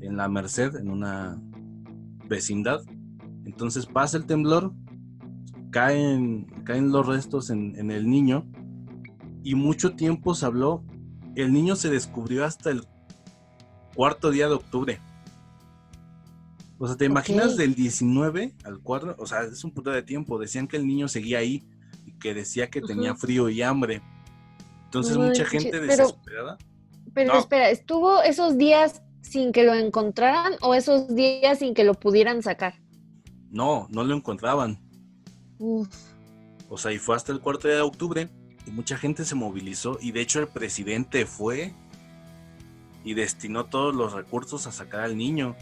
en 0.00 0.16
la 0.16 0.28
Merced, 0.28 0.76
en 0.76 0.90
una 0.90 1.40
vecindad. 2.28 2.82
Entonces 3.44 3.86
pasa 3.86 4.16
el 4.16 4.26
temblor, 4.26 4.72
caen, 5.70 6.46
caen 6.64 6.90
los 6.90 7.06
restos 7.06 7.50
en, 7.50 7.76
en 7.76 7.90
el 7.90 8.08
niño 8.08 8.46
y 9.42 9.54
mucho 9.54 9.94
tiempo 9.94 10.34
se 10.34 10.46
habló. 10.46 10.84
El 11.34 11.52
niño 11.52 11.76
se 11.76 11.90
descubrió 11.90 12.44
hasta 12.44 12.70
el 12.70 12.86
cuarto 13.94 14.30
día 14.30 14.48
de 14.48 14.54
octubre. 14.54 15.00
O 16.82 16.88
sea, 16.88 16.96
¿te 16.96 17.04
imaginas 17.04 17.56
del 17.56 17.76
19 17.76 18.56
al 18.64 18.80
4? 18.80 19.14
O 19.16 19.24
sea, 19.24 19.42
es 19.44 19.62
un 19.62 19.70
puto 19.70 19.90
de 19.92 20.02
tiempo. 20.02 20.36
Decían 20.36 20.66
que 20.66 20.76
el 20.76 20.84
niño 20.84 21.06
seguía 21.06 21.38
ahí 21.38 21.62
y 22.04 22.10
que 22.18 22.34
decía 22.34 22.70
que 22.70 22.80
tenía 22.80 23.14
frío 23.14 23.48
y 23.48 23.62
hambre. 23.62 24.02
Entonces 24.86 25.16
No 25.16 25.26
mucha 25.26 25.44
gente 25.44 25.70
pero- 25.70 25.86
desesperada. 25.86 26.58
Pero 27.14 27.34
No. 27.34 27.38
espera, 27.38 27.70
¿estuvo 27.70 28.20
esos 28.24 28.58
días 28.58 29.00
sin 29.20 29.52
que 29.52 29.62
lo 29.62 29.74
encontraran 29.74 30.54
o 30.60 30.74
esos 30.74 31.14
días 31.14 31.60
sin 31.60 31.72
que 31.72 31.84
lo 31.84 31.94
pudieran 31.94 32.42
sacar? 32.42 32.74
No, 33.48 33.86
no 33.90 34.02
lo 34.02 34.16
encontraban. 34.16 34.80
Uf, 35.60 35.88
O 36.68 36.78
sea, 36.78 36.90
y 36.90 36.98
fue 36.98 37.14
hasta 37.14 37.30
el 37.30 37.38
cuarto 37.38 37.68
día 37.68 37.76
de 37.76 37.82
octubre 37.82 38.28
y 38.66 38.72
mucha 38.72 38.96
gente 38.96 39.24
se 39.24 39.36
movilizó 39.36 39.98
y 40.00 40.10
de 40.10 40.20
hecho 40.22 40.40
el 40.40 40.48
presidente 40.48 41.26
fue 41.26 41.74
y 43.04 43.14
destinó 43.14 43.66
todos 43.66 43.94
los 43.94 44.14
recursos 44.14 44.66
a 44.66 44.72
sacar 44.72 45.02
al 45.02 45.16
niño 45.16 45.54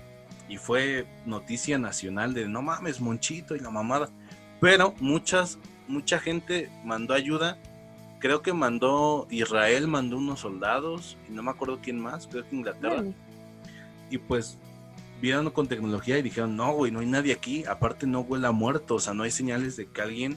y 0.51 0.57
fue 0.57 1.07
noticia 1.24 1.78
nacional 1.78 2.34
de 2.34 2.48
no 2.48 2.61
mames, 2.61 3.01
Monchito 3.01 3.55
y 3.55 3.61
la 3.61 3.70
mamada. 3.70 4.11
Pero 4.61 4.94
muchas, 4.98 5.59
mucha 5.86 6.18
gente 6.18 6.68
mandó 6.84 7.14
ayuda. 7.14 7.57
Creo 8.18 8.42
que 8.42 8.53
mandó, 8.53 9.28
Israel 9.30 9.86
mandó 9.86 10.18
unos 10.18 10.40
soldados 10.40 11.16
y 11.28 11.32
no 11.32 11.44
me 11.44 11.53
acuerdo 11.53 11.78
quién 11.80 12.01
más, 12.01 12.26
creo 12.26 12.46
que 12.46 12.57
Inglaterra. 12.57 13.05
Y 14.11 14.18
pues 14.18 14.59
vieron 15.22 15.48
con 15.51 15.68
tecnología 15.68 16.18
y 16.18 16.22
dijeron, 16.22 16.57
no, 16.57 16.72
güey, 16.72 16.90
no 16.90 16.98
hay 16.98 17.07
nadie 17.07 17.32
aquí. 17.32 17.64
Aparte 17.64 18.09
no 18.09 18.20
huele 18.20 18.48
a 18.48 18.53
muerto, 18.53 18.96
o 18.96 19.01
sea, 19.01 19.14
no 19.14 19.22
hay 19.22 19.30
señales 19.30 19.76
de 19.76 19.86
que 19.86 20.03
alguien 20.03 20.36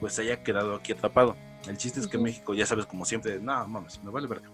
pues 0.00 0.18
haya 0.18 0.42
quedado 0.42 0.74
aquí 0.74 0.90
atrapado. 0.90 1.36
El 1.68 1.78
chiste 1.78 2.00
es 2.00 2.08
que. 2.08 2.18
México, 2.18 2.52
ya 2.52 2.66
sabes, 2.66 2.84
como 2.84 3.04
siempre, 3.04 3.38
no, 3.38 3.66
mames, 3.68 4.02
me 4.02 4.10
vale 4.10 4.26
verga. 4.26 4.50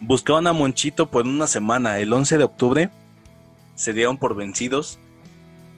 Buscaban 0.00 0.46
a 0.46 0.54
Monchito 0.54 1.10
por 1.10 1.26
una 1.26 1.46
semana. 1.46 1.98
El 1.98 2.10
11 2.10 2.38
de 2.38 2.44
octubre 2.44 2.90
se 3.74 3.92
dieron 3.92 4.18
por 4.18 4.34
vencidos 4.34 4.98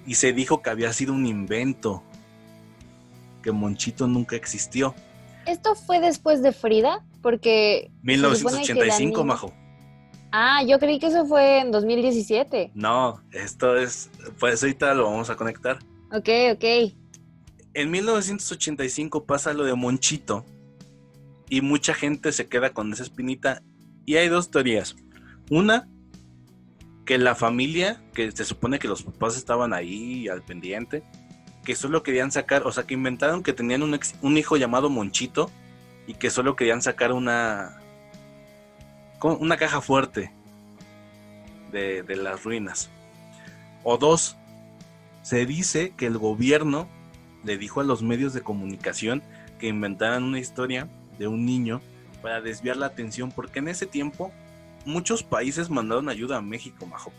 y 0.07 0.15
se 0.15 0.33
dijo 0.33 0.63
que 0.63 0.71
había 0.71 0.93
sido 0.93 1.13
un 1.13 1.27
invento, 1.27 2.03
que 3.43 3.53
Monchito 3.53 4.07
nunca 4.07 4.37
existió. 4.37 4.95
¿Esto 5.47 5.75
fue 5.75 6.01
después 6.01 6.43
de 6.43 6.53
Frida? 6.53 7.05
Porque... 7.23 7.91
se 8.05 8.17
supone 8.37 8.63
que 8.63 8.75
la 8.75 8.81
1985, 8.85 9.01
niña- 9.21 9.25
majo. 9.25 9.53
Ah, 10.33 10.63
yo 10.67 10.79
creí 10.79 10.99
que 10.99 11.07
eso 11.07 11.25
fue 11.27 11.61
en 11.61 11.71
2017. 11.71 12.73
No, 12.75 13.23
esto 13.33 13.77
es, 13.77 14.11
pues 14.39 14.63
ahorita 14.63 14.93
lo 14.95 15.05
vamos 15.05 15.31
a 15.31 15.37
conectar. 15.37 15.79
Ok, 16.13 16.29
ok. 16.53 16.93
En 17.75 17.91
1985 17.91 19.25
pasa 19.25 19.53
lo 19.55 19.65
de 19.65 19.75
Monchito 19.75 20.45
y 21.49 21.61
mucha 21.61 21.95
gente 21.95 22.33
se 22.33 22.49
queda 22.49 22.71
con 22.71 22.93
esa 22.93 23.03
espinita 23.05 23.63
y 24.05 24.17
hay 24.17 24.29
dos 24.29 24.51
teorías. 24.51 24.97
Una, 25.51 25.89
que 27.07 27.17
la 27.17 27.35
familia, 27.35 28.03
que 28.13 28.31
se 28.33 28.45
supone 28.45 28.79
que 28.79 28.89
los 28.89 29.03
papás 29.05 29.37
estaban 29.37 29.73
ahí 29.73 30.29
al 30.29 30.43
pendiente, 30.43 31.05
que 31.65 31.75
solo 31.75 32.03
querían 32.03 32.31
sacar, 32.33 32.67
o 32.67 32.73
sea, 32.73 32.85
que 32.85 32.95
inventaron 32.95 33.43
que 33.43 33.53
tenían 33.53 33.83
un, 33.83 33.95
ex- 33.95 34.17
un 34.23 34.37
hijo 34.37 34.57
llamado 34.57 34.91
Monchito 34.91 35.51
y 36.07 36.15
que 36.15 36.31
solo 36.31 36.57
querían 36.57 36.83
sacar 36.83 37.13
una, 37.13 37.81
una 39.23 39.57
caja 39.57 39.81
fuerte 39.81 40.33
de 41.73 42.17
las 42.17 42.43
ruinas. 42.43 42.91
O 43.85 43.99
dos, 43.99 44.37
se 45.23 45.47
dice 45.47 45.93
que 45.97 46.07
el 46.07 46.19
gobierno 46.19 46.89
le 47.45 47.57
dijo 47.59 47.81
a 47.81 47.85
los 47.85 48.03
medios 48.03 48.33
de 48.33 48.43
comunicación 48.43 49.23
que 49.61 49.69
inventaran 49.69 50.25
una 50.25 50.41
historia 50.41 50.89
de 51.19 51.29
un 51.29 51.45
niño 51.47 51.81
para 52.23 52.41
desviar 52.41 52.77
la 52.77 52.87
atención, 52.87 53.31
porque 53.31 53.61
en 53.61 53.69
ese 53.69 53.87
tiempo 53.87 54.33
muchos 54.87 55.23
países 55.23 55.69
mandaron 55.69 56.09
ayuda 56.09 56.39
a 56.39 56.43
México, 56.43 56.87
majo. 56.87 57.13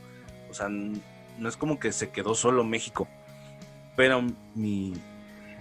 O 0.49 0.53
sea, 0.53 0.70
no 0.70 1.47
es 1.49 1.55
como 1.57 1.80
que 1.80 1.91
se 1.91 2.09
quedó 2.09 2.34
solo 2.34 2.63
México. 2.63 3.07
Pero 3.95 4.24
mi, 4.55 4.93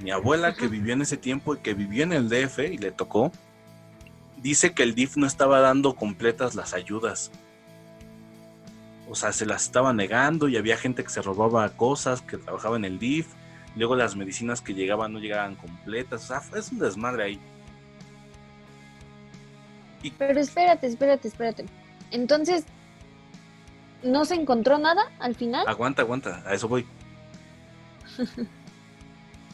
mi 0.01 0.11
abuela 0.11 0.55
que 0.55 0.69
vivió 0.69 0.95
en 0.95 1.03
ese 1.03 1.17
tiempo 1.17 1.55
y 1.55 1.59
que 1.59 1.75
vivió 1.75 2.05
en 2.05 2.13
el 2.13 2.29
DF 2.29 2.59
y 2.61 2.79
le 2.79 2.93
tocó, 2.93 3.33
dice 4.39 4.73
que 4.73 4.83
el 4.83 4.95
DIF 4.95 5.17
no 5.17 5.27
estaba 5.27 5.61
dando 5.61 5.95
completas 5.97 6.55
las 6.55 6.73
ayudas. 6.73 7.31
O 9.09 9.15
sea, 9.15 9.33
se 9.33 9.47
las 9.47 9.63
estaba 9.65 9.93
negando 9.93 10.49
y 10.49 10.57
había 10.57 10.77
gente 10.77 11.03
que 11.05 11.11
se 11.11 11.23
robaba 11.23 11.69
cosas, 11.71 12.23
que 12.23 12.37
trabajaba 12.39 12.77
en 12.77 12.85
el 12.85 12.99
DIF. 12.99 13.29
Luego 13.77 13.95
las 13.97 14.17
medicinas 14.17 14.61
que 14.61 14.75
llegaban 14.75 15.13
no 15.13 15.19
llegaban 15.19 15.55
completas. 15.57 16.25
O 16.25 16.27
sea, 16.27 16.41
fue- 16.41 16.59
es 16.59 16.73
un 16.73 16.79
desmadre 16.79 17.25
ahí. 17.25 17.41
Pero 20.19 20.41
espérate, 20.41 20.87
espérate, 20.87 21.29
espérate. 21.29 21.65
Entonces, 22.11 22.65
¿no 24.03 24.25
se 24.25 24.35
encontró 24.35 24.79
nada 24.79 25.11
al 25.19 25.35
final? 25.35 25.67
Aguanta, 25.67 26.03
aguanta, 26.03 26.43
a 26.47 26.55
eso 26.55 26.69
voy. 26.69 26.87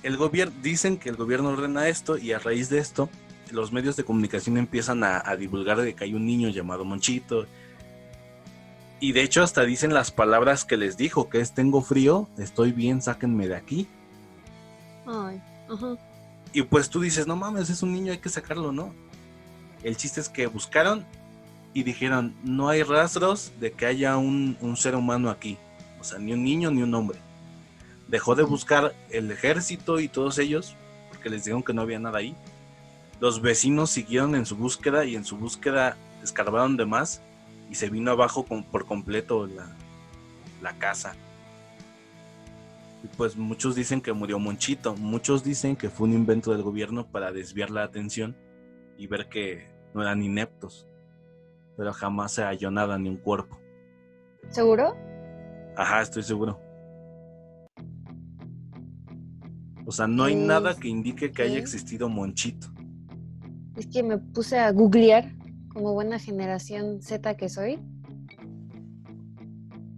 El 0.02 0.16
gobierno, 0.16 0.52
dicen 0.62 0.96
que 0.96 1.10
el 1.10 1.14
gobierno 1.14 1.50
ordena 1.50 1.86
esto 1.86 2.18
y 2.18 2.32
a 2.32 2.40
raíz 2.40 2.68
de 2.68 2.78
esto, 2.78 3.08
los 3.52 3.70
medios 3.70 3.94
de 3.94 4.02
comunicación 4.02 4.56
empiezan 4.56 5.04
a, 5.04 5.22
a 5.24 5.36
divulgar 5.36 5.80
de 5.80 5.94
que 5.94 6.02
hay 6.02 6.14
un 6.14 6.26
niño 6.26 6.48
llamado 6.48 6.84
Monchito. 6.84 7.46
Y 8.98 9.12
de 9.12 9.22
hecho 9.22 9.44
hasta 9.44 9.62
dicen 9.62 9.94
las 9.94 10.10
palabras 10.10 10.64
que 10.64 10.76
les 10.76 10.96
dijo, 10.96 11.28
que 11.28 11.40
es 11.40 11.54
tengo 11.54 11.82
frío, 11.82 12.28
estoy 12.36 12.72
bien, 12.72 13.00
sáquenme 13.00 13.46
de 13.46 13.54
aquí. 13.54 13.86
Ay, 15.06 15.40
ajá. 15.70 15.96
Y 16.52 16.62
pues 16.62 16.90
tú 16.90 17.00
dices, 17.00 17.26
no 17.28 17.36
mames, 17.36 17.70
es 17.70 17.82
un 17.82 17.92
niño, 17.92 18.10
hay 18.10 18.18
que 18.18 18.28
sacarlo, 18.28 18.72
¿no? 18.72 18.92
El 19.82 19.96
chiste 19.96 20.20
es 20.20 20.28
que 20.28 20.46
buscaron 20.46 21.06
y 21.74 21.82
dijeron, 21.82 22.34
no 22.44 22.68
hay 22.68 22.82
rastros 22.82 23.52
de 23.60 23.72
que 23.72 23.86
haya 23.86 24.16
un, 24.16 24.56
un 24.60 24.76
ser 24.76 24.94
humano 24.94 25.30
aquí. 25.30 25.56
O 26.00 26.04
sea, 26.04 26.18
ni 26.18 26.32
un 26.32 26.44
niño 26.44 26.70
ni 26.70 26.82
un 26.82 26.94
hombre. 26.94 27.18
Dejó 28.08 28.34
de 28.34 28.42
buscar 28.42 28.94
el 29.10 29.30
ejército 29.30 30.00
y 30.00 30.08
todos 30.08 30.38
ellos, 30.38 30.76
porque 31.10 31.30
les 31.30 31.44
dijeron 31.44 31.62
que 31.62 31.72
no 31.72 31.82
había 31.82 31.98
nada 31.98 32.18
ahí. 32.18 32.36
Los 33.20 33.40
vecinos 33.40 33.90
siguieron 33.90 34.34
en 34.34 34.44
su 34.44 34.56
búsqueda 34.56 35.04
y 35.04 35.16
en 35.16 35.24
su 35.24 35.36
búsqueda 35.36 35.96
escarbaron 36.22 36.76
de 36.76 36.86
más 36.86 37.22
y 37.70 37.74
se 37.74 37.88
vino 37.88 38.10
abajo 38.10 38.44
por 38.44 38.84
completo 38.84 39.46
la, 39.46 39.74
la 40.60 40.76
casa. 40.78 41.14
Y 43.04 43.08
pues 43.16 43.36
muchos 43.36 43.74
dicen 43.74 44.00
que 44.00 44.12
murió 44.12 44.38
Monchito, 44.38 44.94
muchos 44.96 45.42
dicen 45.42 45.76
que 45.76 45.90
fue 45.90 46.06
un 46.06 46.14
invento 46.14 46.52
del 46.52 46.62
gobierno 46.62 47.06
para 47.06 47.32
desviar 47.32 47.70
la 47.70 47.82
atención 47.82 48.36
y 48.96 49.06
ver 49.06 49.28
que 49.28 49.66
no 49.94 50.02
eran 50.02 50.22
ineptos. 50.22 50.86
Pero 51.76 51.92
jamás 51.92 52.32
se 52.32 52.42
halló 52.42 52.70
nada, 52.70 52.98
ni 52.98 53.08
un 53.08 53.16
cuerpo. 53.16 53.58
¿Seguro? 54.50 54.94
Ajá, 55.76 56.02
estoy 56.02 56.22
seguro. 56.22 56.60
O 59.84 59.90
sea, 59.90 60.06
no 60.06 60.24
hay 60.24 60.34
nada 60.34 60.74
que 60.76 60.88
indique 60.88 61.32
que 61.32 61.42
haya 61.42 61.58
existido 61.58 62.08
Monchito. 62.08 62.68
Es 63.76 63.86
que 63.86 64.02
me 64.02 64.18
puse 64.18 64.58
a 64.58 64.70
googlear 64.70 65.32
como 65.72 65.94
buena 65.94 66.18
generación 66.18 67.02
Z 67.02 67.36
que 67.36 67.48
soy. 67.48 67.78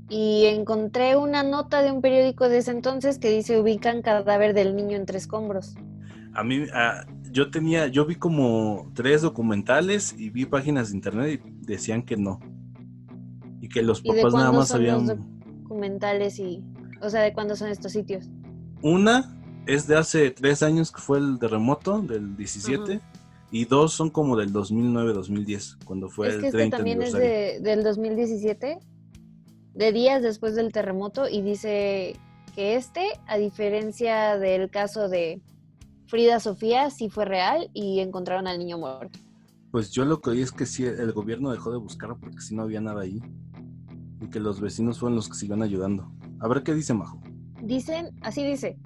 Y 0.09 0.47
encontré 0.47 1.17
una 1.17 1.43
nota 1.43 1.83
de 1.83 1.91
un 1.91 2.01
periódico 2.01 2.49
de 2.49 2.59
ese 2.59 2.71
entonces 2.71 3.19
que 3.19 3.31
dice 3.31 3.61
ubican 3.61 4.03
cadáver 4.03 4.55
del 4.55 4.77
niño 4.77 4.97
entre 4.97 5.19
escombros. 5.19 5.75
A 6.35 6.45
mí, 6.45 6.65
ah, 6.73 7.05
yo 7.35 7.51
tenía, 7.51 7.89
yo 7.89 8.07
vi 8.07 8.15
como 8.15 8.93
tres 8.95 9.23
documentales 9.23 10.15
y 10.17 10.31
vi 10.31 10.47
páginas 10.47 10.91
de 10.91 10.97
internet 10.97 11.43
y 11.45 11.67
decían 11.67 12.05
que 12.05 12.17
no. 12.17 12.39
Y 13.61 13.69
que 13.69 13.83
los 13.83 14.01
¿Y 14.05 14.13
de 14.13 14.23
papás 14.23 14.35
nada 14.35 14.53
más 14.53 14.69
son 14.69 14.85
los 14.85 14.93
habían... 14.93 15.27
documentales 15.65 16.39
y, 16.39 16.63
o 17.03 17.11
sea, 17.11 17.23
de 17.23 17.33
cuándo 17.33 17.57
son 17.57 17.71
estos 17.71 17.91
sitios? 17.91 18.31
Una 18.83 19.37
es 19.67 19.89
de 19.89 19.97
hace 19.97 20.31
tres 20.31 20.63
años 20.63 20.93
que 20.93 21.01
fue 21.01 21.19
el 21.19 21.41
terremoto 21.41 22.01
del 22.03 22.37
17 22.37 23.01
y 23.51 23.65
dos 23.65 23.93
son 23.93 24.11
como 24.11 24.37
del 24.37 24.53
2009-2010 24.53 25.85
cuando 25.85 26.09
fue 26.09 26.29
es 26.29 26.35
el 26.35 26.41
que 26.41 26.47
este 26.47 26.59
30 26.59 26.77
también 26.77 27.03
es 27.03 27.13
de, 27.15 27.59
del 27.61 27.83
2017, 27.83 28.79
de 29.75 29.93
días 29.93 30.23
después 30.23 30.55
del 30.55 30.71
terremoto, 30.71 31.29
y 31.29 31.43
dice 31.43 32.15
que 32.55 32.77
este, 32.77 33.09
a 33.27 33.39
diferencia 33.39 34.39
del 34.39 34.71
caso 34.71 35.09
de 35.09 35.43
Frida 36.07 36.41
Sofía, 36.41 36.91
sí 36.91 37.09
fue 37.11 37.25
real 37.25 37.71
y 37.73 38.01
encontraron 38.01 38.47
al 38.47 38.59
niño 38.59 38.79
muerto. 38.79 39.19
Pues 39.71 39.91
yo 39.91 40.05
lo 40.05 40.21
que 40.21 40.31
oí 40.31 40.43
es 40.43 40.53
que 40.53 40.67
sí, 40.67 40.85
el 40.85 41.13
gobierno 41.13 41.51
dejó 41.51 41.73
de 41.73 41.79
buscar 41.79 42.17
porque 42.21 42.41
si 42.41 42.55
no 42.55 42.63
había 42.63 42.81
nada 42.81 43.03
ahí 43.03 43.21
y 44.21 44.29
que 44.29 44.39
los 44.41 44.61
vecinos 44.61 44.99
fueron 44.99 45.17
los 45.17 45.29
que 45.29 45.35
siguieron 45.35 45.63
ayudando. 45.63 46.11
A 46.41 46.49
ver 46.49 46.63
qué 46.63 46.75
dice 46.75 46.95
Majo. 46.95 47.21
Dicen, 47.63 48.15
así 48.23 48.45
dice, 48.45 48.79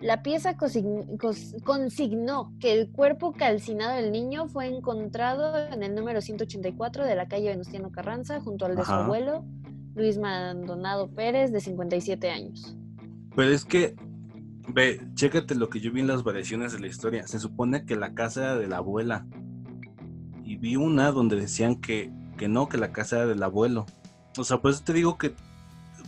la 0.00 0.22
pieza 0.22 0.56
consignó 0.56 2.52
que 2.58 2.72
el 2.72 2.90
cuerpo 2.90 3.32
calcinado 3.32 3.96
del 3.96 4.12
niño 4.12 4.48
fue 4.48 4.66
encontrado 4.66 5.56
en 5.58 5.82
el 5.82 5.94
número 5.94 6.22
184 6.22 7.04
de 7.04 7.14
la 7.14 7.28
calle 7.28 7.50
Venustiano 7.50 7.90
Carranza, 7.90 8.40
junto 8.40 8.64
al 8.64 8.76
de 8.76 8.84
su 8.84 8.92
abuelo, 8.92 9.44
Luis 9.94 10.16
Maldonado 10.16 11.10
Pérez, 11.10 11.52
de 11.52 11.60
57 11.60 12.30
años. 12.30 12.76
Pero 13.36 13.50
es 13.50 13.64
que, 13.64 13.94
ve, 14.68 15.00
chécate 15.14 15.54
lo 15.54 15.68
que 15.68 15.80
yo 15.80 15.92
vi 15.92 16.00
en 16.00 16.06
las 16.06 16.22
variaciones 16.22 16.72
de 16.72 16.80
la 16.80 16.86
historia. 16.86 17.26
Se 17.26 17.38
supone 17.38 17.84
que 17.84 17.96
la 17.96 18.14
casa 18.14 18.42
era 18.42 18.56
de 18.56 18.68
la 18.68 18.78
abuela. 18.78 19.26
Y 20.44 20.56
vi 20.56 20.76
una 20.76 21.12
donde 21.12 21.36
decían 21.36 21.80
que, 21.80 22.12
que 22.36 22.48
no, 22.48 22.68
que 22.68 22.78
la 22.78 22.92
casa 22.92 23.16
era 23.16 23.26
del 23.26 23.42
abuelo. 23.42 23.86
O 24.36 24.44
sea, 24.44 24.60
por 24.60 24.70
eso 24.70 24.82
te 24.84 24.92
digo 24.92 25.18
que 25.18 25.34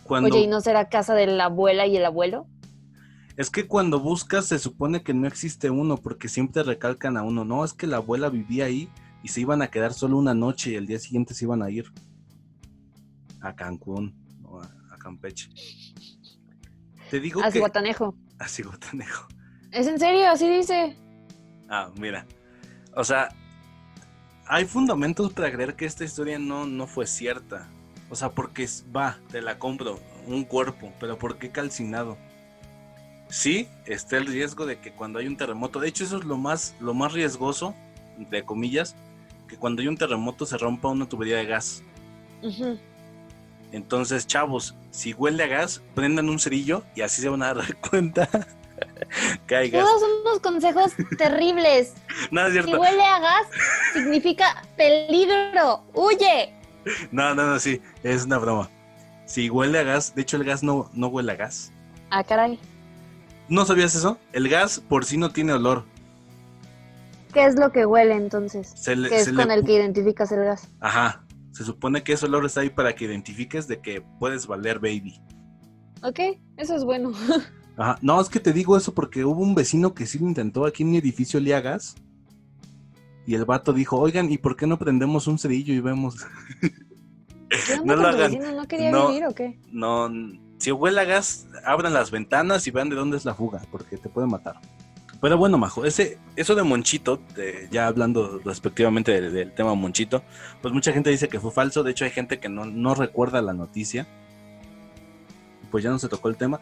cuando... 0.05 0.29
Oye, 0.29 0.45
¿y 0.45 0.47
no 0.47 0.61
será 0.61 0.89
casa 0.89 1.15
de 1.15 1.27
la 1.27 1.47
abuela 1.47 1.87
y 1.87 1.97
el 1.97 2.05
abuelo? 2.05 2.47
Es 3.37 3.51
que 3.51 3.67
cuando 3.67 3.99
buscas 4.01 4.47
se 4.47 4.59
supone 4.59 5.03
que 5.03 5.15
no 5.15 5.27
existe 5.27 5.71
uno 5.71 5.97
porque 5.97 6.29
siempre 6.29 6.63
recalcan 6.63 7.17
a 7.17 7.23
uno. 7.23 7.45
No, 7.45 7.65
es 7.65 7.73
que 7.73 7.87
la 7.87 7.97
abuela 7.97 8.29
vivía 8.29 8.67
ahí 8.67 8.89
y 9.23 9.29
se 9.29 9.41
iban 9.41 9.63
a 9.63 9.69
quedar 9.69 9.95
solo 9.95 10.19
una 10.19 10.35
noche 10.35 10.73
y 10.73 10.75
el 10.75 10.87
día 10.87 10.99
siguiente 10.99 11.35
se 11.35 11.45
iban 11.45 11.63
a 11.63 11.71
ir 11.71 11.87
a 13.41 13.55
Cancún 13.55 14.15
o 14.45 14.61
a, 14.61 14.65
a 14.93 14.99
Campeche. 14.99 15.49
Te 17.11 17.21
digo 17.21 17.43
A 17.43 17.51
que... 17.51 17.59
Guatanejo. 17.59 18.17
A 18.43 18.49
Cihuatanejo. 18.49 19.29
¿Es 19.71 19.87
en 19.87 19.99
serio? 19.99 20.29
Así 20.29 20.49
dice. 20.49 20.97
Ah, 21.69 21.91
mira. 21.97 22.27
O 22.95 23.05
sea, 23.05 23.31
hay 24.47 24.65
fundamentos 24.67 25.33
para 25.33 25.51
creer 25.51 25.75
que 25.75 25.87
esta 25.87 26.05
historia 26.05 26.39
no, 26.39 26.67
no 26.67 26.87
fue 26.87 27.07
cierta. 27.07 27.69
O 28.11 28.17
sea, 28.17 28.31
porque 28.31 28.69
va, 28.95 29.19
te 29.31 29.41
la 29.41 29.59
compro, 29.59 29.99
un 30.27 30.45
cuerpo, 30.45 30.93
pero 31.01 31.19
¿por 31.19 31.39
qué 31.39 31.51
calcinado? 31.51 32.19
Sí, 33.31 33.67
está 33.87 34.19
el 34.19 34.27
riesgo 34.27 34.67
de 34.67 34.79
que 34.79 34.93
cuando 34.93 35.19
hay 35.19 35.27
un 35.27 35.39
terremoto, 35.39 35.81
de 35.81 35.89
hecho 35.89 36.05
eso 36.05 36.19
es 36.19 36.25
lo 36.25 36.37
más, 36.37 36.75
lo 36.81 36.93
más 36.93 37.15
riesgoso, 37.15 37.75
entre 38.19 38.45
comillas, 38.45 38.95
que 39.49 39.57
cuando 39.57 39.81
hay 39.81 39.89
un 39.89 39.97
terremoto 39.97 40.45
se 40.45 40.59
rompa 40.59 40.89
una 40.89 41.09
tubería 41.09 41.39
de 41.39 41.47
gas. 41.47 41.83
Entonces, 43.73 44.27
chavos, 44.27 44.77
si 44.91 45.15
huele 45.15 45.43
a 45.45 45.47
gas, 45.47 45.83
prendan 45.95 46.29
un 46.29 46.39
cerillo 46.39 46.85
y 46.95 47.01
así 47.01 47.23
se 47.23 47.29
van 47.29 47.43
a 47.43 47.55
dar 47.55 47.77
cuenta 47.77 48.29
que 49.47 49.57
hay 49.57 49.71
gas. 49.71 49.85
Todos 49.85 50.01
son 50.01 50.11
unos 50.25 50.41
consejos 50.41 50.93
terribles. 51.19 51.95
No, 52.31 52.43
es 52.47 52.49
Si 52.49 52.53
cierto. 52.63 52.79
huele 52.81 53.03
a 53.03 53.19
gas, 53.19 53.47
significa 53.95 54.63
peligro. 54.77 55.83
¡Huye! 55.95 56.55
No, 57.11 57.35
no, 57.35 57.47
no, 57.47 57.59
sí, 57.59 57.81
es 58.03 58.25
una 58.25 58.39
broma. 58.39 58.69
Si 59.25 59.49
huele 59.51 59.79
a 59.79 59.83
gas, 59.83 60.15
de 60.15 60.23
hecho 60.23 60.37
el 60.37 60.45
gas 60.45 60.63
no, 60.63 60.91
no 60.93 61.07
huele 61.09 61.33
a 61.33 61.37
gas. 61.37 61.73
Ah, 62.11 62.23
caray. 62.25 62.59
¿No 63.49 63.65
sabías 63.65 63.95
eso? 63.95 64.19
El 64.33 64.49
gas 64.49 64.81
por 64.81 65.05
sí 65.05 65.17
no 65.17 65.31
tiene 65.31 65.53
olor. 65.55 65.85
¿Qué 67.33 67.47
es 67.47 67.55
lo 67.59 67.73
que 67.73 67.87
huele 67.87 68.15
entonces? 68.15 68.71
Se 68.75 68.95
le- 68.95 69.09
¿Qué 69.09 69.17
es 69.21 69.29
le 69.29 69.43
con 69.43 69.51
el 69.51 69.65
que 69.65 69.73
identificas 69.73 70.31
el 70.33 70.45
gas? 70.45 70.69
Ajá. 70.81 71.23
Se 71.53 71.65
supone 71.65 72.03
que 72.03 72.15
ese 72.15 72.27
olor 72.27 72.45
está 72.47 72.61
ahí 72.63 72.71
para 72.71 72.95
que 72.95 73.05
identifiques 73.05 73.69
de 73.69 73.81
que 73.81 74.01
puedes 74.19 74.47
valer 74.47 74.79
baby. 74.79 75.21
Ok, 76.03 76.19
eso 76.57 76.75
es 76.75 76.85
bueno. 76.85 77.13
Ajá. 77.77 77.99
No, 78.03 78.21
es 78.21 78.29
que 78.29 78.41
te 78.41 78.53
digo 78.53 78.77
eso 78.77 78.93
porque 78.95 79.25
hubo 79.25 79.41
un 79.43 79.55
vecino 79.55 79.95
que 79.95 80.07
sí 80.07 80.19
lo 80.19 80.27
intentó 80.27 80.65
aquí 80.67 80.83
en 80.83 80.91
mi 80.91 80.97
edificio 80.99 81.39
olía 81.39 81.59
a 81.59 81.61
gas. 81.61 81.95
Y 83.27 83.35
el 83.35 83.45
vato 83.45 83.73
dijo, 83.73 83.99
oigan, 83.99 84.33
¿y 84.33 84.39
por 84.39 84.57
qué 84.57 84.67
no 84.67 84.79
prendemos 84.79 85.27
un 85.29 85.39
cerillo 85.39 85.73
y 85.73 85.81
vemos? 85.81 86.17
¿Qué 86.61 87.75
onda 87.81 87.95
No 87.97 88.03
lo 88.03 88.09
hagan. 88.09 88.33
vecino? 88.33 88.53
¿No 88.53 88.67
quería 88.67 88.91
No. 88.91 89.09
vivir 89.09 89.27
o 89.27 89.35
qué? 89.35 89.61
No, 89.71 90.11
si 90.59 90.73
huele 90.73 91.01
a 91.01 91.05
gas, 91.05 91.47
abran 91.65 91.93
las 91.93 92.11
ventanas 92.11 92.67
y 92.67 92.71
vean 92.71 92.89
de 92.89 92.97
dónde 92.97 93.17
es 93.17 93.25
la 93.25 93.35
fuga, 93.35 93.63
porque 93.71 93.97
te 93.97 94.09
puede 94.09 94.27
matar. 94.27 94.61
Pero 95.23 95.39
bueno, 95.39 95.57
Majo, 95.57 95.85
ese, 95.87 96.19
eso 96.37 96.55
de 96.57 96.65
Monchito, 96.65 97.19
de- 97.37 97.69
ya 97.71 97.87
hablando 97.87 98.41
respectivamente 98.45 99.13
del, 99.13 99.33
del 99.33 99.53
tema 99.53 99.73
Monchito, 99.75 100.23
pues 100.61 100.75
mucha 100.75 100.93
gente 100.93 101.11
dice 101.11 101.29
que 101.29 101.39
fue 101.41 101.53
falso. 101.53 101.83
De 101.85 101.93
hecho, 101.93 102.05
hay 102.05 102.11
gente 102.11 102.41
que 102.41 102.49
no, 102.49 102.65
no 102.67 102.95
recuerda 102.97 103.41
la 103.41 103.53
noticia. 103.53 104.07
Pues 105.71 105.85
ya 105.85 105.91
no 105.91 105.99
se 106.01 106.09
tocó 106.09 106.29
el 106.29 106.37
tema. 106.37 106.61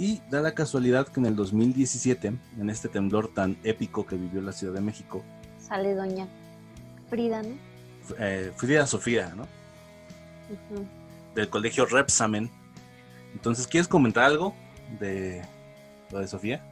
Y 0.00 0.20
da 0.30 0.40
la 0.40 0.52
casualidad 0.52 1.06
que 1.06 1.20
en 1.20 1.26
el 1.26 1.36
2017, 1.36 2.32
en 2.58 2.70
este 2.70 2.88
temblor 2.88 3.28
tan 3.28 3.56
épico 3.62 4.04
que 4.04 4.16
vivió 4.16 4.42
la 4.42 4.52
Ciudad 4.52 4.74
de 4.74 4.80
México, 4.80 5.22
Sale 5.60 5.94
doña 5.94 6.26
Frida, 7.08 7.42
¿no? 7.42 7.54
eh, 8.18 8.50
Frida 8.56 8.86
Sofía, 8.86 9.32
¿no? 9.36 9.46
Del 11.36 11.48
colegio 11.48 11.86
Repsamen. 11.86 12.50
Entonces, 13.32 13.66
¿quieres 13.68 13.86
comentar 13.86 14.24
algo 14.24 14.54
de 14.98 15.42
lo 16.10 16.18
de 16.18 16.26
Sofía? 16.26 16.62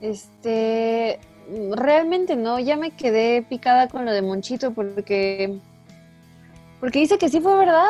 Este, 0.00 1.18
realmente 1.72 2.36
no, 2.36 2.58
ya 2.58 2.76
me 2.76 2.90
quedé 2.92 3.42
picada 3.42 3.88
con 3.88 4.04
lo 4.04 4.12
de 4.12 4.22
Monchito 4.22 4.72
porque 4.72 5.58
porque 6.80 7.00
dice 7.00 7.18
que 7.18 7.28
sí 7.28 7.40
fue 7.40 7.56
verdad. 7.56 7.88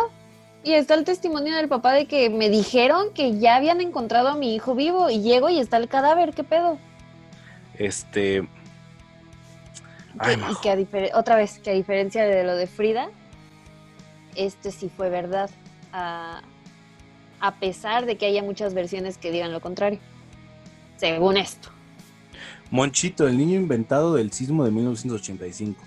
Y 0.65 0.73
está 0.73 0.95
el 0.95 1.05
testimonio 1.05 1.55
del 1.55 1.69
papá 1.69 1.93
de 1.93 2.07
que 2.07 2.31
me 2.31 2.49
dijeron 2.49 3.13
que 3.15 3.39
ya 3.39 3.57
habían 3.57 3.81
encontrado 3.81 4.29
a 4.29 4.35
mi 4.35 4.55
hijo 4.55 4.75
vivo 4.75 5.09
y 5.09 5.21
llego 5.23 5.49
y 5.51 5.61
está 5.61 5.77
el 5.77 5.89
cadáver, 5.89 6.35
¿qué 6.35 6.43
pedo? 6.45 6.79
Este. 7.79 8.49
Que- 10.25 10.33
y 10.33 10.55
que 10.63 10.71
a 10.71 10.77
difer- 10.77 11.11
otra 11.15 11.37
vez, 11.37 11.61
que 11.61 11.71
a 11.71 11.75
diferencia 11.75 12.25
de 12.25 12.43
lo 12.43 12.57
de 12.57 12.67
Frida, 12.67 13.09
este 14.35 14.73
sí 14.73 14.91
fue 14.95 15.11
verdad. 15.11 15.49
A, 15.93 16.43
a 17.41 17.55
pesar 17.55 18.05
de 18.05 18.17
que 18.19 18.27
haya 18.27 18.43
muchas 18.43 18.75
versiones 18.75 19.17
que 19.17 19.31
digan 19.31 19.53
lo 19.53 19.61
contrario. 19.61 20.01
Según 20.97 21.37
esto. 21.37 21.71
Monchito, 22.71 23.27
el 23.27 23.39
niño 23.39 23.59
inventado 23.59 24.15
del 24.15 24.33
sismo 24.33 24.65
de 24.65 24.71
1985. 24.71 25.83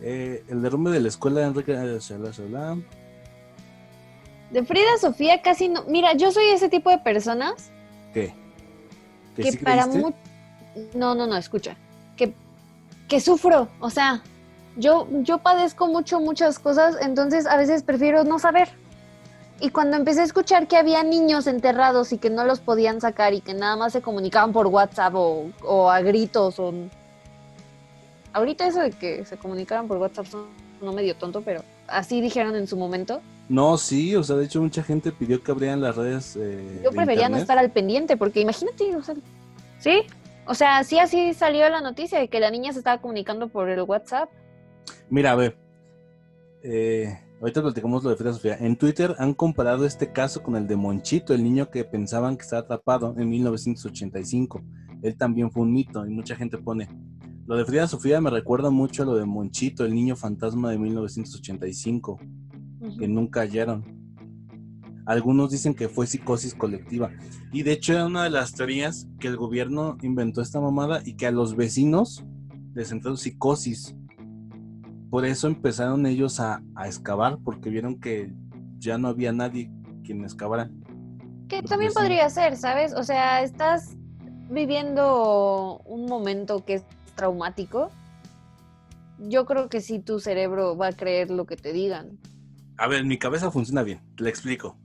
Eh, 0.00 0.44
el 0.48 0.62
derrumbe 0.62 0.90
de 0.90 1.00
la 1.00 1.08
escuela 1.08 1.40
de 1.40 1.46
Enrique. 1.46 1.72
shalá. 1.72 2.76
De 4.50 4.62
Frida 4.64 4.98
Sofía 5.00 5.40
casi 5.42 5.68
no. 5.68 5.84
Mira, 5.84 6.12
yo 6.14 6.30
soy 6.30 6.44
ese 6.48 6.68
tipo 6.68 6.90
de 6.90 6.98
personas 6.98 7.70
¿Qué? 8.12 8.32
¿Que 9.34 9.42
que 9.42 9.52
sí 9.52 9.58
para 9.58 9.82
creíste? 9.88 9.98
mu- 10.00 10.12
No, 10.94 11.14
no, 11.14 11.26
no, 11.26 11.36
escucha. 11.36 11.76
Que, 12.16 12.34
que 13.08 13.20
sufro. 13.20 13.68
O 13.80 13.90
sea, 13.90 14.22
yo, 14.76 15.08
yo 15.22 15.38
padezco 15.38 15.86
mucho, 15.88 16.20
muchas 16.20 16.58
cosas, 16.58 16.96
entonces 17.00 17.46
a 17.46 17.56
veces 17.56 17.82
prefiero 17.82 18.22
no 18.24 18.38
saber. 18.38 18.68
Y 19.60 19.70
cuando 19.70 19.96
empecé 19.96 20.20
a 20.20 20.24
escuchar 20.24 20.66
que 20.66 20.76
había 20.76 21.02
niños 21.02 21.46
enterrados 21.46 22.12
y 22.12 22.18
que 22.18 22.28
no 22.28 22.44
los 22.44 22.60
podían 22.60 23.00
sacar 23.00 23.34
y 23.34 23.40
que 23.40 23.54
nada 23.54 23.76
más 23.76 23.92
se 23.92 24.02
comunicaban 24.02 24.52
por 24.52 24.66
WhatsApp 24.66 25.14
o, 25.14 25.50
o 25.62 25.90
a 25.90 26.00
gritos 26.00 26.58
o... 26.58 26.72
Ahorita 28.32 28.66
eso 28.66 28.80
de 28.80 28.90
que 28.90 29.24
se 29.24 29.36
comunicaran 29.36 29.86
por 29.86 29.98
WhatsApp 29.98 30.26
son- 30.26 30.46
no 30.82 30.92
medio 30.92 31.14
tonto, 31.14 31.40
pero 31.42 31.62
así 31.86 32.20
dijeron 32.20 32.56
en 32.56 32.66
su 32.66 32.76
momento. 32.76 33.20
No, 33.48 33.78
sí, 33.78 34.16
o 34.16 34.24
sea, 34.24 34.36
de 34.36 34.46
hecho, 34.46 34.60
mucha 34.60 34.82
gente 34.82 35.12
pidió 35.12 35.42
que 35.42 35.52
abrieran 35.52 35.80
las 35.80 35.96
redes. 35.96 36.36
eh, 36.36 36.80
Yo 36.82 36.90
prefería 36.90 37.28
no 37.28 37.36
estar 37.36 37.56
al 37.58 37.70
pendiente, 37.70 38.16
porque 38.16 38.40
imagínate, 38.40 38.96
o 38.96 39.02
sea, 39.02 39.14
¿sí? 39.78 40.02
O 40.46 40.54
sea, 40.54 40.82
sí 40.84 40.98
así 40.98 41.32
salió 41.32 41.68
la 41.68 41.80
noticia 41.80 42.18
de 42.18 42.28
que 42.28 42.40
la 42.40 42.50
niña 42.50 42.72
se 42.72 42.80
estaba 42.80 43.00
comunicando 43.00 43.48
por 43.48 43.68
el 43.70 43.80
WhatsApp. 43.82 44.28
Mira, 45.08 45.32
a 45.32 45.36
ver. 45.36 45.56
Eh, 46.64 47.20
ahorita 47.40 47.60
platicamos 47.60 48.02
lo 48.02 48.10
de 48.10 48.16
Frida 48.16 48.32
Sofía. 48.32 48.56
En 48.58 48.76
Twitter 48.76 49.14
han 49.18 49.34
comparado 49.34 49.84
este 49.84 50.10
caso 50.12 50.42
con 50.42 50.56
el 50.56 50.66
de 50.66 50.76
Monchito, 50.76 51.34
el 51.34 51.44
niño 51.44 51.70
que 51.70 51.84
pensaban 51.84 52.36
que 52.36 52.42
estaba 52.42 52.62
atrapado 52.62 53.14
en 53.18 53.28
1985. 53.28 54.62
Él 55.02 55.16
también 55.16 55.50
fue 55.50 55.62
un 55.62 55.72
mito 55.72 56.06
y 56.06 56.10
mucha 56.10 56.34
gente 56.34 56.56
pone. 56.56 56.88
Lo 57.46 57.56
de 57.56 57.66
Frida 57.66 57.86
Sofía 57.86 58.22
me 58.22 58.30
recuerda 58.30 58.70
mucho 58.70 59.02
a 59.02 59.06
lo 59.06 59.16
de 59.16 59.26
Monchito, 59.26 59.84
el 59.84 59.94
niño 59.94 60.16
fantasma 60.16 60.70
de 60.70 60.78
1985, 60.78 62.18
que 62.98 63.06
nunca 63.06 63.40
hallaron. 63.40 63.84
Algunos 65.04 65.50
dicen 65.50 65.74
que 65.74 65.90
fue 65.90 66.06
psicosis 66.06 66.54
colectiva. 66.54 67.10
Y 67.52 67.62
de 67.62 67.72
hecho 67.72 67.92
era 67.92 68.06
una 68.06 68.24
de 68.24 68.30
las 68.30 68.54
teorías 68.54 69.06
que 69.20 69.28
el 69.28 69.36
gobierno 69.36 69.98
inventó 70.00 70.40
esta 70.40 70.60
mamada 70.60 71.02
y 71.04 71.16
que 71.16 71.26
a 71.26 71.30
los 71.30 71.56
vecinos 71.56 72.24
les 72.72 72.90
entró 72.90 73.14
psicosis. 73.18 73.94
Por 75.14 75.24
eso 75.24 75.46
empezaron 75.46 76.06
ellos 76.06 76.40
a, 76.40 76.60
a 76.74 76.88
excavar, 76.88 77.38
porque 77.44 77.70
vieron 77.70 78.00
que 78.00 78.32
ya 78.78 78.98
no 78.98 79.06
había 79.06 79.30
nadie 79.30 79.70
quien 80.02 80.24
excavara. 80.24 80.68
Que 81.46 81.62
también 81.62 81.92
podría 81.92 82.28
ser, 82.30 82.56
¿sabes? 82.56 82.92
O 82.94 83.04
sea, 83.04 83.44
estás 83.44 83.96
viviendo 84.50 85.78
un 85.84 86.06
momento 86.06 86.64
que 86.64 86.74
es 86.74 86.84
traumático. 87.14 87.90
Yo 89.20 89.46
creo 89.46 89.68
que 89.68 89.80
sí 89.80 90.00
tu 90.00 90.18
cerebro 90.18 90.76
va 90.76 90.88
a 90.88 90.92
creer 90.92 91.30
lo 91.30 91.46
que 91.46 91.54
te 91.54 91.72
digan. 91.72 92.18
A 92.76 92.88
ver, 92.88 93.04
mi 93.04 93.16
cabeza 93.16 93.52
funciona 93.52 93.84
bien, 93.84 94.00
te 94.16 94.24
la 94.24 94.30
explico. 94.30 94.76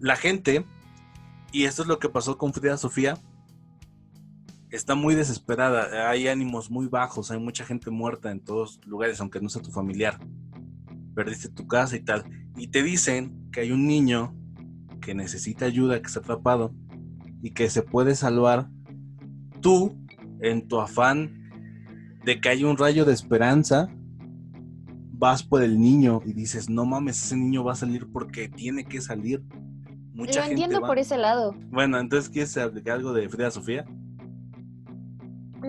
La 0.00 0.16
gente, 0.16 0.66
y 1.52 1.66
esto 1.66 1.82
es 1.82 1.88
lo 1.88 2.00
que 2.00 2.08
pasó 2.08 2.38
con 2.38 2.52
Frida 2.52 2.76
Sofía, 2.76 3.16
está 4.70 4.94
muy 4.94 5.14
desesperada, 5.14 6.10
hay 6.10 6.28
ánimos 6.28 6.70
muy 6.70 6.86
bajos, 6.86 7.30
hay 7.30 7.38
mucha 7.38 7.64
gente 7.64 7.90
muerta 7.90 8.30
en 8.30 8.40
todos 8.40 8.80
lugares, 8.86 9.20
aunque 9.20 9.40
no 9.40 9.48
sea 9.48 9.62
tu 9.62 9.70
familiar. 9.70 10.18
Perdiste 11.14 11.48
tu 11.48 11.66
casa 11.66 11.96
y 11.96 12.00
tal. 12.00 12.24
Y 12.56 12.68
te 12.68 12.82
dicen 12.82 13.48
que 13.52 13.60
hay 13.60 13.72
un 13.72 13.86
niño 13.86 14.34
que 15.00 15.14
necesita 15.14 15.64
ayuda, 15.64 16.00
que 16.00 16.06
está 16.06 16.20
atrapado 16.20 16.74
y 17.42 17.52
que 17.52 17.70
se 17.70 17.82
puede 17.82 18.14
salvar. 18.14 18.68
Tú, 19.60 19.96
en 20.40 20.68
tu 20.68 20.80
afán 20.80 21.50
de 22.24 22.40
que 22.40 22.48
hay 22.48 22.64
un 22.64 22.76
rayo 22.76 23.04
de 23.04 23.12
esperanza, 23.12 23.88
vas 25.12 25.42
por 25.42 25.62
el 25.62 25.80
niño 25.80 26.20
y 26.24 26.32
dices, 26.32 26.68
no 26.68 26.84
mames, 26.84 27.24
ese 27.24 27.36
niño 27.36 27.64
va 27.64 27.72
a 27.72 27.76
salir 27.76 28.06
porque 28.12 28.48
tiene 28.48 28.84
que 28.84 29.00
salir. 29.00 29.42
Mucha 30.12 30.40
lo 30.40 30.46
gente 30.46 30.62
entiendo 30.62 30.80
va. 30.80 30.88
por 30.88 30.98
ese 30.98 31.16
lado. 31.16 31.54
Bueno, 31.70 31.98
entonces, 31.98 32.28
¿quieres 32.28 32.56
aplicar 32.56 32.96
algo 32.96 33.12
de 33.12 33.28
Frida 33.28 33.50
Sofía? 33.50 33.84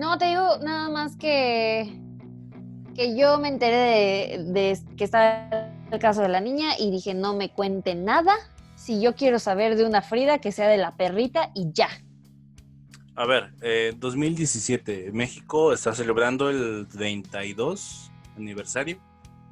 No, 0.00 0.16
te 0.16 0.28
digo 0.28 0.56
nada 0.62 0.88
más 0.88 1.14
que, 1.16 2.00
que 2.94 3.18
yo 3.18 3.38
me 3.38 3.48
enteré 3.48 4.38
de, 4.38 4.44
de 4.44 4.78
que 4.96 5.04
está 5.04 5.74
el 5.92 5.98
caso 5.98 6.22
de 6.22 6.30
la 6.30 6.40
niña 6.40 6.70
y 6.78 6.90
dije, 6.90 7.12
no 7.12 7.36
me 7.36 7.52
cuente 7.52 7.94
nada. 7.94 8.34
Si 8.76 8.98
yo 8.98 9.14
quiero 9.14 9.38
saber 9.38 9.76
de 9.76 9.84
una 9.84 10.00
Frida, 10.00 10.38
que 10.38 10.52
sea 10.52 10.68
de 10.68 10.78
la 10.78 10.96
perrita 10.96 11.50
y 11.54 11.70
ya. 11.74 11.90
A 13.14 13.26
ver, 13.26 13.52
eh, 13.60 13.92
2017, 13.94 15.12
México 15.12 15.74
está 15.74 15.94
celebrando 15.94 16.48
el 16.48 16.88
32 16.88 18.10
aniversario, 18.38 18.98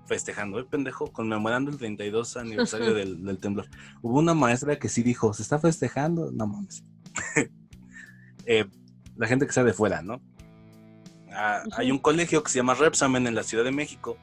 festejando, 0.06 0.60
¿eh, 0.60 0.64
pendejo? 0.64 1.12
Conmemorando 1.12 1.70
el 1.70 1.76
32 1.76 2.38
aniversario 2.38 2.94
del, 2.94 3.22
del 3.22 3.36
temblor. 3.36 3.68
Hubo 4.00 4.18
una 4.18 4.32
maestra 4.32 4.78
que 4.78 4.88
sí 4.88 5.02
dijo, 5.02 5.34
¿se 5.34 5.42
está 5.42 5.58
festejando? 5.58 6.32
No 6.32 6.46
mames. 6.46 6.82
eh, 8.46 8.64
la 9.18 9.26
gente 9.26 9.46
que 9.46 9.52
sea 9.52 9.64
de 9.64 9.74
fuera, 9.74 10.00
¿no? 10.00 10.22
Hay 11.38 11.92
un 11.92 12.00
colegio 12.00 12.42
que 12.42 12.50
se 12.50 12.58
llama 12.58 12.74
Repsamen 12.74 13.28
en 13.28 13.36
la 13.36 13.44
Ciudad 13.44 13.62
de 13.62 13.70
México. 13.70 14.16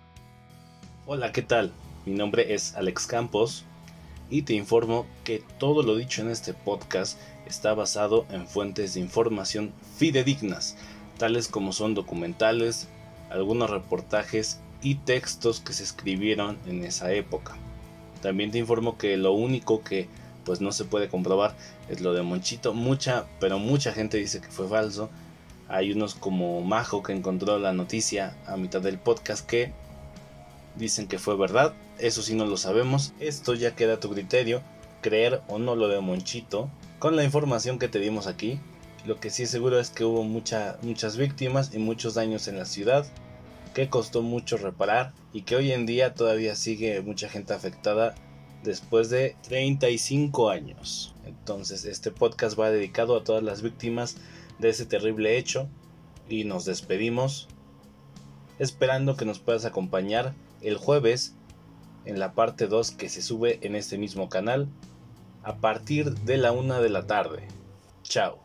Hola, 1.06 1.32
¿qué 1.32 1.42
tal? 1.42 1.72
Mi 2.06 2.14
nombre 2.14 2.54
es 2.54 2.76
Alex 2.76 3.08
Campos 3.08 3.64
y 4.30 4.42
te 4.42 4.54
informo 4.54 5.06
que 5.24 5.42
todo 5.58 5.82
lo 5.82 5.96
dicho 5.96 6.22
en 6.22 6.30
este 6.30 6.54
podcast 6.54 7.18
está 7.46 7.74
basado 7.74 8.26
en 8.32 8.46
fuentes 8.46 8.96
de 8.96 9.00
información 9.00 9.72
fidedignas, 9.96 10.76
tales 11.18 11.48
como 11.48 11.72
son 11.72 11.94
documentales, 11.94 12.90
algunos 13.30 13.70
reportajes 13.70 14.60
y 14.82 14.96
textos 14.96 15.62
que 15.62 15.72
se 15.72 15.84
escribieron 15.84 16.58
en 16.68 16.84
esa 16.84 17.14
época. 17.14 17.56
También 18.22 18.52
te 18.52 18.58
informo 18.58 18.98
que 18.98 19.16
lo 19.16 19.32
único 19.32 19.82
que 19.86 20.10
pues 20.44 20.60
no 20.60 20.74
se 20.74 20.84
puede 20.84 21.08
comprobar 21.08 21.56
es 21.88 22.02
lo 22.02 22.14
de 22.14 22.24
Monchito. 22.24 22.74
Mucha, 22.74 23.26
pero 23.40 23.58
mucha 23.58 23.94
gente 23.94 24.18
dice 24.18 24.42
que 24.42 24.50
fue 24.50 24.68
falso. 24.68 25.10
Hay 25.68 25.92
unos 25.92 26.16
como 26.16 26.62
Majo 26.62 27.02
que 27.02 27.14
encontró 27.14 27.58
la 27.58 27.74
noticia 27.74 28.36
a 28.46 28.56
mitad 28.58 28.82
del 28.82 29.00
podcast 29.00 29.46
que 29.46 29.74
dicen 30.76 31.08
que 31.08 31.20
fue 31.20 31.36
verdad. 31.36 31.74
Eso 31.98 32.22
sí 32.22 32.36
no 32.36 32.46
lo 32.46 32.58
sabemos. 32.58 33.14
Esto 33.20 33.54
ya 33.54 33.76
queda 33.76 33.96
a 33.96 34.00
tu 34.00 34.12
criterio, 34.12 34.62
creer 35.02 35.42
o 35.48 35.58
no 35.58 35.76
lo 35.76 35.88
de 35.88 36.00
Monchito. 36.02 36.70
Con 37.00 37.16
la 37.16 37.24
información 37.24 37.80
que 37.80 37.88
te 37.88 38.00
dimos 38.00 38.28
aquí, 38.28 38.60
lo 39.06 39.20
que 39.20 39.30
sí 39.30 39.44
es 39.44 39.50
seguro 39.50 39.80
es 39.80 39.90
que 39.90 40.04
hubo 40.04 40.24
mucha, 40.24 40.78
muchas 40.82 41.18
víctimas 41.18 41.74
y 41.74 41.80
muchos 41.80 42.14
daños 42.14 42.48
en 42.48 42.58
la 42.58 42.66
ciudad, 42.66 43.06
que 43.74 43.90
costó 43.90 44.22
mucho 44.22 44.58
reparar 44.58 45.14
y 45.34 45.42
que 45.42 45.56
hoy 45.56 45.72
en 45.72 45.86
día 45.86 46.14
todavía 46.14 46.56
sigue 46.56 47.02
mucha 47.02 47.28
gente 47.28 47.54
afectada 47.54 48.16
después 48.64 49.10
de 49.10 49.36
35 49.44 50.50
años. 50.50 51.14
Entonces 51.26 51.86
este 51.86 52.12
podcast 52.12 52.60
va 52.60 52.72
dedicado 52.72 53.16
a 53.16 53.24
todas 53.24 53.44
las 53.44 53.62
víctimas 53.62 54.18
de 54.60 54.70
ese 54.70 54.86
terrible 54.86 55.38
hecho 55.38 55.68
y 56.30 56.44
nos 56.44 56.66
despedimos 56.66 57.48
esperando 58.60 59.16
que 59.16 59.26
nos 59.26 59.40
puedas 59.40 59.66
acompañar 59.66 60.34
el 60.62 60.78
jueves 60.78 61.36
en 62.06 62.20
la 62.20 62.34
parte 62.34 62.68
2 62.68 62.92
que 62.92 63.10
se 63.10 63.22
sube 63.22 63.60
en 63.62 63.76
este 63.76 63.98
mismo 63.98 64.30
canal 64.30 64.68
a 65.44 65.58
partir 65.58 66.16
de 66.16 66.38
la 66.38 66.52
una 66.52 66.80
de 66.80 66.90
la 66.90 67.06
tarde. 67.06 67.48
Chao. 68.04 68.45